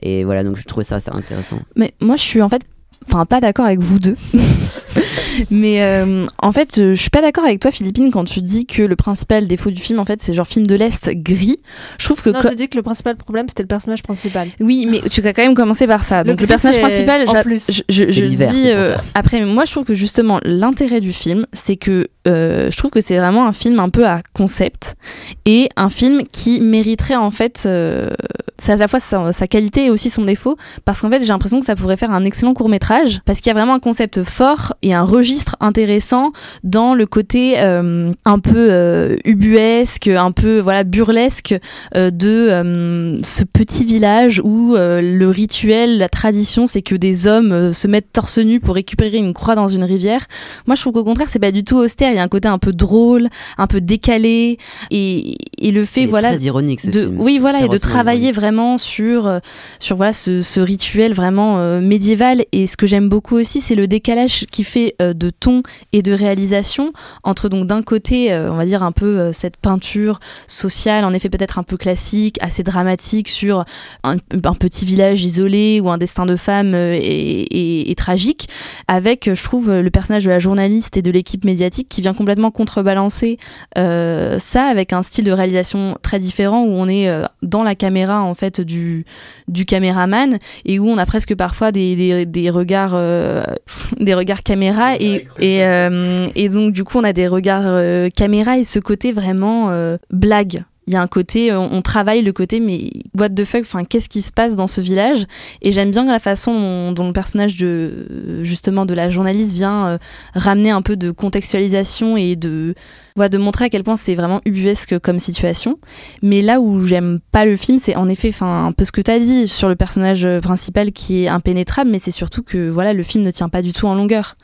et 0.00 0.24
voilà, 0.24 0.44
donc 0.44 0.56
je 0.56 0.64
trouvais 0.64 0.84
ça 0.84 0.94
assez 0.94 1.10
intéressant. 1.12 1.58
Mais 1.76 1.92
moi, 2.00 2.16
je 2.16 2.22
suis 2.22 2.40
en 2.40 2.48
fait, 2.48 2.62
enfin, 3.06 3.26
pas 3.26 3.40
d'accord 3.40 3.66
avec 3.66 3.80
vous 3.80 3.98
deux. 3.98 4.16
Mais 5.50 5.82
euh, 5.82 6.26
en 6.38 6.52
fait, 6.52 6.78
euh, 6.78 6.94
je 6.94 7.00
suis 7.00 7.10
pas 7.10 7.20
d'accord 7.20 7.44
avec 7.44 7.60
toi, 7.60 7.70
Philippine, 7.70 8.10
quand 8.10 8.24
tu 8.24 8.40
dis 8.40 8.66
que 8.66 8.82
le 8.82 8.96
principal 8.96 9.46
défaut 9.46 9.70
du 9.70 9.80
film, 9.80 9.98
en 9.98 10.04
fait, 10.04 10.22
c'est 10.22 10.32
genre 10.32 10.46
film 10.46 10.66
de 10.66 10.74
l'Est 10.74 11.10
gris. 11.10 11.58
Je 11.98 12.04
trouve 12.04 12.22
que. 12.22 12.30
non 12.30 12.40
j'ai 12.42 12.54
dit 12.54 12.68
que 12.68 12.76
le 12.76 12.82
principal 12.82 13.16
problème 13.16 13.48
c'était 13.48 13.62
le 13.62 13.68
personnage 13.68 14.02
principal 14.02 14.48
Oui, 14.60 14.86
mais 14.88 15.00
tu 15.08 15.20
vas 15.20 15.32
quand 15.32 15.42
même 15.42 15.54
commencer 15.54 15.86
par 15.86 16.04
ça. 16.04 16.22
Le 16.22 16.30
Donc 16.30 16.40
le 16.40 16.46
personnage 16.46 16.80
principal, 16.80 17.28
en 17.28 17.42
plus. 17.42 17.66
je, 17.70 17.82
je, 17.88 18.12
je 18.12 18.24
dis 18.24 18.70
euh, 18.70 18.96
après. 19.14 19.44
Moi, 19.44 19.64
je 19.64 19.72
trouve 19.72 19.84
que 19.84 19.94
justement 19.94 20.40
l'intérêt 20.44 21.00
du 21.00 21.12
film, 21.12 21.46
c'est 21.52 21.76
que 21.76 22.06
euh, 22.26 22.70
je 22.70 22.76
trouve 22.76 22.90
que 22.90 23.00
c'est 23.00 23.18
vraiment 23.18 23.46
un 23.46 23.52
film 23.52 23.78
un 23.80 23.90
peu 23.90 24.06
à 24.06 24.22
concept 24.32 24.96
et 25.44 25.68
un 25.76 25.90
film 25.90 26.22
qui 26.30 26.60
mériterait 26.60 27.16
en 27.16 27.30
fait, 27.30 27.64
euh, 27.66 28.10
c'est 28.58 28.72
à 28.72 28.76
la 28.76 28.88
fois 28.88 29.00
sa, 29.00 29.32
sa 29.32 29.46
qualité 29.46 29.86
et 29.86 29.90
aussi 29.90 30.10
son 30.10 30.24
défaut, 30.24 30.56
parce 30.84 31.00
qu'en 31.00 31.10
fait 31.10 31.20
j'ai 31.20 31.26
l'impression 31.26 31.60
que 31.60 31.66
ça 31.66 31.76
pourrait 31.76 31.96
faire 31.96 32.10
un 32.10 32.24
excellent 32.24 32.54
court 32.54 32.68
métrage 32.68 33.20
parce 33.24 33.40
qu'il 33.40 33.48
y 33.48 33.50
a 33.50 33.54
vraiment 33.54 33.74
un 33.74 33.80
concept 33.80 34.22
fort 34.22 34.74
et 34.82 34.94
un 34.94 35.02
registre 35.02 35.56
intéressant 35.60 36.32
dans 36.62 36.94
le 36.94 37.06
côté 37.06 37.54
euh, 37.58 38.12
un 38.24 38.38
peu 38.38 38.68
euh, 38.70 39.16
ubuesque, 39.24 40.08
un 40.08 40.32
peu 40.32 40.60
voilà 40.60 40.84
burlesque 40.84 41.54
euh, 41.94 42.10
de 42.10 43.20
ce 43.22 43.44
petit 43.44 43.84
village 43.84 44.40
où 44.44 44.74
le 44.76 45.26
rituel, 45.26 45.98
la 45.98 46.08
tradition, 46.08 46.66
c'est 46.66 46.82
que 46.82 46.94
des 46.94 47.26
hommes 47.26 47.72
se 47.72 47.88
mettent 47.88 48.12
torse 48.12 48.38
nu 48.38 48.60
pour 48.60 48.74
récupérer 48.74 49.18
une 49.18 49.34
croix 49.34 49.54
dans 49.54 49.68
une 49.68 49.84
rivière. 49.84 50.26
Moi, 50.66 50.76
je 50.76 50.80
trouve 50.80 50.92
qu'au 50.92 51.04
contraire, 51.04 51.28
c'est 51.30 51.38
pas 51.38 51.52
du 51.52 51.64
tout 51.64 51.76
austère. 51.76 52.10
Il 52.10 52.16
y 52.16 52.18
a 52.18 52.22
un 52.22 52.28
côté 52.28 52.48
un 52.48 52.58
peu 52.58 52.72
drôle, 52.72 53.28
un 53.58 53.66
peu 53.66 53.80
décalé, 53.80 54.58
et, 54.90 55.36
et 55.58 55.70
le 55.70 55.84
fait, 55.84 56.06
voilà, 56.06 56.28
très 56.28 56.40
ironique 56.42 56.80
ce 56.80 56.90
de, 56.90 57.00
film. 57.00 57.20
oui, 57.20 57.38
voilà, 57.38 57.64
et 57.64 57.68
de 57.68 57.78
travailler 57.78 58.30
ironique. 58.30 58.43
Vraiment 58.44 58.76
sur, 58.76 59.26
euh, 59.26 59.38
sur 59.78 59.96
voilà, 59.96 60.12
ce, 60.12 60.42
ce 60.42 60.60
rituel 60.60 61.14
vraiment 61.14 61.58
euh, 61.58 61.80
médiéval. 61.80 62.44
Et 62.52 62.66
ce 62.66 62.76
que 62.76 62.86
j'aime 62.86 63.08
beaucoup 63.08 63.36
aussi, 63.36 63.62
c'est 63.62 63.74
le 63.74 63.86
décalage 63.86 64.44
qui 64.52 64.64
fait 64.64 64.96
euh, 65.00 65.14
de 65.14 65.30
ton 65.30 65.62
et 65.94 66.02
de 66.02 66.12
réalisation 66.12 66.92
entre 67.22 67.48
donc 67.48 67.66
d'un 67.66 67.82
côté, 67.82 68.34
on 68.34 68.56
va 68.56 68.66
dire 68.66 68.82
un 68.82 68.92
peu 68.92 69.32
cette 69.32 69.56
peinture 69.56 70.20
sociale, 70.46 71.04
en 71.04 71.12
effet 71.14 71.30
peut-être 71.30 71.58
un 71.58 71.62
peu 71.62 71.76
classique, 71.76 72.36
assez 72.42 72.62
dramatique 72.62 73.28
sur 73.28 73.64
un, 74.02 74.16
petit 74.58 74.84
village 74.84 75.24
isolé 75.24 75.80
où 75.82 75.88
un 75.88 75.96
destin 75.98 76.26
de 76.26 76.36
femme 76.36 76.74
est, 76.74 77.46
est- 77.50 77.90
est 77.90 77.98
tragique, 77.98 78.48
avec, 78.88 79.30
je 79.32 79.42
trouve, 79.42 79.70
le 79.72 79.90
personnage 79.90 80.24
de 80.24 80.30
la 80.30 80.38
journaliste 80.38 80.96
et 80.96 81.02
de 81.02 81.10
l'équipe 81.10 81.44
médiatique 81.44 81.88
qui 81.88 82.02
vient 82.02 82.14
complètement 82.14 82.50
contrebalancer 82.50 83.38
ça 83.74 84.64
avec 84.64 84.92
un 84.92 85.02
style 85.02 85.24
de 85.24 85.32
réalisation 85.32 85.96
très 86.02 86.18
différent 86.18 86.62
où 86.64 86.70
on 86.72 86.88
est 86.88 87.08
dans 87.42 87.62
la 87.62 87.74
caméra 87.74 88.22
en 88.22 88.33
fait 88.34 88.60
du, 88.60 89.04
du 89.48 89.64
caméraman 89.64 90.38
et 90.64 90.78
où 90.78 90.88
on 90.88 90.98
a 90.98 91.06
presque 91.06 91.34
parfois 91.34 91.72
des, 91.72 91.96
des, 91.96 92.26
des 92.26 92.50
regards 92.50 92.94
euh, 92.94 93.44
des 94.00 94.14
regards 94.14 94.42
caméra 94.42 94.96
et, 94.96 95.26
et, 95.38 95.64
euh, 95.64 96.26
et 96.34 96.48
donc 96.48 96.72
du 96.72 96.84
coup 96.84 96.98
on 96.98 97.04
a 97.04 97.12
des 97.12 97.28
regards 97.28 97.62
euh, 97.64 98.08
caméra 98.10 98.58
et 98.58 98.64
ce 98.64 98.78
côté 98.78 99.12
vraiment 99.12 99.70
blague. 100.10 100.64
Il 100.86 100.92
y 100.92 100.96
a 100.96 101.00
un 101.00 101.06
côté, 101.06 101.50
on, 101.52 101.72
on 101.72 101.82
travaille 101.82 102.22
le 102.22 102.32
côté, 102.32 102.60
mais 102.60 102.90
what 103.18 103.30
the 103.30 103.44
fuck, 103.44 103.62
enfin, 103.62 103.84
qu'est-ce 103.84 104.08
qui 104.08 104.20
se 104.20 104.32
passe 104.32 104.54
dans 104.54 104.66
ce 104.66 104.80
village? 104.82 105.24
Et 105.62 105.72
j'aime 105.72 105.90
bien 105.90 106.04
la 106.04 106.18
façon 106.18 106.52
dont, 106.52 106.92
dont 106.92 107.06
le 107.06 107.12
personnage 107.14 107.56
de, 107.56 108.42
justement, 108.42 108.84
de 108.84 108.92
la 108.92 109.08
journaliste 109.08 109.52
vient 109.52 109.86
euh, 109.86 109.98
ramener 110.34 110.70
un 110.70 110.82
peu 110.82 110.96
de 110.96 111.10
contextualisation 111.10 112.18
et 112.18 112.36
de, 112.36 112.74
voilà, 113.16 113.28
de 113.28 113.38
montrer 113.38 113.66
à 113.66 113.68
quel 113.68 113.84
point 113.84 113.96
c'est 113.96 114.16
vraiment 114.16 114.40
ubuesque 114.44 114.98
comme 114.98 115.20
situation. 115.20 115.78
Mais 116.20 116.42
là 116.42 116.60
où 116.60 116.80
j'aime 116.80 117.20
pas 117.30 117.44
le 117.44 117.54
film, 117.54 117.78
c'est 117.78 117.94
en 117.94 118.08
effet, 118.08 118.32
un 118.40 118.72
peu 118.72 118.84
ce 118.84 118.90
que 118.90 119.00
tu 119.00 119.08
as 119.10 119.20
dit 119.20 119.46
sur 119.46 119.68
le 119.68 119.76
personnage 119.76 120.26
principal 120.42 120.90
qui 120.90 121.22
est 121.22 121.28
impénétrable, 121.28 121.90
mais 121.90 122.00
c'est 122.00 122.10
surtout 122.10 122.42
que 122.42 122.68
voilà, 122.68 122.92
le 122.92 123.04
film 123.04 123.22
ne 123.22 123.30
tient 123.30 123.48
pas 123.48 123.62
du 123.62 123.72
tout 123.72 123.86
en 123.86 123.94
longueur. 123.94 124.34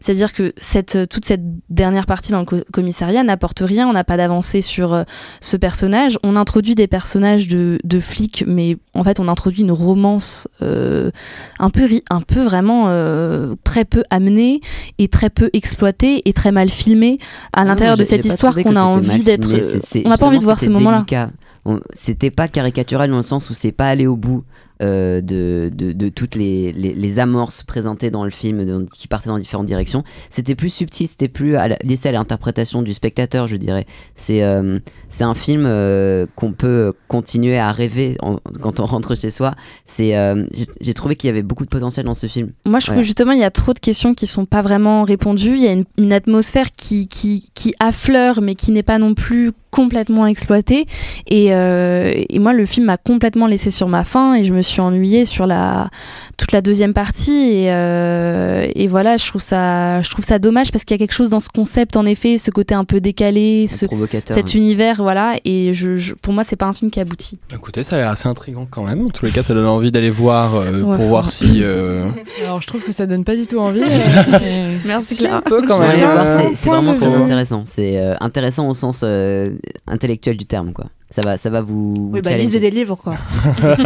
C'est-à-dire 0.00 0.34
que 0.34 0.52
cette, 0.58 1.08
toute 1.08 1.24
cette 1.24 1.40
dernière 1.70 2.04
partie 2.04 2.30
dans 2.32 2.40
le 2.40 2.44
co- 2.44 2.60
commissariat 2.70 3.22
n'apporte 3.22 3.60
rien, 3.60 3.88
on 3.88 3.94
n'a 3.94 4.04
pas 4.04 4.18
d'avancée 4.18 4.60
sur 4.60 4.92
euh, 4.92 5.04
ce 5.40 5.56
personnage. 5.56 6.18
On 6.22 6.36
introduit 6.36 6.74
des 6.74 6.86
personnages 6.86 7.48
de, 7.48 7.78
de 7.82 7.98
flics, 7.98 8.44
mais 8.46 8.76
en 8.92 9.04
fait, 9.04 9.20
on 9.20 9.28
introduit 9.28 9.62
une 9.62 9.72
romance 9.72 10.48
euh, 10.60 11.10
un, 11.58 11.70
peu, 11.70 11.88
un 12.10 12.20
peu 12.20 12.42
vraiment 12.42 12.88
euh, 12.88 13.54
très 13.64 13.86
peu 13.86 14.02
amenée 14.10 14.60
et 14.98 15.08
très 15.08 15.30
peu 15.30 15.48
exploitée 15.54 16.28
et 16.28 16.34
très 16.34 16.52
mal 16.52 16.68
filmée 16.68 17.16
à 17.54 17.62
Non, 17.62 17.68
l'intérieur 17.70 17.96
de 17.96 18.02
j'ai- 18.04 18.17
cette 18.22 18.32
histoire 18.34 18.52
qu'on 18.64 18.76
a 18.76 18.82
envie 18.96 19.08
d'être. 19.24 19.48
c'est- 19.62 19.80
On 20.06 20.08
n'a 20.10 20.16
pas 20.18 20.26
envie 20.26 20.38
de 20.38 20.44
voir 20.44 20.56
délicat. 21.00 21.30
On- 21.64 21.80
C'était 21.92 22.30
pas 22.30 22.48
caricatural 22.48 23.10
dans 23.10 23.16
le 23.16 23.22
sens 23.22 23.50
où 23.50 23.54
c'est 23.54 23.72
pas 23.72 23.88
allé 23.88 24.06
au 24.06 24.16
bout 24.16 24.38
euh, 24.38 24.42
de, 24.80 25.70
de, 25.74 25.92
de 25.92 26.08
toutes 26.08 26.34
les, 26.34 26.72
les, 26.72 26.94
les 26.94 27.18
amorces 27.18 27.62
présentées 27.62 28.10
dans 28.10 28.24
le 28.24 28.30
film 28.30 28.86
qui 28.94 29.08
partaient 29.08 29.28
dans 29.28 29.38
différentes 29.38 29.66
directions. 29.66 30.04
C'était 30.30 30.54
plus 30.54 30.70
subtil, 30.70 31.06
c'était 31.08 31.28
plus 31.28 31.56
à 31.56 31.68
la- 31.68 31.78
laissé 31.82 32.08
à 32.08 32.12
l'interprétation 32.12 32.82
du 32.82 32.92
spectateur, 32.92 33.48
je 33.48 33.56
dirais. 33.56 33.86
C'est 34.14 34.42
euh, 34.42 34.78
c'est 35.08 35.24
un 35.24 35.34
film 35.34 35.64
euh, 35.66 36.26
qu'on 36.36 36.52
peut 36.52 36.92
continuer 37.08 37.58
à 37.58 37.72
rêver 37.72 38.16
en- 38.22 38.36
quand 38.60 38.80
on 38.80 38.86
rentre 38.86 39.16
chez 39.16 39.30
soi. 39.30 39.54
C'est 39.86 40.16
euh, 40.16 40.44
j'ai- 40.52 40.66
J'ai 40.80 40.94
trouvé 40.94 41.16
qu'il 41.16 41.28
y 41.28 41.30
avait 41.30 41.42
beaucoup 41.42 41.64
de 41.64 41.70
potentiel 41.70 42.06
dans 42.06 42.14
ce 42.14 42.26
film. 42.26 42.52
Moi, 42.66 42.78
je 42.78 42.86
trouve 42.86 42.94
Voilà. 42.94 43.02
que 43.02 43.06
justement, 43.06 43.32
il 43.32 43.40
y 43.40 43.44
a 43.44 43.50
trop 43.50 43.72
de 43.72 43.78
questions 43.78 44.14
qui 44.14 44.26
sont 44.26 44.46
pas 44.46 44.62
vraiment 44.62 45.04
répondues. 45.04 45.56
Il 45.56 45.62
y 45.62 45.68
a 45.68 45.72
une, 45.72 45.84
une 45.98 46.12
atmosphère 46.12 46.72
qui, 46.76 47.08
qui, 47.08 47.48
qui 47.54 47.74
affleure, 47.80 48.40
mais 48.40 48.54
qui 48.54 48.70
n'est 48.72 48.82
pas 48.82 48.98
non 48.98 49.14
plus 49.14 49.52
complètement 49.78 50.26
exploitée. 50.26 50.86
Et, 51.28 51.54
euh, 51.54 52.12
et 52.28 52.40
moi, 52.40 52.52
le 52.52 52.66
film 52.66 52.86
m'a 52.86 52.96
complètement 52.96 53.46
laissé 53.46 53.70
sur 53.70 53.86
ma 53.86 54.02
faim 54.02 54.34
et 54.34 54.42
je 54.42 54.52
me 54.52 54.60
suis 54.60 54.80
ennuyée 54.80 55.24
sur 55.24 55.46
la, 55.46 55.88
toute 56.36 56.50
la 56.50 56.62
deuxième 56.62 56.94
partie. 56.94 57.62
Et, 57.62 57.72
euh, 57.72 58.47
et 58.80 58.86
voilà, 58.86 59.16
je 59.16 59.26
trouve, 59.26 59.42
ça, 59.42 60.00
je 60.02 60.08
trouve 60.10 60.24
ça 60.24 60.38
dommage 60.38 60.70
parce 60.70 60.84
qu'il 60.84 60.94
y 60.94 60.98
a 60.98 61.04
quelque 61.04 61.12
chose 61.14 61.30
dans 61.30 61.40
ce 61.40 61.48
concept, 61.48 61.96
en 61.96 62.06
effet, 62.06 62.38
ce 62.38 62.50
côté 62.52 62.74
un 62.74 62.84
peu 62.84 63.00
décalé, 63.00 63.66
ce, 63.66 63.86
provocateur. 63.86 64.36
cet 64.36 64.54
univers, 64.54 65.02
voilà. 65.02 65.34
Et 65.44 65.72
je, 65.74 65.96
je- 65.96 66.14
pour 66.14 66.32
moi, 66.32 66.44
c'est 66.44 66.54
pas 66.56 66.66
un 66.66 66.72
film 66.72 66.90
qui 66.90 67.00
aboutit. 67.00 67.38
Écoutez, 67.52 67.82
ça 67.82 67.96
a 67.96 67.98
l'air 67.98 68.08
assez 68.08 68.28
intriguant 68.28 68.66
quand 68.70 68.84
même. 68.84 69.04
En 69.06 69.10
tous 69.10 69.24
les 69.26 69.32
cas, 69.32 69.42
ça 69.42 69.52
donne 69.52 69.66
envie 69.66 69.90
d'aller 69.90 70.10
voir 70.10 70.54
euh, 70.54 70.82
Ouais, 70.82 70.96
pour 70.96 71.06
voir 71.06 71.28
si. 71.28 71.58
euh, 71.62 72.08
Alors 72.44 72.60
je 72.62 72.66
trouve 72.68 72.82
que 72.84 72.92
ça 72.92 73.06
donne 73.06 73.24
pas 73.24 73.34
du 73.36 73.46
tout 73.46 73.58
envie. 73.58 73.82
euh, 74.42 74.76
Merci 74.86 75.16
Si, 75.16 75.26
un 75.26 75.40
peu 75.40 75.60
quand 75.66 75.80
même. 75.80 76.00
Euh, 76.00 76.38
c'est- 76.54 76.68
vraiment 76.70 76.94
très 76.94 77.06
intéressant. 77.06 77.64
C'est 77.66 77.98
euh, 77.98 78.14
intéressant 78.20 78.68
au 78.68 78.74
sens 78.74 79.00
euh, 79.04 79.50
intellectuel 79.88 80.36
du 80.36 80.46
terme, 80.46 80.72
quoi. 80.72 80.86
Ça 81.10 81.22
va, 81.24 81.36
ça 81.36 81.48
va 81.50 81.62
vous. 81.62 82.10
oui 82.12 82.20
bah 82.22 82.36
lisez 82.36 82.60
des 82.60 82.70
livres 82.70 82.94
quoi 82.96 83.16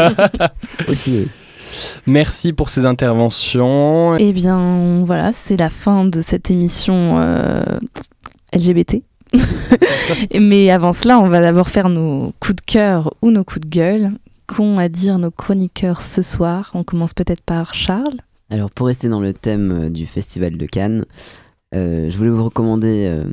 aussi. 0.88 1.28
Merci 2.06 2.52
pour 2.52 2.68
ces 2.68 2.84
interventions. 2.84 4.16
Eh 4.16 4.32
bien, 4.32 5.04
voilà, 5.04 5.32
c'est 5.32 5.56
la 5.56 5.70
fin 5.70 6.04
de 6.04 6.20
cette 6.20 6.50
émission 6.50 7.18
euh, 7.18 7.62
LGBT. 8.52 9.02
Mais 10.38 10.70
avant 10.70 10.92
cela, 10.92 11.18
on 11.18 11.28
va 11.28 11.40
d'abord 11.40 11.68
faire 11.68 11.88
nos 11.88 12.32
coups 12.40 12.56
de 12.56 12.62
cœur 12.62 13.14
ou 13.22 13.30
nos 13.30 13.44
coups 13.44 13.66
de 13.66 13.70
gueule. 13.70 14.12
Qu'ont 14.46 14.78
à 14.78 14.88
dire 14.88 15.18
nos 15.18 15.30
chroniqueurs 15.30 16.02
ce 16.02 16.20
soir? 16.20 16.70
On 16.74 16.84
commence 16.84 17.14
peut-être 17.14 17.42
par 17.42 17.74
Charles. 17.74 18.18
Alors 18.50 18.70
pour 18.70 18.88
rester 18.88 19.08
dans 19.08 19.20
le 19.20 19.32
thème 19.32 19.86
euh, 19.86 19.88
du 19.88 20.04
Festival 20.04 20.58
de 20.58 20.66
Cannes, 20.66 21.06
euh, 21.74 22.10
je 22.10 22.18
voulais 22.18 22.30
vous 22.30 22.44
recommander 22.44 23.06
euh, 23.06 23.24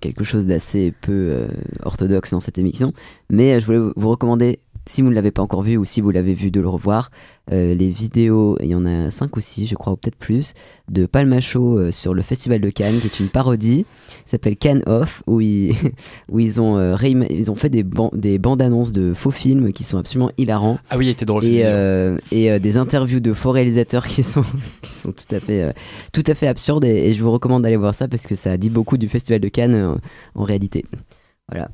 quelque 0.00 0.24
chose 0.24 0.46
d'assez 0.46 0.92
peu 1.00 1.12
euh, 1.12 1.46
orthodoxe 1.84 2.30
dans 2.30 2.40
cette 2.40 2.58
émission, 2.58 2.92
mais 3.30 3.54
euh, 3.54 3.60
je 3.60 3.66
voulais 3.66 3.92
vous 3.94 4.08
recommander, 4.08 4.58
si 4.86 5.02
vous 5.02 5.08
ne 5.10 5.14
l'avez 5.14 5.30
pas 5.30 5.42
encore 5.42 5.62
vu 5.62 5.76
ou 5.76 5.84
si 5.84 6.00
vous 6.00 6.10
l'avez 6.10 6.34
vu, 6.34 6.50
de 6.50 6.60
le 6.60 6.68
revoir, 6.68 7.10
euh, 7.50 7.74
les 7.74 7.88
vidéos, 7.88 8.56
il 8.60 8.66
y 8.68 8.74
en 8.74 8.84
a 8.86 9.10
5 9.10 9.36
ou 9.36 9.40
6 9.40 9.66
je 9.66 9.74
crois, 9.74 9.92
ou 9.92 9.96
peut-être 9.96 10.16
plus, 10.16 10.54
de 10.90 11.06
Palmacho 11.06 11.78
euh, 11.78 11.90
sur 11.90 12.14
le 12.14 12.22
Festival 12.22 12.60
de 12.60 12.70
Cannes, 12.70 12.98
qui 13.00 13.06
est 13.06 13.20
une 13.20 13.28
parodie, 13.28 13.84
s'appelle 14.26 14.56
Cannes 14.56 14.82
Off, 14.86 15.22
où 15.26 15.40
ils, 15.40 15.74
où 16.30 16.40
ils, 16.40 16.60
ont, 16.60 16.76
euh, 16.78 16.96
ils 17.02 17.50
ont 17.50 17.54
fait 17.54 17.68
des, 17.70 17.82
ban- 17.82 18.10
des 18.12 18.38
bandes 18.38 18.62
annonces 18.62 18.92
de 18.92 19.12
faux 19.14 19.30
films 19.30 19.72
qui 19.72 19.84
sont 19.84 19.98
absolument 19.98 20.30
hilarants. 20.38 20.78
Ah 20.90 20.98
oui, 20.98 21.06
il 21.06 21.10
était 21.10 21.24
drôle. 21.24 21.44
Et, 21.44 21.62
euh, 21.64 22.16
et 22.30 22.58
des 22.60 22.76
interviews 22.76 23.20
de 23.20 23.32
faux 23.32 23.50
réalisateurs 23.52 24.06
qui 24.06 24.22
sont, 24.22 24.44
qui 24.82 24.90
sont 24.90 25.12
tout, 25.12 25.34
à 25.34 25.40
fait, 25.40 25.74
tout 26.12 26.24
à 26.26 26.34
fait 26.34 26.46
absurdes. 26.48 26.84
Et, 26.84 27.08
et 27.08 27.12
je 27.12 27.22
vous 27.22 27.30
recommande 27.30 27.62
d'aller 27.62 27.76
voir 27.76 27.94
ça 27.94 28.08
parce 28.08 28.26
que 28.26 28.34
ça 28.34 28.56
dit 28.56 28.70
beaucoup 28.70 28.98
du 28.98 29.08
Festival 29.08 29.40
de 29.40 29.48
Cannes 29.48 29.98
en 30.34 30.42
réalité. 30.44 30.84
Voilà. 31.50 31.70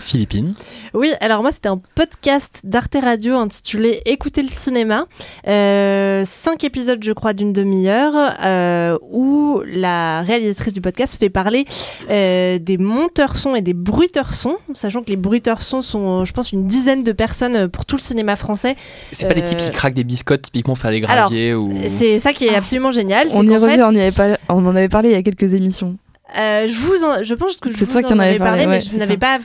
Philippines. 0.00 0.54
Oui, 0.92 1.12
alors 1.20 1.42
moi 1.42 1.52
c'était 1.52 1.68
un 1.68 1.80
podcast 1.94 2.60
d'Arte 2.64 2.96
Radio 3.00 3.34
intitulé 3.36 4.02
Écouter 4.06 4.42
le 4.42 4.48
cinéma, 4.48 5.06
euh, 5.48 6.22
cinq 6.24 6.64
épisodes 6.64 7.02
je 7.02 7.12
crois 7.12 7.32
d'une 7.32 7.52
demi-heure 7.52 8.14
euh, 8.44 8.98
où 9.10 9.60
la 9.66 10.22
réalisatrice 10.22 10.72
du 10.72 10.80
podcast 10.80 11.18
fait 11.18 11.30
parler 11.30 11.66
euh, 12.10 12.58
des 12.58 12.78
monteurs 12.78 13.36
son 13.36 13.54
et 13.54 13.62
des 13.62 13.74
bruiteurs 13.74 14.34
son, 14.34 14.56
sachant 14.72 15.02
que 15.02 15.10
les 15.10 15.16
bruiteurs 15.16 15.62
son 15.62 15.82
sont 15.82 16.24
je 16.24 16.32
pense 16.32 16.52
une 16.52 16.66
dizaine 16.66 17.02
de 17.04 17.12
personnes 17.12 17.68
pour 17.68 17.86
tout 17.86 17.96
le 17.96 18.02
cinéma 18.02 18.36
français. 18.36 18.76
C'est 19.12 19.26
pas 19.28 19.34
les 19.34 19.44
types 19.44 19.58
qui 19.58 19.70
craquent 19.72 19.94
des 19.94 20.04
biscottes 20.04 20.42
typiquement 20.42 20.74
faire 20.74 20.90
des 20.90 21.02
alors, 21.04 21.28
graviers 21.28 21.54
ou. 21.54 21.72
C'est 21.88 22.18
ça 22.18 22.32
qui 22.32 22.46
est 22.46 22.54
absolument 22.54 22.90
génial. 22.90 23.28
On 23.32 23.42
y 23.46 23.56
revient, 23.56 23.76
fait, 23.76 23.82
on, 23.82 23.92
y 23.92 24.00
avait 24.00 24.12
pas- 24.12 24.38
on 24.48 24.64
en 24.66 24.74
avait 24.76 24.88
parlé 24.88 25.10
il 25.10 25.12
y 25.12 25.16
a 25.16 25.22
quelques 25.22 25.54
émissions. 25.54 25.96
euh, 26.38 26.66
je 26.68 26.74
vous 26.76 27.04
en- 27.04 27.22
je 27.22 27.34
pense 27.34 27.56
que 27.58 27.70
je 27.70 27.76
C'est 27.76 27.84
vous 27.84 27.92
toi 27.92 28.02
qui 28.02 28.12
en 28.12 28.18
avais 28.18 28.30
avais 28.30 28.38
parlé, 28.38 28.66
mais 28.66 28.80
je 28.80 28.96
n'avais 28.96 29.16
pas 29.16 29.38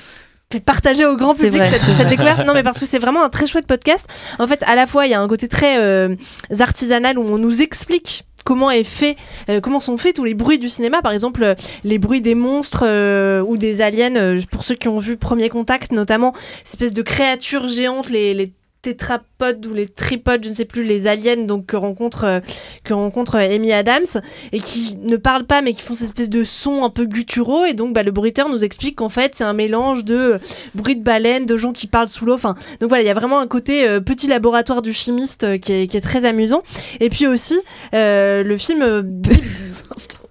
partager 0.57 1.05
au 1.05 1.15
grand 1.15 1.35
public 1.35 1.61
cette, 1.69 1.83
cette 1.97 2.09
découverte. 2.09 2.43
Non, 2.45 2.53
mais 2.55 2.63
parce 2.63 2.79
que 2.79 2.87
c'est 2.87 2.97
vraiment 2.97 3.23
un 3.23 3.29
très 3.29 3.45
chouette 3.45 3.67
podcast. 3.67 4.07
En 4.39 4.47
fait, 4.47 4.63
à 4.63 4.73
la 4.73 4.87
fois, 4.87 5.05
il 5.05 5.11
y 5.11 5.13
a 5.13 5.21
un 5.21 5.27
côté 5.27 5.47
très 5.47 5.77
euh, 5.79 6.15
artisanal 6.59 7.19
où 7.19 7.23
on 7.29 7.37
nous 7.37 7.61
explique 7.61 8.25
comment 8.45 8.71
est 8.71 8.83
fait, 8.85 9.15
euh, 9.49 9.59
comment 9.61 9.79
sont 9.79 9.97
faits 9.97 10.15
tous 10.15 10.23
les 10.23 10.33
bruits 10.33 10.57
du 10.57 10.69
cinéma, 10.69 11.03
par 11.03 11.11
exemple 11.11 11.43
euh, 11.43 11.53
les 11.83 11.99
bruits 11.99 12.21
des 12.21 12.33
monstres 12.33 12.83
euh, 12.83 13.41
ou 13.41 13.57
des 13.57 13.81
aliens. 13.81 14.15
euh, 14.15 14.41
pour 14.49 14.63
ceux 14.63 14.73
qui 14.73 14.87
ont 14.87 14.97
vu 14.97 15.17
Premier 15.17 15.49
Contact, 15.49 15.91
notamment, 15.91 16.33
espèce 16.65 16.93
de 16.93 17.03
créatures 17.03 17.67
géantes, 17.67 18.09
les, 18.09 18.33
les 18.33 18.51
tétrapodes 18.81 19.65
ou 19.65 19.73
les 19.73 19.87
tripodes, 19.87 20.43
je 20.43 20.49
ne 20.49 20.55
sais 20.55 20.65
plus, 20.65 20.83
les 20.83 21.07
aliens 21.07 21.37
donc 21.37 21.65
que 21.65 21.75
rencontre 21.75 22.23
euh, 22.23 22.39
que 22.83 22.93
rencontre 22.93 23.35
euh, 23.35 23.55
Amy 23.55 23.73
Adams 23.73 24.05
et 24.51 24.59
qui 24.59 24.97
ne 25.01 25.17
parlent 25.17 25.45
pas 25.45 25.61
mais 25.61 25.73
qui 25.73 25.81
font 25.81 25.93
cette 25.93 26.07
espèce 26.07 26.29
de 26.29 26.43
son 26.43 26.83
un 26.83 26.89
peu 26.89 27.05
gutturaux 27.05 27.65
et 27.65 27.73
donc 27.73 27.93
bah, 27.93 28.03
le 28.03 28.11
bruiteur 28.11 28.47
nous 28.47 28.63
explique 28.63 28.97
qu'en 28.97 29.09
fait 29.09 29.35
c'est 29.35 29.43
un 29.43 29.53
mélange 29.53 30.05
de 30.05 30.15
euh, 30.15 30.37
bruit 30.75 30.95
de 30.95 31.03
baleine, 31.03 31.45
de 31.45 31.57
gens 31.57 31.73
qui 31.73 31.87
parlent 31.87 32.07
sous 32.07 32.25
l'eau. 32.25 32.33
Enfin 32.33 32.55
donc 32.79 32.89
voilà 32.89 33.03
il 33.03 33.07
y 33.07 33.11
a 33.11 33.13
vraiment 33.13 33.39
un 33.39 33.47
côté 33.47 33.87
euh, 33.87 33.99
petit 33.99 34.27
laboratoire 34.27 34.81
du 34.81 34.93
chimiste 34.93 35.59
qui, 35.59 35.73
est, 35.73 35.87
qui 35.87 35.97
est 35.97 36.01
très 36.01 36.25
amusant 36.25 36.63
et 36.99 37.09
puis 37.09 37.27
aussi 37.27 37.59
le 37.91 38.55
film 38.57 39.21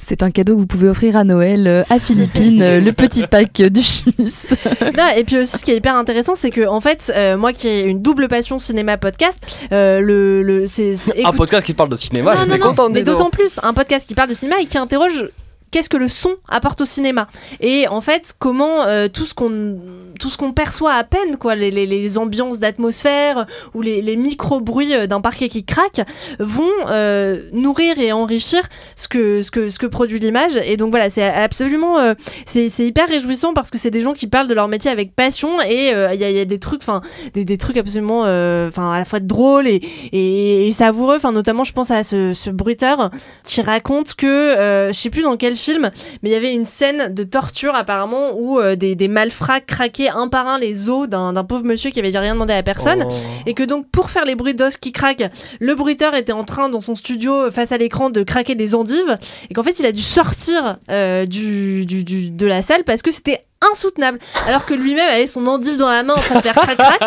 C'est 0.00 0.22
un 0.22 0.30
cadeau 0.30 0.54
que 0.54 0.60
vous 0.60 0.66
pouvez 0.66 0.88
offrir 0.88 1.16
à 1.16 1.24
Noël 1.24 1.66
euh, 1.66 1.82
à 1.90 1.98
Philippines, 1.98 2.60
euh, 2.62 2.80
le 2.80 2.92
petit 2.92 3.26
pack 3.26 3.62
du 3.62 3.80
chimiste. 3.82 4.56
Non, 4.96 5.06
et 5.16 5.24
puis 5.24 5.38
aussi, 5.38 5.58
ce 5.58 5.64
qui 5.64 5.70
est 5.70 5.76
hyper 5.76 5.94
intéressant, 5.96 6.34
c'est 6.34 6.50
que 6.50 6.66
en 6.66 6.80
fait, 6.80 7.10
euh, 7.16 7.36
moi 7.36 7.52
qui 7.52 7.68
ai 7.68 7.80
une 7.82 8.02
double 8.02 8.28
passion 8.28 8.58
cinéma 8.58 8.96
podcast, 8.98 9.38
euh, 9.72 10.00
le, 10.00 10.42
le 10.42 10.66
c'est 10.66 10.94
c'est- 10.96 11.24
Un 11.24 11.32
podcast 11.32 11.64
qui 11.64 11.74
parle 11.74 11.88
de 11.88 11.96
cinéma, 11.96 12.34
non, 12.34 12.40
j'étais 12.42 12.58
non, 12.58 12.64
non, 12.64 12.70
content 12.70 12.88
mais 12.90 13.02
d'autant 13.02 13.30
plus 13.30 13.58
un 13.62 13.72
podcast 13.74 14.06
qui 14.06 14.14
parle 14.14 14.28
de 14.28 14.34
cinéma 14.34 14.56
et 14.60 14.66
qui 14.66 14.76
interroge 14.78 15.30
qu'est-ce 15.70 15.88
que 15.88 15.96
le 15.96 16.08
son 16.08 16.30
apporte 16.48 16.80
au 16.82 16.86
cinéma? 16.86 17.28
Et 17.60 17.88
en 17.88 18.00
fait 18.00 18.34
comment 18.38 18.84
euh, 18.84 19.08
tout 19.08 19.26
ce 19.26 19.34
qu'on 19.34 19.78
tout 20.18 20.30
ce 20.30 20.36
qu'on 20.36 20.52
perçoit 20.52 20.94
à 20.94 21.04
peine 21.04 21.36
quoi. 21.38 21.54
Les, 21.54 21.70
les, 21.70 22.18
ambiances 22.18 22.58
d'atmosphère 22.60 23.46
ou 23.74 23.82
les, 23.82 24.00
les 24.00 24.16
micro 24.16 24.60
bruits 24.60 25.06
d'un 25.08 25.20
parquet 25.20 25.48
qui 25.48 25.64
craque 25.64 26.00
vont 26.38 26.64
euh, 26.88 27.42
nourrir 27.52 27.98
et 27.98 28.12
enrichir 28.12 28.62
ce 28.94 29.08
que 29.08 29.42
ce 29.42 29.50
que 29.50 29.68
ce 29.68 29.78
que 29.78 29.86
produit 29.86 30.18
l'image. 30.18 30.56
Et 30.64 30.76
donc 30.76 30.90
voilà 30.90 31.10
c'est 31.10 31.24
absolument 31.24 31.98
euh, 31.98 32.14
c'est 32.46 32.68
hyper 32.78 33.08
réjouissant 33.08 33.54
parce 33.54 33.70
que 33.70 33.78
c'est 33.78 33.90
des 33.90 34.00
gens 34.00 34.12
qui 34.12 34.26
parlent 34.26 34.48
de 34.48 34.54
leur 34.54 34.68
métier 34.68 34.90
avec 34.90 35.14
passion 35.14 35.60
et 35.60 35.92
euh, 35.94 36.14
il 36.14 36.20
y, 36.20 36.24
a, 36.24 36.30
y 36.30 36.38
a 36.40 36.44
des 36.44 36.58
trucs 36.58 36.82
enfin 36.82 37.00
des, 37.34 37.44
des 37.44 37.58
trucs 37.58 37.76
absolument 37.76 38.22
euh, 38.24 38.68
enfin 38.68 38.92
à 38.92 38.98
la 38.98 39.04
fois 39.04 39.20
drôles 39.20 39.66
et, 39.66 39.82
et, 40.12 40.72
savoureux. 40.72 41.16
Enfin 41.16 41.32
notamment 41.32 41.64
je 41.64 41.72
pense 41.72 41.90
à 41.90 42.04
ce, 42.04 42.34
ce 42.34 42.50
bruiteur 42.50 43.10
qui 43.44 43.62
raconte 43.62 44.14
que 44.14 44.26
euh, 44.26 44.92
je 44.92 44.98
sais 44.98 45.10
plus 45.10 45.22
dans 45.22 45.36
quel 45.36 45.56
film 45.56 45.90
mais 46.22 46.30
il 46.30 46.32
y 46.32 46.36
avait 46.36 46.52
une 46.52 46.64
scène 46.64 47.12
de 47.14 47.24
torture 47.24 47.74
apparemment 47.74 48.32
où 48.36 48.58
euh, 48.58 48.76
des, 48.76 48.94
des 48.94 49.08
malfrats 49.08 49.60
craquaient 49.60 50.05
un 50.08 50.28
par 50.28 50.46
un 50.48 50.58
les 50.58 50.88
os 50.88 51.08
d'un 51.08 51.32
d'un 51.32 51.44
pauvre 51.44 51.64
monsieur 51.64 51.90
qui 51.90 51.98
avait 51.98 52.16
rien 52.18 52.34
demandé 52.34 52.52
à 52.52 52.62
personne 52.62 53.04
Oh. 53.08 53.12
et 53.46 53.54
que 53.54 53.62
donc 53.62 53.88
pour 53.90 54.10
faire 54.10 54.24
les 54.24 54.34
bruits 54.34 54.54
d'os 54.54 54.76
qui 54.76 54.92
craquent 54.92 55.30
le 55.60 55.74
bruiteur 55.74 56.14
était 56.14 56.32
en 56.32 56.44
train 56.44 56.68
dans 56.68 56.80
son 56.80 56.94
studio 56.94 57.50
face 57.50 57.72
à 57.72 57.78
l'écran 57.78 58.10
de 58.10 58.22
craquer 58.22 58.54
des 58.54 58.74
endives 58.74 59.18
et 59.50 59.54
qu'en 59.54 59.62
fait 59.62 59.78
il 59.78 59.86
a 59.86 59.92
dû 59.92 60.02
sortir 60.02 60.78
euh, 60.90 61.26
du, 61.26 61.86
du, 61.86 62.04
du- 62.04 62.30
de 62.30 62.46
la 62.46 62.62
salle 62.62 62.84
parce 62.84 63.02
que 63.02 63.10
c'était 63.10 63.44
insoutenable. 63.72 64.18
Alors 64.46 64.66
que 64.66 64.74
lui-même 64.74 65.08
avait 65.08 65.26
son 65.26 65.46
endive 65.46 65.76
dans 65.76 65.88
la 65.88 66.02
main 66.02 66.14
en 66.14 66.20
train 66.20 66.36
de 66.36 66.40
faire 66.40 66.54
crac 66.54 66.76
crac. 66.76 67.00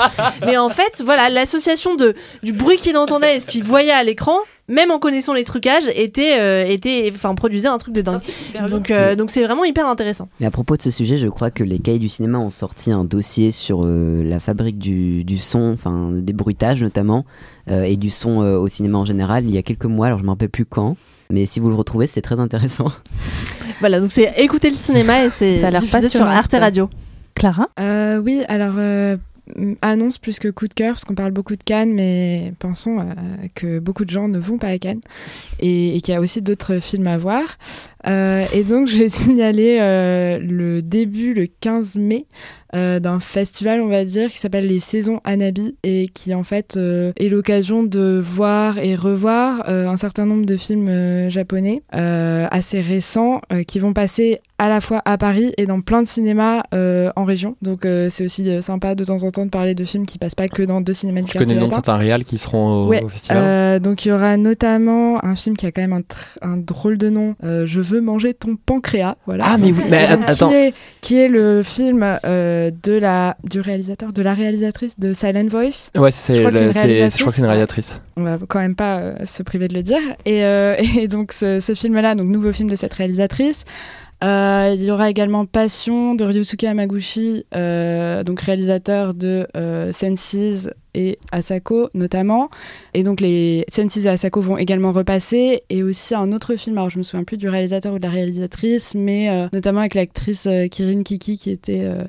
Mais 0.45 0.57
en 0.57 0.70
fait 0.70 1.01
voilà 1.03 1.30
l'association 1.30 1.95
de 1.95 2.16
du 2.43 2.53
bruit 2.53 2.78
qu'il 2.78 2.97
entendait 2.97 3.38
et 3.38 3.39
ce 3.39 3.45
qu'il 3.45 3.64
voyait 3.64 3.91
à 3.91 4.03
l'écran 4.03 4.38
même 4.68 4.91
en 4.91 4.99
connaissant 4.99 5.34
les 5.34 5.43
trucages 5.43 5.89
était 5.95 6.39
euh, 6.39 6.64
était 6.66 7.10
enfin 7.12 7.34
produisait 7.34 7.68
un 7.68 7.80
truc 7.80 7.93
de 7.93 8.01
dingue. 8.01 8.22
Donc 8.70 8.91
euh, 8.91 9.16
donc 9.16 9.32
c'est 9.32 9.43
vraiment 9.43 9.64
hyper 9.64 9.88
intéressant. 9.88 10.30
Mais 10.39 10.45
à 10.45 10.51
propos 10.51 10.78
de 10.78 10.82
ce 10.82 10.91
sujet, 10.91 11.18
je 11.18 11.28
crois 11.28 11.49
que 11.49 11.64
les 11.64 11.80
cahiers 11.80 11.99
du 11.99 12.07
cinéma 12.07 12.38
ont 12.38 12.51
sorti 12.51 12.91
un 12.91 13.03
dossier 13.03 13.51
sur 13.51 13.82
euh, 13.84 14.24
la 14.24 14.39
fabrique 14.39 14.78
du, 14.78 15.24
du 15.24 15.38
son, 15.38 15.74
enfin 15.74 16.10
des 16.12 16.34
bruitages 16.34 16.84
notamment, 16.84 17.26
euh, 17.70 17.84
et 17.84 17.97
du 17.97 18.10
son 18.10 18.41
euh, 18.41 18.57
au 18.57 18.68
cinéma 18.68 18.99
en 18.99 19.05
général, 19.05 19.45
il 19.45 19.51
y 19.51 19.57
a 19.57 19.64
quelques 19.64 19.86
mois, 19.86 20.07
alors 20.07 20.20
je 20.20 20.24
me 20.24 20.30
rappelle 20.30 20.49
plus 20.49 20.66
quand. 20.66 20.95
Mais 21.32 21.45
si 21.45 21.59
vous 21.59 21.69
le 21.69 21.75
retrouvez, 21.75 22.07
c'est 22.07 22.23
très 22.23 22.39
intéressant. 22.39 22.91
voilà 23.82 23.99
donc 23.99 24.11
c'est 24.11 24.34
écouter 24.38 24.71
le 24.71 24.75
cinéma 24.75 25.25
et 25.25 25.30
c'est 25.30 25.61
Ça 25.61 25.67
a 25.67 25.69
l'air 25.69 25.80
diffusé 25.80 26.09
sur 26.09 26.25
Arte. 26.25 26.55
Radio 26.59 26.89
Clara? 27.36 27.69
Euh, 27.80 28.17
oui, 28.17 28.41
alors 28.47 28.73
euh, 28.80 29.15
annonce 29.84 30.17
plus 30.17 30.39
que 30.39 30.47
coup 30.47 30.67
de 30.67 30.73
cœur, 30.73 30.93
parce 30.93 31.05
qu'on 31.05 31.13
parle 31.13 31.32
beaucoup 31.32 31.55
de 31.55 31.61
Cannes, 31.63 31.93
mais 31.93 32.51
pensons 32.57 32.99
euh, 32.99 33.03
que 33.53 33.77
beaucoup 33.77 34.05
de 34.05 34.09
gens 34.09 34.27
ne 34.27 34.39
vont 34.39 34.57
pas 34.57 34.69
à 34.69 34.80
Cannes 34.80 35.01
et, 35.59 35.95
et 35.95 36.01
qu'il 36.01 36.15
y 36.15 36.17
a 36.17 36.19
aussi 36.19 36.41
d'autres 36.41 36.80
films 36.80 37.05
à 37.05 37.19
voir. 37.19 37.59
Euh, 38.07 38.45
et 38.53 38.63
donc, 38.63 38.87
je 38.89 38.97
vais 38.97 39.09
signaler 39.09 39.77
euh, 39.81 40.39
le 40.39 40.81
début, 40.81 41.33
le 41.33 41.47
15 41.47 41.97
mai, 41.97 42.25
euh, 42.75 42.99
d'un 42.99 43.19
festival, 43.19 43.81
on 43.81 43.87
va 43.87 44.05
dire, 44.05 44.29
qui 44.29 44.37
s'appelle 44.37 44.67
les 44.67 44.79
Saisons 44.79 45.19
Anabi 45.23 45.75
et 45.83 46.07
qui 46.13 46.35
en 46.35 46.43
fait 46.43 46.77
euh, 46.77 47.11
est 47.17 47.29
l'occasion 47.29 47.83
de 47.83 48.21
voir 48.23 48.77
et 48.77 48.95
revoir 48.95 49.67
un 49.67 49.97
certain 49.97 50.25
nombre 50.25 50.45
de 50.45 50.55
films 50.55 51.29
japonais 51.29 51.81
assez 51.91 52.81
récents 52.81 53.41
qui 53.67 53.79
vont 53.79 53.93
passer 53.93 54.41
à 54.59 54.67
la 54.67 54.81
fois 54.81 55.01
à 55.05 55.17
Paris 55.17 55.53
et 55.57 55.65
dans 55.65 55.79
plein 55.79 56.03
de 56.03 56.07
cinémas 56.07 56.63
euh, 56.73 57.09
en 57.15 57.23
région. 57.23 57.55
Donc 57.61 57.85
euh, 57.85 58.09
c'est 58.09 58.25
aussi 58.25 58.47
euh, 58.49 58.61
sympa 58.61 58.93
de 58.93 59.05
temps 59.05 59.23
en 59.23 59.31
temps 59.31 59.45
de 59.45 59.49
parler 59.49 59.73
de 59.73 59.85
films 59.85 60.05
qui 60.05 60.17
passent 60.17 60.35
pas 60.35 60.49
que 60.49 60.61
dans 60.61 60.81
deux 60.81 60.93
cinémas 60.93 61.21
du 61.21 61.31
Je 61.31 61.37
connais 61.37 61.53
le 61.53 61.61
nom 61.61 61.69
de 61.69 61.73
certains 61.73 61.95
réals 61.95 62.25
qui 62.25 62.37
seront 62.37 62.83
au, 62.83 62.87
Ouais, 62.87 63.01
au 63.01 63.07
festival? 63.07 63.79
donc 63.79 64.05
il 64.05 64.09
y 64.09 64.11
aura 64.11 64.35
notamment 64.35 65.23
un 65.23 65.35
film 65.35 65.55
qui 65.55 65.65
a 65.65 65.71
quand 65.71 65.81
même 65.81 66.03
un, 66.41 66.57
drôle 66.57 66.97
de 66.97 67.09
nom, 67.09 67.35
Je 67.41 67.79
veux 67.89 68.01
manger 68.01 68.33
ton 68.33 68.55
pancréas. 68.55 69.15
Voilà. 69.25 69.45
Ah, 69.47 69.57
mais 69.57 69.71
oui, 69.71 69.83
mais 69.89 70.05
attends. 70.05 70.49
Qui 70.49 70.55
est, 70.55 70.73
qui 71.01 71.17
est 71.17 71.27
le 71.27 71.61
film 71.63 72.05
euh, 72.25 72.71
de 72.83 72.93
la, 72.93 73.37
du 73.43 73.59
réalisateur, 73.59 74.11
de 74.13 74.21
la 74.21 74.33
réalisatrice 74.33 74.99
de 74.99 75.13
Silent 75.13 75.47
Voice? 75.47 75.91
Ouais, 75.95 76.11
c'est 76.11 76.35
je 76.35 76.39
crois 76.41 76.51
que 76.51 76.57
c'est 76.57 76.63
une 76.63 76.69
que 76.69 76.73
c'est 76.73 76.81
réalisatrice. 76.85 77.39
réalisatrice. 77.39 78.01
On 78.17 78.23
va 78.23 78.37
quand 78.47 78.59
même 78.59 78.75
pas 78.75 78.99
euh, 78.99 79.25
se 79.25 79.43
priver 79.43 79.67
de 79.67 79.73
le 79.73 79.83
dire. 79.83 80.01
Et, 80.25 80.43
euh, 80.43 80.75
et 80.97 81.07
donc 81.07 81.31
ce, 81.31 81.59
ce 81.59 81.73
film-là, 81.73 82.15
donc 82.15 82.27
nouveau 82.27 82.51
film 82.51 82.69
de 82.69 82.75
cette 82.75 82.93
réalisatrice. 82.93 83.65
Euh, 84.23 84.73
il 84.75 84.83
y 84.83 84.91
aura 84.91 85.09
également 85.09 85.45
Passion 85.45 86.13
de 86.13 86.25
Ryusuke 86.25 86.65
Hamaguchi, 86.65 87.45
euh, 87.55 88.23
donc 88.23 88.41
réalisateur 88.41 89.13
de 89.13 89.47
euh, 89.55 89.93
Senses 89.93 90.69
et 90.93 91.17
Asako 91.31 91.89
notamment. 91.93 92.49
Et 92.93 93.03
donc 93.03 93.21
les 93.21 93.65
Sensi 93.69 94.05
et 94.05 94.09
Asako 94.09 94.41
vont 94.41 94.57
également 94.57 94.91
repasser. 94.91 95.63
Et 95.69 95.83
aussi 95.83 96.15
un 96.15 96.31
autre 96.31 96.55
film, 96.55 96.77
alors 96.77 96.89
je 96.89 96.97
me 96.97 97.03
souviens 97.03 97.23
plus 97.23 97.37
du 97.37 97.49
réalisateur 97.49 97.93
ou 97.93 97.97
de 97.97 98.03
la 98.03 98.09
réalisatrice, 98.09 98.95
mais 98.95 99.29
euh, 99.29 99.47
notamment 99.53 99.79
avec 99.81 99.95
l'actrice 99.95 100.47
euh, 100.47 100.67
Kirin 100.67 101.03
Kiki 101.03 101.37
qui 101.37 101.49
était 101.49 101.83
euh, 101.83 102.03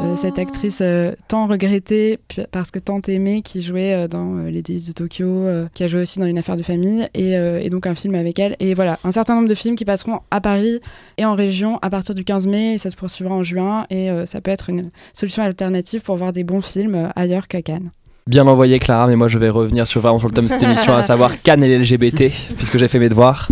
euh, 0.00 0.16
cette 0.16 0.38
actrice 0.38 0.82
tant 1.28 1.46
regrettée 1.46 2.18
parce 2.50 2.70
que 2.70 2.78
tant 2.78 3.00
aimée 3.02 3.42
qui 3.42 3.62
jouait 3.62 4.08
dans 4.08 4.36
Les 4.38 4.62
Délices 4.62 4.84
de 4.84 4.92
Tokyo, 4.92 5.46
qui 5.74 5.84
a 5.84 5.88
joué 5.88 6.02
aussi 6.02 6.18
dans 6.18 6.26
Une 6.26 6.38
affaire 6.38 6.56
de 6.56 6.62
famille 6.62 7.08
et, 7.14 7.32
et 7.32 7.70
donc 7.70 7.86
un 7.86 7.94
film 7.94 8.14
avec 8.14 8.38
elle. 8.38 8.56
Et 8.60 8.74
voilà, 8.74 8.98
un 9.04 9.12
certain 9.12 9.34
nombre 9.34 9.48
de 9.48 9.54
films 9.54 9.76
qui 9.76 9.84
passeront 9.84 10.20
à 10.30 10.40
Paris 10.40 10.80
et 11.18 11.24
en 11.24 11.34
région 11.34 11.78
à 11.82 11.90
partir 11.90 12.14
du 12.14 12.24
15 12.24 12.46
mai 12.46 12.74
et 12.74 12.78
ça 12.78 12.90
se 12.90 12.96
poursuivra 12.96 13.34
en 13.34 13.42
juin 13.42 13.86
et 13.90 14.08
ça 14.26 14.40
peut 14.40 14.50
être 14.50 14.70
une 14.70 14.90
solution 15.12 15.42
alternative 15.42 16.02
pour 16.02 16.16
voir 16.16 16.32
des 16.32 16.44
bons 16.44 16.62
films 16.62 17.10
ailleurs 17.16 17.48
qu'à 17.48 17.62
Cannes. 17.62 17.90
Bien 18.30 18.46
envoyé 18.46 18.78
Clara, 18.78 19.08
mais 19.08 19.16
moi 19.16 19.26
je 19.26 19.38
vais 19.38 19.48
revenir 19.48 19.88
sur 19.88 20.00
vraiment 20.02 20.20
sur 20.20 20.28
le 20.28 20.32
thème 20.34 20.44
de 20.44 20.50
cette 20.50 20.62
émission, 20.62 20.94
à 20.94 21.02
savoir 21.02 21.32
Cannes 21.42 21.64
et 21.64 21.76
l'LGBT, 21.76 22.30
puisque 22.56 22.78
j'ai 22.78 22.86
fait 22.86 23.00
mes 23.00 23.08
devoirs 23.08 23.48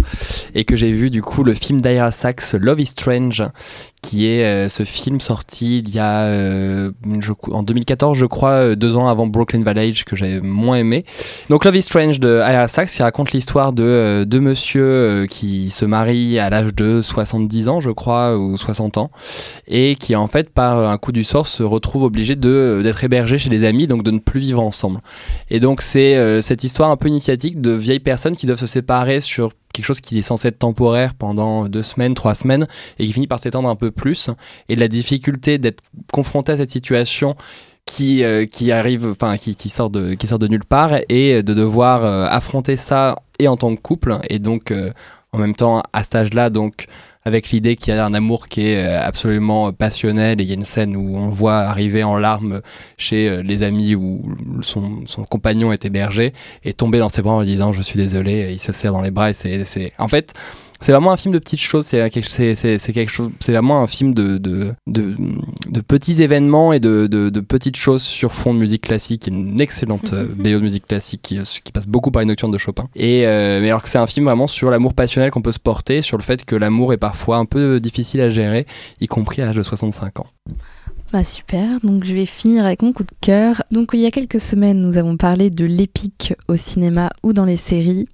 et 0.54 0.64
que 0.64 0.76
j'ai 0.76 0.92
vu 0.92 1.10
du 1.10 1.20
coup 1.20 1.42
le 1.42 1.52
film 1.52 1.80
d'Ira 1.80 2.12
Sachs, 2.12 2.52
Love 2.52 2.80
is 2.80 2.86
Strange, 2.86 3.42
qui 4.00 4.26
est 4.26 4.44
euh, 4.44 4.68
ce 4.68 4.84
film 4.84 5.20
sorti 5.20 5.78
il 5.80 5.90
y 5.94 5.98
a 5.98 6.20
euh, 6.22 6.90
je- 7.20 7.32
en 7.50 7.62
2014, 7.62 8.16
je 8.16 8.26
crois, 8.26 8.50
euh, 8.50 8.74
deux 8.76 8.96
ans 8.96 9.08
avant 9.08 9.26
Brooklyn 9.26 9.58
Village 9.60 10.04
que 10.04 10.14
j'avais 10.16 10.40
moins 10.40 10.76
aimé. 10.76 11.04
Donc 11.50 11.64
Love 11.64 11.76
is 11.76 11.82
Strange 11.82 12.20
de 12.20 12.38
Ira 12.38 12.68
Sachs, 12.68 12.88
qui 12.90 13.02
raconte 13.02 13.32
l'histoire 13.32 13.72
de 13.72 13.82
euh, 13.82 14.24
deux 14.24 14.40
monsieur 14.40 14.84
euh, 14.84 15.26
qui 15.26 15.70
se 15.70 15.84
marient 15.84 16.38
à 16.38 16.48
l'âge 16.50 16.74
de 16.74 17.02
70 17.02 17.68
ans, 17.68 17.80
je 17.80 17.90
crois, 17.90 18.36
ou 18.38 18.56
60 18.56 18.98
ans, 18.98 19.10
et 19.66 19.96
qui 19.96 20.14
en 20.16 20.26
fait 20.28 20.50
par 20.50 20.88
un 20.88 20.96
coup 20.98 21.12
du 21.12 21.24
sort 21.24 21.46
se 21.46 21.62
retrouvent 21.62 22.04
obligés 22.04 22.36
de 22.36 22.80
d'être 22.82 23.02
hébergés 23.04 23.38
chez 23.38 23.50
des 23.50 23.64
amis, 23.64 23.86
donc 23.86 24.02
de 24.04 24.10
ne 24.10 24.18
plus 24.18 24.40
vivre 24.40 24.62
ensemble. 24.62 25.00
Et 25.50 25.60
donc 25.60 25.82
c'est 25.82 26.42
cette 26.42 26.64
histoire 26.64 26.90
un 26.90 26.96
peu 26.96 27.08
initiatique 27.08 27.60
de 27.60 27.72
vieilles 27.72 28.00
personnes 28.00 28.36
qui 28.36 28.46
doivent 28.46 28.58
se 28.60 28.66
séparer 28.66 29.20
sur 29.20 29.50
quelque 29.72 29.86
chose 29.86 30.00
qui 30.00 30.18
est 30.18 30.22
censé 30.22 30.48
être 30.48 30.58
temporaire 30.58 31.14
pendant 31.14 31.68
deux 31.68 31.82
semaines, 31.82 32.14
trois 32.14 32.34
semaines, 32.34 32.66
et 32.98 33.06
qui 33.06 33.12
finit 33.12 33.26
par 33.26 33.40
s'étendre 33.40 33.68
un 33.68 33.76
peu 33.76 33.90
plus, 33.90 34.30
et 34.68 34.76
la 34.76 34.88
difficulté 34.88 35.58
d'être 35.58 35.82
confronté 36.12 36.52
à 36.52 36.56
cette 36.56 36.70
situation 36.70 37.36
qui, 37.86 38.22
euh, 38.24 38.46
arrive, 38.70 39.06
enfin 39.06 39.36
qui, 39.38 39.54
qui, 39.54 39.70
sort 39.70 39.90
de, 39.90 40.14
qui 40.14 40.26
sort 40.26 40.38
de 40.38 40.48
nulle 40.48 40.64
part, 40.64 40.92
et 41.08 41.42
de 41.42 41.54
devoir 41.54 42.04
euh, 42.04 42.26
affronter 42.28 42.76
ça 42.76 43.16
et 43.38 43.48
en 43.48 43.56
tant 43.56 43.74
que 43.74 43.80
couple, 43.80 44.18
et 44.28 44.38
donc 44.38 44.70
euh, 44.70 44.92
en 45.32 45.38
même 45.38 45.54
temps 45.54 45.82
à 45.92 46.02
cet 46.04 46.14
âge-là, 46.14 46.50
donc 46.50 46.86
avec 47.28 47.50
l'idée 47.50 47.76
qu'il 47.76 47.94
y 47.94 47.96
a 47.96 48.04
un 48.04 48.14
amour 48.14 48.48
qui 48.48 48.66
est 48.66 48.84
euh, 48.84 49.00
absolument 49.00 49.72
passionnel 49.72 50.40
et 50.40 50.44
il 50.44 50.48
y 50.48 50.50
a 50.50 50.54
une 50.54 50.64
scène 50.64 50.96
où 50.96 51.16
on 51.16 51.28
voit 51.28 51.58
arriver 51.58 52.02
en 52.02 52.16
larmes 52.16 52.60
chez 52.96 53.28
euh, 53.28 53.42
les 53.42 53.62
amis 53.62 53.94
où 53.94 54.22
son, 54.62 55.04
compagnon 55.30 55.70
est 55.70 55.84
hébergé 55.84 56.32
et 56.64 56.72
tomber 56.72 56.98
dans 56.98 57.08
ses 57.08 57.22
bras 57.22 57.34
en 57.34 57.40
lui 57.40 57.46
disant 57.46 57.72
je 57.72 57.82
suis 57.82 57.98
désolé 57.98 58.48
il 58.50 58.58
se 58.58 58.72
serre 58.72 58.92
dans 58.92 59.02
les 59.02 59.10
bras 59.12 59.30
et 59.30 59.34
c'est- 59.34 59.92
en 59.98 60.08
fait 60.08 60.32
c'est 60.80 60.92
vraiment 60.92 61.12
un 61.12 61.16
film 61.16 61.34
de 61.34 61.38
petites 61.38 61.60
choses 61.60 61.86
c'est 61.86 62.08
quelque, 62.10 63.08
chose 63.08 63.30
c'est 63.40 63.52
vraiment 63.52 63.82
un 63.82 63.86
film 63.86 64.14
de, 64.14 64.38
de, 64.38 64.72
de, 64.86 65.14
de 65.68 65.80
petits 65.80 66.22
événements 66.22 66.72
et 66.72 66.80
de, 66.80 67.40
petites 67.40 67.76
choses 67.76 68.02
sur 68.02 68.32
fond 68.32 68.54
de 68.54 68.58
musique 68.58 68.82
classique 68.82 69.26
une 69.26 69.60
excellente 69.60 70.12
euh, 70.12 70.26
BO 70.36 70.50
de 70.50 70.60
musique 70.60 70.86
classique 70.86 71.22
qui, 71.22 71.38
qui 71.64 71.72
passe 71.72 71.86
beaucoup 71.86 72.10
par 72.10 72.20
les 72.20 72.26
nocturnes 72.26 72.52
de 72.52 72.58
Chopin 72.58 72.88
et 72.94 73.26
euh, 73.26 73.60
mais 73.60 73.68
alors 73.68 73.82
que 73.82 73.88
c'est 73.88 73.98
un 73.98 74.06
film 74.06 74.26
vraiment 74.26 74.46
sur 74.46 74.70
l'amour 74.70 74.94
passionnel 74.94 75.30
qu'on 75.30 75.42
peut 75.42 75.52
se 75.52 75.58
porter 75.58 76.02
sur 76.02 76.16
le 76.16 76.22
fait 76.22 76.44
que 76.44 76.56
l'amour 76.56 76.92
est 76.92 76.98
parfois 76.98 77.38
un 77.38 77.46
peu 77.46 77.80
difficile 77.80 78.20
à 78.20 78.30
gérer 78.30 78.66
y 79.00 79.06
compris 79.06 79.42
à 79.42 79.46
l'âge 79.46 79.56
de 79.56 79.62
65 79.62 80.20
ans 80.20 80.26
Bah 81.12 81.24
super, 81.24 81.80
donc 81.82 82.04
je 82.04 82.14
vais 82.14 82.26
finir 82.26 82.64
avec 82.64 82.82
mon 82.82 82.92
coup 82.92 83.02
de 83.02 83.14
cœur. 83.20 83.62
Donc 83.70 83.90
il 83.94 84.00
y 84.00 84.06
a 84.06 84.10
quelques 84.10 84.40
semaines, 84.40 84.80
nous 84.80 84.98
avons 84.98 85.16
parlé 85.16 85.50
de 85.50 85.64
l'épique 85.64 86.34
au 86.48 86.56
cinéma 86.56 87.10
ou 87.22 87.32
dans 87.32 87.44
les 87.44 87.56
séries. 87.56 88.06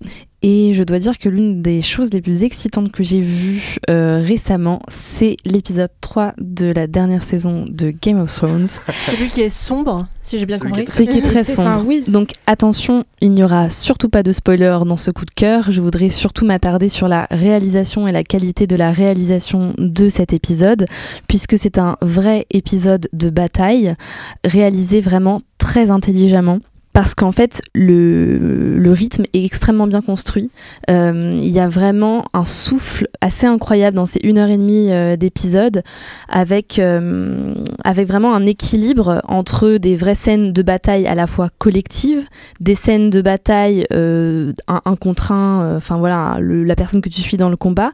Et 0.46 0.74
je 0.74 0.82
dois 0.82 0.98
dire 0.98 1.18
que 1.18 1.30
l'une 1.30 1.62
des 1.62 1.80
choses 1.80 2.12
les 2.12 2.20
plus 2.20 2.42
excitantes 2.42 2.92
que 2.92 3.02
j'ai 3.02 3.22
vues 3.22 3.76
euh, 3.88 4.22
récemment, 4.22 4.82
c'est 4.88 5.38
l'épisode 5.46 5.88
3 6.02 6.34
de 6.36 6.66
la 6.66 6.86
dernière 6.86 7.22
saison 7.22 7.64
de 7.66 7.90
Game 7.90 8.20
of 8.20 8.30
Thrones. 8.36 8.68
Celui 9.06 9.28
qui 9.28 9.40
est 9.40 9.48
sombre, 9.48 10.06
si 10.22 10.38
j'ai 10.38 10.44
bien 10.44 10.58
compris. 10.58 10.84
Ce 10.86 11.02
qui 11.02 11.16
est 11.16 11.22
très 11.22 11.44
sombre. 11.44 11.82
oui. 11.86 12.04
Donc 12.08 12.32
attention, 12.46 13.04
il 13.22 13.30
n'y 13.30 13.42
aura 13.42 13.70
surtout 13.70 14.10
pas 14.10 14.22
de 14.22 14.32
spoiler 14.32 14.80
dans 14.84 14.98
ce 14.98 15.10
coup 15.10 15.24
de 15.24 15.30
cœur. 15.30 15.70
Je 15.70 15.80
voudrais 15.80 16.10
surtout 16.10 16.44
m'attarder 16.44 16.90
sur 16.90 17.08
la 17.08 17.26
réalisation 17.30 18.06
et 18.06 18.12
la 18.12 18.22
qualité 18.22 18.66
de 18.66 18.76
la 18.76 18.92
réalisation 18.92 19.72
de 19.78 20.10
cet 20.10 20.34
épisode, 20.34 20.84
puisque 21.26 21.56
c'est 21.56 21.78
un 21.78 21.96
vrai 22.02 22.44
épisode 22.50 23.08
de 23.14 23.30
bataille, 23.30 23.94
réalisé 24.44 25.00
vraiment 25.00 25.40
très 25.56 25.90
intelligemment. 25.90 26.58
Parce 26.94 27.16
qu'en 27.16 27.32
fait, 27.32 27.60
le, 27.74 28.92
rythme 28.92 29.24
est 29.32 29.44
extrêmement 29.44 29.88
bien 29.88 30.00
construit. 30.00 30.50
Euh, 30.90 31.32
Il 31.34 31.50
y 31.50 31.58
a 31.58 31.68
vraiment 31.68 32.24
un 32.32 32.44
souffle 32.44 33.08
assez 33.20 33.46
incroyable 33.46 33.96
dans 33.96 34.06
ces 34.06 34.20
une 34.22 34.38
heure 34.38 34.48
et 34.48 34.56
demie 34.56 34.92
euh, 34.92 35.16
euh, 36.78 37.54
avec 37.82 38.06
vraiment 38.06 38.34
un 38.34 38.46
équilibre 38.46 39.20
entre 39.26 39.76
des 39.78 39.96
vraies 39.96 40.14
scènes 40.14 40.52
de 40.52 40.62
bataille 40.62 41.08
à 41.08 41.16
la 41.16 41.26
fois 41.26 41.50
collectives, 41.58 42.28
des 42.60 42.76
scènes 42.76 43.10
de 43.10 43.20
bataille 43.20 43.86
euh, 43.92 44.52
un, 44.68 44.94
contre 44.94 45.32
un, 45.32 45.76
enfin 45.76 45.96
voilà, 45.96 46.38
la 46.40 46.76
personne 46.76 47.00
que 47.00 47.08
tu 47.08 47.20
suis 47.20 47.36
dans 47.36 47.50
le 47.50 47.56
combat, 47.56 47.90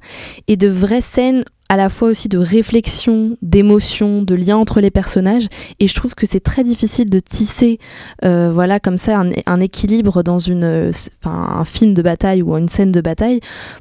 et 0.47 0.57
de 0.59 0.69
vraies 0.69 1.01
scènes 1.01 1.43
à 1.71 1.77
la 1.77 1.89
fois 1.89 2.09
aussi 2.09 2.29
de 2.29 2.37
réflexion, 2.37 3.37
d'émotion, 3.43 4.23
de 4.23 4.35
lien 4.35 4.57
entre 4.57 4.81
les 4.81 4.91
personnages. 4.91 5.47
Et 5.79 5.87
je 5.87 5.95
trouve 5.95 6.17
que 6.17 6.27
c'est 6.27 6.41
très 6.41 6.65
difficile 6.65 7.09
de 7.09 7.21
tisser, 7.21 7.79
euh, 8.25 8.51
voilà, 8.53 8.81
comme 8.81 8.99
ça, 8.99 9.23
un, 9.47 9.61
équilibre 9.61 10.25
dans 10.25 10.41
une, 10.41 10.91
un 11.25 11.65
film 11.65 11.95
de 11.95 12.03
bataille 12.03 12.43
ou 12.43 12.57
une 12.57 12.69
scène 12.69 12.91
de 12.91 13.01
bataille, 13.01 13.39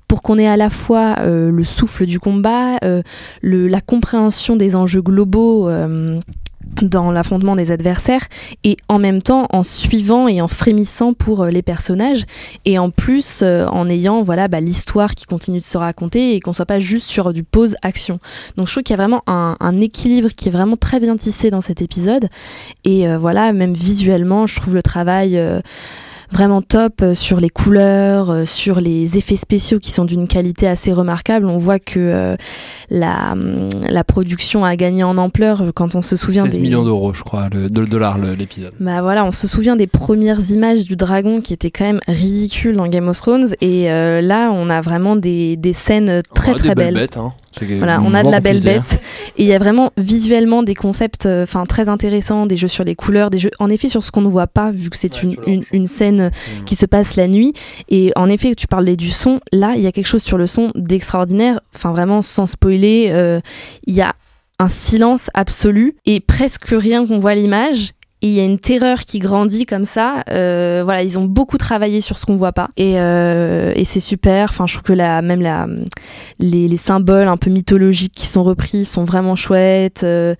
pour 0.07 0.21
qu'on 0.21 0.37
ait 0.37 0.47
à 0.47 0.55
la 0.55 0.69
fois 0.69 1.15
euh, 1.21 1.49
le 1.49 1.63
souffle 1.63 2.05
du 2.05 2.19
combat, 2.19 2.77
euh, 2.83 3.01
le, 3.41 3.67
la 3.67 3.81
compréhension 3.81 4.55
des 4.55 4.75
enjeux 4.75 5.01
globaux. 5.01 5.67
Dans 6.81 7.11
l'affrontement 7.11 7.55
des 7.55 7.71
adversaires 7.71 8.27
et 8.63 8.77
en 8.87 8.99
même 8.99 9.21
temps 9.21 9.47
en 9.51 9.63
suivant 9.63 10.27
et 10.27 10.41
en 10.41 10.47
frémissant 10.47 11.13
pour 11.13 11.43
euh, 11.43 11.49
les 11.49 11.61
personnages 11.61 12.25
et 12.65 12.77
en 12.79 12.89
plus 12.89 13.41
euh, 13.41 13.65
en 13.67 13.89
ayant 13.89 14.23
voilà 14.23 14.47
bah, 14.47 14.59
l'histoire 14.59 15.15
qui 15.15 15.25
continue 15.25 15.59
de 15.59 15.63
se 15.63 15.77
raconter 15.77 16.35
et 16.35 16.39
qu'on 16.39 16.53
soit 16.53 16.65
pas 16.65 16.79
juste 16.79 17.07
sur 17.07 17.33
du 17.33 17.43
pause 17.43 17.75
action. 17.81 18.19
Donc 18.55 18.67
je 18.67 18.73
trouve 18.73 18.83
qu'il 18.83 18.93
y 18.93 18.99
a 18.99 19.01
vraiment 19.01 19.23
un, 19.27 19.77
équilibre 19.79 20.29
qui 20.29 20.49
est 20.49 20.51
vraiment 20.51 20.75
très 20.75 20.99
bien 20.99 21.15
tissé 21.15 21.51
dans 21.51 21.61
cet 21.61 21.81
épisode 21.81 22.27
et 22.83 23.07
euh, 23.07 23.17
voilà 23.17 23.53
même 23.53 23.73
visuellement 23.73 24.45
je 24.45 24.55
trouve 24.57 24.75
le 24.75 24.83
travail 24.83 25.39
vraiment 26.31 26.61
top 26.61 27.01
euh, 27.01 27.15
sur 27.15 27.39
les 27.39 27.49
couleurs, 27.49 28.29
euh, 28.29 28.45
sur 28.45 28.81
les 28.81 29.17
effets 29.17 29.35
spéciaux 29.35 29.79
qui 29.79 29.91
sont 29.91 30.05
d'une 30.05 30.27
qualité 30.27 30.67
assez 30.67 30.93
remarquable. 30.93 31.45
On 31.45 31.57
voit 31.57 31.79
que 31.79 31.99
euh, 31.99 32.35
la, 32.89 33.31
hum, 33.33 33.67
la 33.87 34.03
production 34.03 34.65
a 34.65 34.75
gagné 34.75 35.03
en 35.03 35.17
ampleur 35.17 35.63
quand 35.75 35.95
on 35.95 36.01
se 36.01 36.15
souvient 36.15 36.43
16 36.43 36.53
des 36.53 36.59
millions 36.59 36.83
d'euros 36.83 37.13
je 37.13 37.23
crois 37.23 37.49
le, 37.51 37.69
de 37.69 37.85
dollars 37.85 38.17
l'épisode 38.17 38.73
bah 38.79 39.01
voilà, 39.01 39.25
on 39.25 39.31
se 39.31 39.47
souvient 39.47 39.75
des 39.75 39.87
premières 39.87 40.51
images 40.51 40.83
du 40.83 40.95
dragon 40.95 41.41
qui 41.41 41.53
étaient 41.53 41.71
quand 41.71 41.85
même 41.85 41.99
ridicules 42.07 42.75
dans 42.75 42.87
Game 42.87 43.07
of 43.07 43.17
Thrones 43.17 43.53
et 43.61 43.85
là 43.87 44.51
on 44.51 44.69
a 44.69 44.81
vraiment 44.81 45.15
des, 45.15 45.55
des 45.55 45.73
scènes 45.73 46.21
très 46.33 46.49
Oh, 46.51 46.53
des 46.55 46.59
très 46.59 46.75
belles 46.75 46.93
belles. 46.93 47.03
bêtes, 47.03 47.17
hein. 47.17 47.33
Voilà, 47.77 48.01
on 48.01 48.13
a 48.13 48.23
de 48.23 48.29
la 48.29 48.39
belle 48.39 48.61
plaisir. 48.61 48.83
bête 48.83 49.01
et 49.37 49.43
il 49.43 49.47
y 49.47 49.53
a 49.53 49.59
vraiment 49.59 49.91
visuellement 49.97 50.63
des 50.63 50.75
concepts 50.75 51.25
euh, 51.25 51.43
enfin 51.43 51.63
très 51.65 51.89
intéressants, 51.89 52.45
des 52.45 52.57
jeux 52.57 52.67
sur 52.67 52.83
les 52.83 52.95
couleurs, 52.95 53.29
des 53.29 53.37
jeux 53.39 53.51
en 53.59 53.69
effet 53.69 53.89
sur 53.89 54.03
ce 54.03 54.11
qu'on 54.11 54.21
ne 54.21 54.27
voit 54.27 54.47
pas 54.47 54.71
vu 54.71 54.89
que 54.89 54.97
c'est 54.97 55.23
une, 55.23 55.35
une, 55.47 55.63
une 55.71 55.87
scène 55.87 56.29
Mm. 56.29 56.63
qui 56.65 56.75
se 56.75 56.85
passe 56.85 57.15
la 57.15 57.27
nuit 57.27 57.53
et 57.89 58.11
en 58.15 58.29
effet 58.29 58.55
tu 58.55 58.67
parlais 58.67 58.95
du 58.95 59.09
son, 59.09 59.39
là 59.51 59.73
il 59.75 59.81
y 59.81 59.87
a 59.87 59.91
quelque 59.91 60.07
chose 60.07 60.23
sur 60.23 60.37
le 60.37 60.47
son 60.47 60.71
d'extraordinaire, 60.75 61.59
enfin 61.75 61.91
vraiment 61.91 62.21
sans 62.21 62.45
spoiler, 62.45 63.09
euh, 63.11 63.39
il 63.87 63.93
y 63.93 64.01
a 64.01 64.13
un 64.59 64.69
silence 64.69 65.29
absolu 65.33 65.95
et 66.05 66.19
presque 66.19 66.67
rien 66.69 67.05
qu'on 67.05 67.19
voit 67.19 67.31
à 67.31 67.35
l'image. 67.35 67.93
Et 68.21 68.27
il 68.27 68.33
y 68.33 68.39
a 68.41 68.43
une 68.43 68.59
terreur 68.59 68.99
qui 68.99 69.19
grandit 69.19 69.65
comme 69.65 69.85
ça. 69.85 70.23
Euh, 70.29 70.81
voilà, 70.83 71.03
ils 71.03 71.17
ont 71.17 71.23
beaucoup 71.23 71.57
travaillé 71.57 72.01
sur 72.01 72.17
ce 72.17 72.25
qu'on 72.25 72.35
voit 72.35 72.51
pas. 72.51 72.67
Et, 72.75 72.99
euh, 72.99 73.71
et 73.75 73.85
c'est 73.85 74.01
super. 74.01 74.47
Enfin, 74.49 74.67
je 74.67 74.73
trouve 74.73 74.83
que 74.83 74.93
la, 74.93 75.21
même 75.21 75.41
la, 75.41 75.67
les, 76.37 76.67
les 76.67 76.77
symboles 76.77 77.29
un 77.29 77.37
peu 77.37 77.49
mythologiques 77.49 78.13
qui 78.13 78.27
sont 78.27 78.43
repris 78.43 78.83
sont 78.83 79.05
vraiment 79.05 79.37
chouettes. 79.37 80.03
euh, 80.03 80.35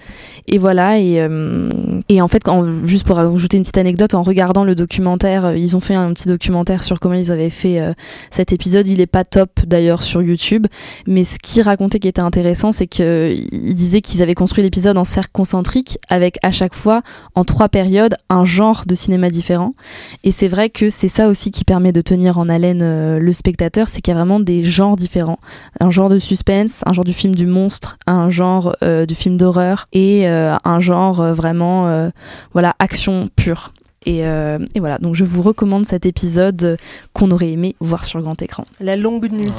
et 0.48 0.58
voilà. 0.58 1.00
Et, 1.00 1.22
euh, 1.22 1.70
et 2.12 2.22
en 2.22 2.28
fait, 2.28 2.42
juste 2.86 3.06
pour 3.06 3.20
ajouter 3.20 3.58
une 3.58 3.64
petite 3.64 3.78
anecdote, 3.78 4.16
en 4.16 4.24
regardant 4.24 4.64
le 4.64 4.74
documentaire, 4.74 5.46
euh, 5.46 5.56
ils 5.56 5.78
ont 5.78 5.80
fait 5.80 5.94
un 5.94 6.12
petit 6.12 6.28
documentaire 6.28 6.82
sur 6.82 7.00
comment 7.00 7.14
ils 7.14 7.32
avaient 7.32 7.52
fait 7.52 7.80
euh, 7.80 7.94
cet 8.32 8.52
épisode. 8.52 8.88
Il 8.88 9.00
est 9.00 9.06
pas 9.06 9.24
top 9.24 9.60
d'ailleurs 9.68 10.02
sur 10.02 10.24
YouTube. 10.24 10.66
Mais 11.06 11.24
ce 11.24 11.38
qu'ils 11.38 11.62
racontaient 11.62 12.00
qui 12.00 12.08
était 12.08 12.20
intéressant, 12.20 12.72
c'est 12.72 12.88
qu'ils 12.88 13.76
disaient 13.76 14.02
qu'ils 14.02 14.24
avaient 14.24 14.34
construit 14.34 14.64
l'épisode 14.64 14.98
en 14.98 15.06
cercle 15.06 15.30
concentrique 15.34 16.00
avec 16.10 16.40
à 16.42 16.52
chaque 16.52 16.74
fois, 16.74 17.04
en 17.36 17.44
trois 17.44 17.70
périodes, 17.70 18.16
un 18.32 18.44
genre 18.44 18.86
de 18.88 18.96
cinéma 18.96 19.30
différent. 19.30 19.76
Et 20.24 20.32
c'est 20.32 20.48
vrai 20.48 20.72
que 20.72 20.90
c'est 20.90 21.10
ça 21.10 21.28
aussi 21.28 21.52
qui 21.52 21.64
permet 21.64 21.92
de 21.92 22.02
tenir 22.02 22.40
en 22.40 22.50
haleine 22.50 22.82
euh, 22.82 23.20
le 23.20 23.34
spectateur, 23.34 23.88
c'est 23.88 24.02
qu'il 24.02 24.12
y 24.12 24.16
a 24.16 24.18
vraiment 24.18 24.40
des 24.40 24.64
genres 24.64 24.98
différents. 24.98 25.40
Un 25.80 25.92
genre 25.92 26.10
de 26.10 26.18
suspense, 26.18 26.82
un 26.88 26.94
genre 26.94 27.06
du 27.06 27.14
film 27.14 27.36
du 27.36 27.46
monstre, 27.46 27.98
un 28.08 28.32
genre 28.32 28.76
du 28.82 29.14
film 29.14 29.38
d'horreur 29.38 29.88
et 29.94 30.28
un 30.28 30.80
genre 30.80 31.22
vraiment, 31.34 31.99
euh, 32.08 32.12
voilà, 32.54 32.76
action 32.80 33.30
pure. 33.36 33.74
Et, 34.06 34.26
euh, 34.26 34.60
et 34.76 34.80
voilà, 34.80 34.98
donc 34.98 35.14
je 35.16 35.26
vous 35.26 35.42
recommande 35.42 35.86
cet 35.86 36.06
épisode 36.06 36.78
qu'on 37.12 37.32
aurait 37.32 37.52
aimé 37.52 37.76
voir 37.82 38.06
sur 38.06 38.22
grand 38.22 38.42
écran. 38.42 38.64
La 38.80 38.96
longue 38.96 39.30
nuit. 39.30 39.52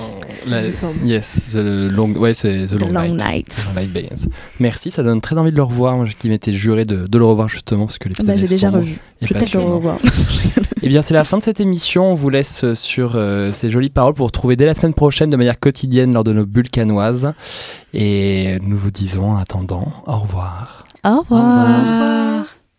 La- 0.46 0.62
me 0.62 0.72
semble. 0.72 1.06
yes, 1.06 1.50
the 1.52 1.56
long, 1.56 2.10
ouais, 2.14 2.32
c'est 2.32 2.66
The 2.66 2.72
Long, 2.72 2.88
The 2.88 2.92
Long 2.92 3.02
Night. 3.14 3.16
Night. 3.18 3.48
The 3.48 3.64
Long 3.66 3.80
Night 3.82 3.92
Begins. 3.92 4.30
Merci, 4.58 4.90
ça 4.90 5.02
donne 5.02 5.20
très 5.20 5.36
envie 5.36 5.50
de 5.50 5.56
le 5.56 5.62
revoir. 5.62 5.94
Moi 5.98 6.06
qui 6.18 6.30
m'étais 6.30 6.54
juré 6.54 6.86
de, 6.86 7.06
de 7.06 7.18
le 7.18 7.24
revoir 7.26 7.50
justement 7.50 7.84
parce 7.84 7.98
que 7.98 8.08
l'épisode 8.08 8.28
Bah, 8.34 8.36
j'ai 8.40 8.48
déjà 8.48 8.70
revu. 8.70 8.98
et 9.20 9.26
Peut-être 9.26 9.52
le 9.52 9.60
revoir. 9.60 9.98
Eh 10.82 10.88
bien, 10.88 11.02
c'est 11.02 11.12
la 11.12 11.24
fin 11.24 11.36
de 11.36 11.42
cette 11.42 11.60
émission. 11.60 12.10
On 12.10 12.14
vous 12.14 12.30
laisse 12.30 12.72
sur 12.72 13.12
euh, 13.16 13.52
ces 13.52 13.68
jolies 13.70 13.90
paroles 13.90 14.14
pour 14.14 14.24
retrouver 14.28 14.56
dès 14.56 14.64
la 14.64 14.74
semaine 14.74 14.94
prochaine 14.94 15.28
de 15.28 15.36
manière 15.36 15.60
quotidienne 15.60 16.14
lors 16.14 16.24
de 16.24 16.32
nos 16.32 16.46
bulles 16.46 16.70
canoises. 16.70 17.34
Et 17.92 18.56
nous 18.62 18.78
vous 18.78 18.90
disons 18.90 19.32
en 19.32 19.36
attendant 19.36 19.92
au 20.06 20.16
revoir. 20.20 20.86
Au 21.04 21.20
revoir. 21.20 22.49